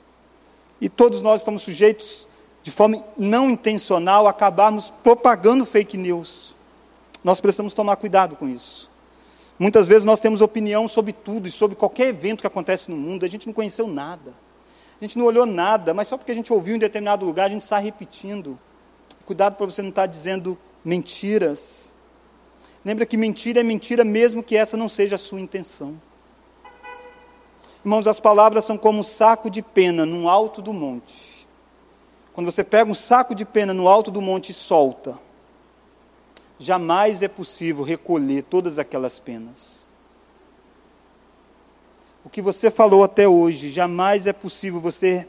E 0.81 0.89
todos 0.89 1.23
nós 1.23 1.41
estamos 1.41 1.63
sujeitos, 1.63 2.27
de 2.63 2.71
forma 2.71 3.05
não 3.17 3.49
intencional, 3.49 4.27
a 4.27 4.31
acabarmos 4.31 4.93
propagando 5.03 5.65
fake 5.65 5.97
news. 5.97 6.57
Nós 7.23 7.41
precisamos 7.41 7.75
tomar 7.75 7.97
cuidado 7.97 8.35
com 8.35 8.49
isso. 8.49 8.91
Muitas 9.59 9.87
vezes 9.87 10.05
nós 10.05 10.19
temos 10.19 10.41
opinião 10.41 10.89
sobre 10.89 11.13
tudo 11.13 11.47
e 11.47 11.51
sobre 11.53 11.77
qualquer 11.77 12.09
evento 12.09 12.41
que 12.41 12.47
acontece 12.47 12.91
no 12.91 12.97
mundo, 12.97 13.25
a 13.25 13.29
gente 13.29 13.47
não 13.47 13.55
conheceu 13.55 13.87
nada. 13.87 14.35
A 15.01 15.05
gente 15.05 15.17
não 15.17 15.25
olhou 15.25 15.47
nada, 15.47 15.95
mas 15.95 16.09
só 16.09 16.17
porque 16.17 16.33
a 16.33 16.35
gente 16.35 16.53
ouviu 16.53 16.75
em 16.75 16.79
determinado 16.79 17.25
lugar, 17.25 17.47
a 17.47 17.49
gente 17.49 17.63
está 17.63 17.79
repetindo. 17.79 18.59
Cuidado 19.25 19.55
para 19.55 19.67
você 19.67 19.83
não 19.83 19.91
estar 19.91 20.07
dizendo 20.07 20.59
mentiras. 20.85 21.92
Lembra 22.85 23.07
que 23.07 23.17
mentira 23.17 23.61
é 23.61 23.63
mentira, 23.63 24.05
mesmo 24.05 24.43
que 24.43 24.57
essa 24.57 24.77
não 24.77 24.89
seja 24.89 25.15
a 25.15 25.19
sua 25.19 25.41
intenção. 25.41 26.01
Irmãos, 27.85 28.07
as 28.07 28.21
palavras 28.21 28.65
são 28.65 28.79
como 28.79 29.01
um 29.01 29.05
saco 29.05 29.51
de 29.51 29.63
pena 29.63 30.07
no 30.07 30.29
alto 30.29 30.63
do 30.63 30.73
monte. 30.73 31.47
Quando 32.33 32.51
você 32.51 32.65
pega 32.65 32.91
um 32.91 32.95
saco 32.95 33.35
de 33.35 33.45
pena 33.45 33.75
no 33.75 33.89
alto 33.89 34.11
do 34.11 34.23
monte 34.23 34.51
e 34.51 34.55
solta, 34.55 35.19
jamais 36.59 37.23
é 37.23 37.29
possível 37.29 37.85
recolher 37.85 38.43
todas 38.43 38.79
aquelas 38.79 39.19
penas. 39.19 39.89
O 42.25 42.31
que 42.31 42.41
você 42.41 42.71
falou 42.71 43.03
até 43.03 43.29
hoje, 43.29 43.69
jamais 43.69 44.27
é 44.27 44.33
possível 44.33 44.81
você 44.81 45.29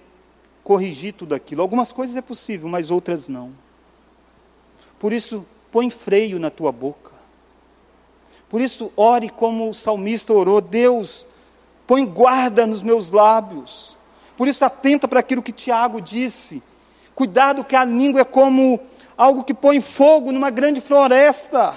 corrigir 0.64 1.14
tudo 1.14 1.34
aquilo. 1.34 1.62
Algumas 1.62 1.91
coisas 1.91 2.16
é 2.16 2.22
possível, 2.22 2.70
mas 2.70 2.91
outras 2.91 3.28
não. 3.28 3.51
Por 4.99 5.12
isso, 5.12 5.45
põe 5.72 5.89
freio 5.89 6.39
na 6.39 6.51
tua 6.51 6.72
boca. 6.72 7.12
Por 8.54 8.62
isso, 8.62 8.93
ore 8.95 9.32
como 9.32 9.68
o 9.68 9.74
salmista 9.74 10.32
orou: 10.32 10.62
Deus, 10.62 11.26
põe 11.88 12.06
guarda 12.06 12.68
nos 12.68 12.84
meus 12.84 13.10
lábios. 13.10 13.97
Por 14.38 14.47
isso, 14.47 14.64
atenta 14.64 15.08
para 15.08 15.22
aquilo 15.22 15.41
que 15.41 15.51
Tiago 15.51 15.99
disse. 15.99 16.62
Cuidado 17.16 17.64
que 17.64 17.76
a 17.76 17.84
língua 17.84 18.22
é 18.22 18.24
como 18.24 18.80
algo 19.18 19.43
que 19.43 19.56
põe 19.56 19.82
fogo 19.82 20.32
numa 20.32 20.51
grande 20.51 20.82
floresta. 20.82 21.76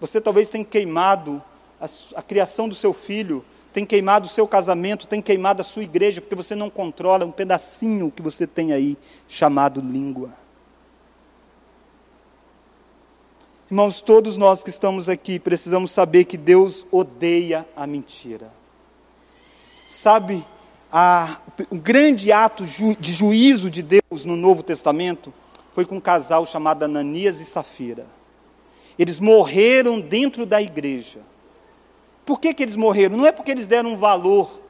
Você 0.00 0.20
talvez 0.20 0.48
tenha 0.48 0.64
queimado 0.64 1.40
a, 1.80 1.86
a 2.16 2.22
criação 2.22 2.68
do 2.68 2.74
seu 2.74 2.92
filho, 2.92 3.44
tem 3.72 3.86
queimado 3.86 4.26
o 4.26 4.28
seu 4.28 4.48
casamento, 4.48 5.06
tem 5.06 5.22
queimado 5.22 5.60
a 5.60 5.64
sua 5.64 5.84
igreja, 5.84 6.20
porque 6.20 6.34
você 6.34 6.56
não 6.56 6.68
controla 6.68 7.24
um 7.24 7.30
pedacinho 7.30 8.10
que 8.10 8.20
você 8.20 8.48
tem 8.48 8.72
aí 8.72 8.98
chamado 9.28 9.80
língua. 9.80 10.30
Irmãos, 13.70 14.00
todos 14.00 14.36
nós 14.36 14.64
que 14.64 14.68
estamos 14.68 15.08
aqui 15.08 15.38
precisamos 15.38 15.92
saber 15.92 16.24
que 16.24 16.36
Deus 16.36 16.84
odeia 16.90 17.64
a 17.76 17.86
mentira. 17.86 18.52
Sabe, 19.88 20.44
a, 20.90 21.40
o 21.70 21.76
grande 21.76 22.32
ato 22.32 22.66
ju, 22.66 22.96
de 22.98 23.12
juízo 23.12 23.70
de 23.70 23.80
Deus 23.80 24.24
no 24.24 24.34
Novo 24.34 24.64
Testamento 24.64 25.32
foi 25.72 25.84
com 25.84 25.98
um 25.98 26.00
casal 26.00 26.44
chamado 26.44 26.82
Ananias 26.82 27.40
e 27.40 27.44
Safira. 27.44 28.08
Eles 28.98 29.20
morreram 29.20 30.00
dentro 30.00 30.44
da 30.44 30.60
igreja. 30.60 31.20
Por 32.26 32.40
que, 32.40 32.52
que 32.52 32.64
eles 32.64 32.74
morreram? 32.74 33.18
Não 33.18 33.26
é 33.26 33.30
porque 33.30 33.52
eles 33.52 33.68
deram 33.68 33.92
um 33.92 33.96
valor 33.96 34.60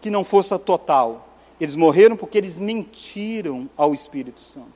que 0.00 0.10
não 0.10 0.24
fosse 0.24 0.58
total. 0.58 1.28
Eles 1.60 1.76
morreram 1.76 2.16
porque 2.16 2.38
eles 2.38 2.58
mentiram 2.58 3.70
ao 3.76 3.94
Espírito 3.94 4.40
Santo. 4.40 4.75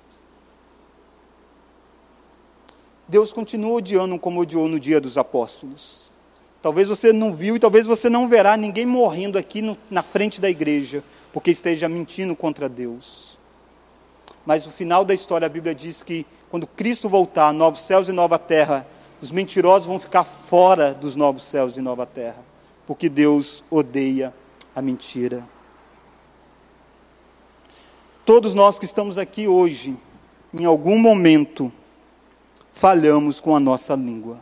Deus 3.11 3.33
continua 3.33 3.73
odiando 3.73 4.17
como 4.21 4.41
odiou 4.41 4.69
no 4.69 4.79
dia 4.79 5.01
dos 5.01 5.19
apóstolos. 5.19 6.13
Talvez 6.63 6.87
você 6.87 7.13
não 7.13 7.35
viu 7.35 7.57
e 7.57 7.59
talvez 7.59 7.85
você 7.85 8.09
não 8.09 8.29
verá 8.29 8.57
ninguém 8.57 8.87
morrendo 8.87 9.37
aqui 9.37 9.61
no, 9.61 9.77
na 9.91 10.01
frente 10.01 10.41
da 10.41 10.49
igreja 10.49 11.03
porque 11.33 11.51
esteja 11.51 11.89
mentindo 11.89 12.37
contra 12.37 12.69
Deus. 12.69 13.37
Mas 14.47 14.65
no 14.65 14.71
final 14.71 15.05
da 15.05 15.13
história 15.13 15.45
a 15.45 15.49
Bíblia 15.49 15.75
diz 15.75 16.05
que 16.05 16.25
quando 16.49 16.69
Cristo 16.69 17.09
voltar, 17.09 17.53
novos 17.53 17.81
céus 17.81 18.09
e 18.09 18.13
nova 18.13 18.39
terra, 18.39 18.87
os 19.21 19.33
mentirosos 19.33 19.89
vão 19.89 19.99
ficar 19.99 20.23
fora 20.23 20.95
dos 20.95 21.17
novos 21.17 21.43
céus 21.43 21.77
e 21.77 21.81
nova 21.81 22.07
terra, 22.07 22.45
porque 22.87 23.09
Deus 23.09 23.65
odeia 23.69 24.33
a 24.75 24.81
mentira. 24.81 25.43
Todos 28.25 28.55
nós 28.55 28.79
que 28.79 28.85
estamos 28.85 29.19
aqui 29.19 29.49
hoje, 29.49 29.97
em 30.55 30.65
algum 30.65 30.97
momento, 30.97 31.73
falhamos 32.81 33.43
com 33.43 33.55
a 33.55 33.61
nossa 33.61 33.95
língua. 33.95 34.41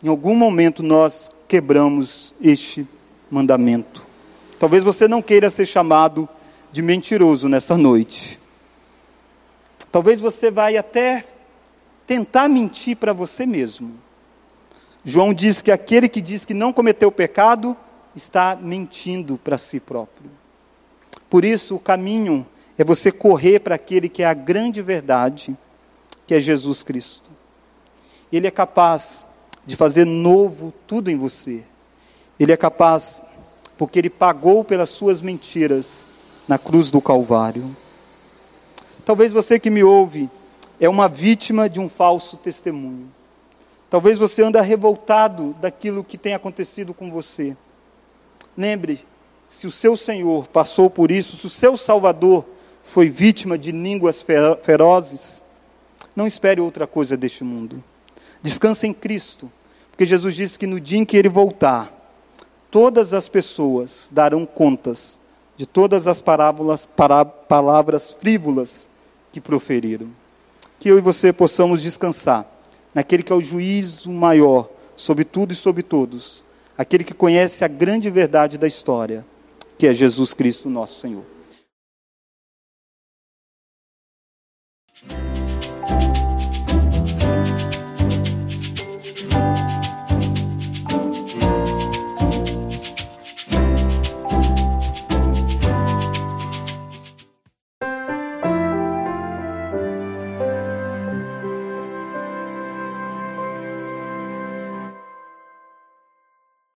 Em 0.00 0.06
algum 0.06 0.36
momento 0.36 0.80
nós 0.80 1.28
quebramos 1.48 2.32
este 2.40 2.86
mandamento. 3.28 4.06
Talvez 4.60 4.84
você 4.84 5.08
não 5.08 5.20
queira 5.20 5.50
ser 5.50 5.66
chamado 5.66 6.28
de 6.70 6.80
mentiroso 6.80 7.48
nessa 7.48 7.76
noite. 7.76 8.38
Talvez 9.90 10.20
você 10.20 10.52
vai 10.52 10.76
até 10.76 11.24
tentar 12.06 12.48
mentir 12.48 12.96
para 12.96 13.12
você 13.12 13.44
mesmo. 13.44 13.92
João 15.04 15.34
diz 15.34 15.60
que 15.60 15.72
aquele 15.72 16.08
que 16.08 16.20
diz 16.20 16.44
que 16.44 16.54
não 16.54 16.72
cometeu 16.72 17.10
pecado 17.10 17.76
está 18.14 18.54
mentindo 18.54 19.36
para 19.36 19.58
si 19.58 19.80
próprio. 19.80 20.30
Por 21.28 21.44
isso, 21.44 21.74
o 21.74 21.80
caminho 21.80 22.46
é 22.78 22.84
você 22.84 23.10
correr 23.10 23.58
para 23.58 23.74
aquele 23.74 24.08
que 24.08 24.22
é 24.22 24.26
a 24.26 24.34
grande 24.34 24.80
verdade 24.80 25.56
que 26.32 26.36
é 26.36 26.40
Jesus 26.40 26.82
Cristo. 26.82 27.28
Ele 28.32 28.46
é 28.46 28.50
capaz 28.50 29.26
de 29.66 29.76
fazer 29.76 30.06
novo 30.06 30.72
tudo 30.86 31.10
em 31.10 31.16
você. 31.18 31.62
Ele 32.40 32.50
é 32.50 32.56
capaz, 32.56 33.22
porque 33.76 33.98
ele 33.98 34.08
pagou 34.08 34.64
pelas 34.64 34.88
suas 34.88 35.20
mentiras 35.20 36.06
na 36.48 36.58
cruz 36.58 36.90
do 36.90 37.02
Calvário. 37.02 37.76
Talvez 39.04 39.30
você 39.30 39.60
que 39.60 39.68
me 39.68 39.84
ouve 39.84 40.30
é 40.80 40.88
uma 40.88 41.06
vítima 41.06 41.68
de 41.68 41.78
um 41.78 41.86
falso 41.86 42.38
testemunho. 42.38 43.12
Talvez 43.90 44.18
você 44.18 44.42
anda 44.42 44.62
revoltado 44.62 45.54
daquilo 45.60 46.02
que 46.02 46.16
tem 46.16 46.32
acontecido 46.32 46.94
com 46.94 47.10
você. 47.10 47.54
Lembre, 48.56 49.04
se 49.50 49.66
o 49.66 49.70
seu 49.70 49.98
Senhor 49.98 50.48
passou 50.48 50.88
por 50.88 51.10
isso, 51.10 51.36
se 51.36 51.46
o 51.46 51.50
seu 51.50 51.76
Salvador 51.76 52.46
foi 52.82 53.10
vítima 53.10 53.58
de 53.58 53.70
línguas 53.70 54.24
ferozes, 54.62 55.42
não 56.14 56.26
espere 56.26 56.60
outra 56.60 56.86
coisa 56.86 57.16
deste 57.16 57.44
mundo. 57.44 57.82
Descanse 58.42 58.86
em 58.86 58.92
Cristo, 58.92 59.50
porque 59.90 60.04
Jesus 60.04 60.34
disse 60.34 60.58
que 60.58 60.66
no 60.66 60.80
dia 60.80 60.98
em 60.98 61.04
que 61.04 61.16
ele 61.16 61.28
voltar, 61.28 61.92
todas 62.70 63.14
as 63.14 63.28
pessoas 63.28 64.08
darão 64.12 64.44
contas 64.44 65.18
de 65.56 65.66
todas 65.66 66.06
as 66.06 66.20
parábolas, 66.20 66.88
palavras 67.48 68.12
frívolas 68.12 68.90
que 69.30 69.40
proferiram. 69.40 70.08
Que 70.80 70.90
eu 70.90 70.98
e 70.98 71.00
você 71.00 71.32
possamos 71.32 71.80
descansar 71.80 72.46
naquele 72.94 73.22
que 73.22 73.32
é 73.32 73.36
o 73.36 73.40
juízo 73.40 74.10
maior 74.10 74.68
sobre 74.96 75.24
tudo 75.24 75.52
e 75.52 75.56
sobre 75.56 75.82
todos, 75.82 76.44
aquele 76.76 77.04
que 77.04 77.14
conhece 77.14 77.64
a 77.64 77.68
grande 77.68 78.10
verdade 78.10 78.58
da 78.58 78.66
história, 78.66 79.24
que 79.78 79.86
é 79.86 79.94
Jesus 79.94 80.34
Cristo, 80.34 80.68
nosso 80.68 81.00
Senhor. 81.00 81.24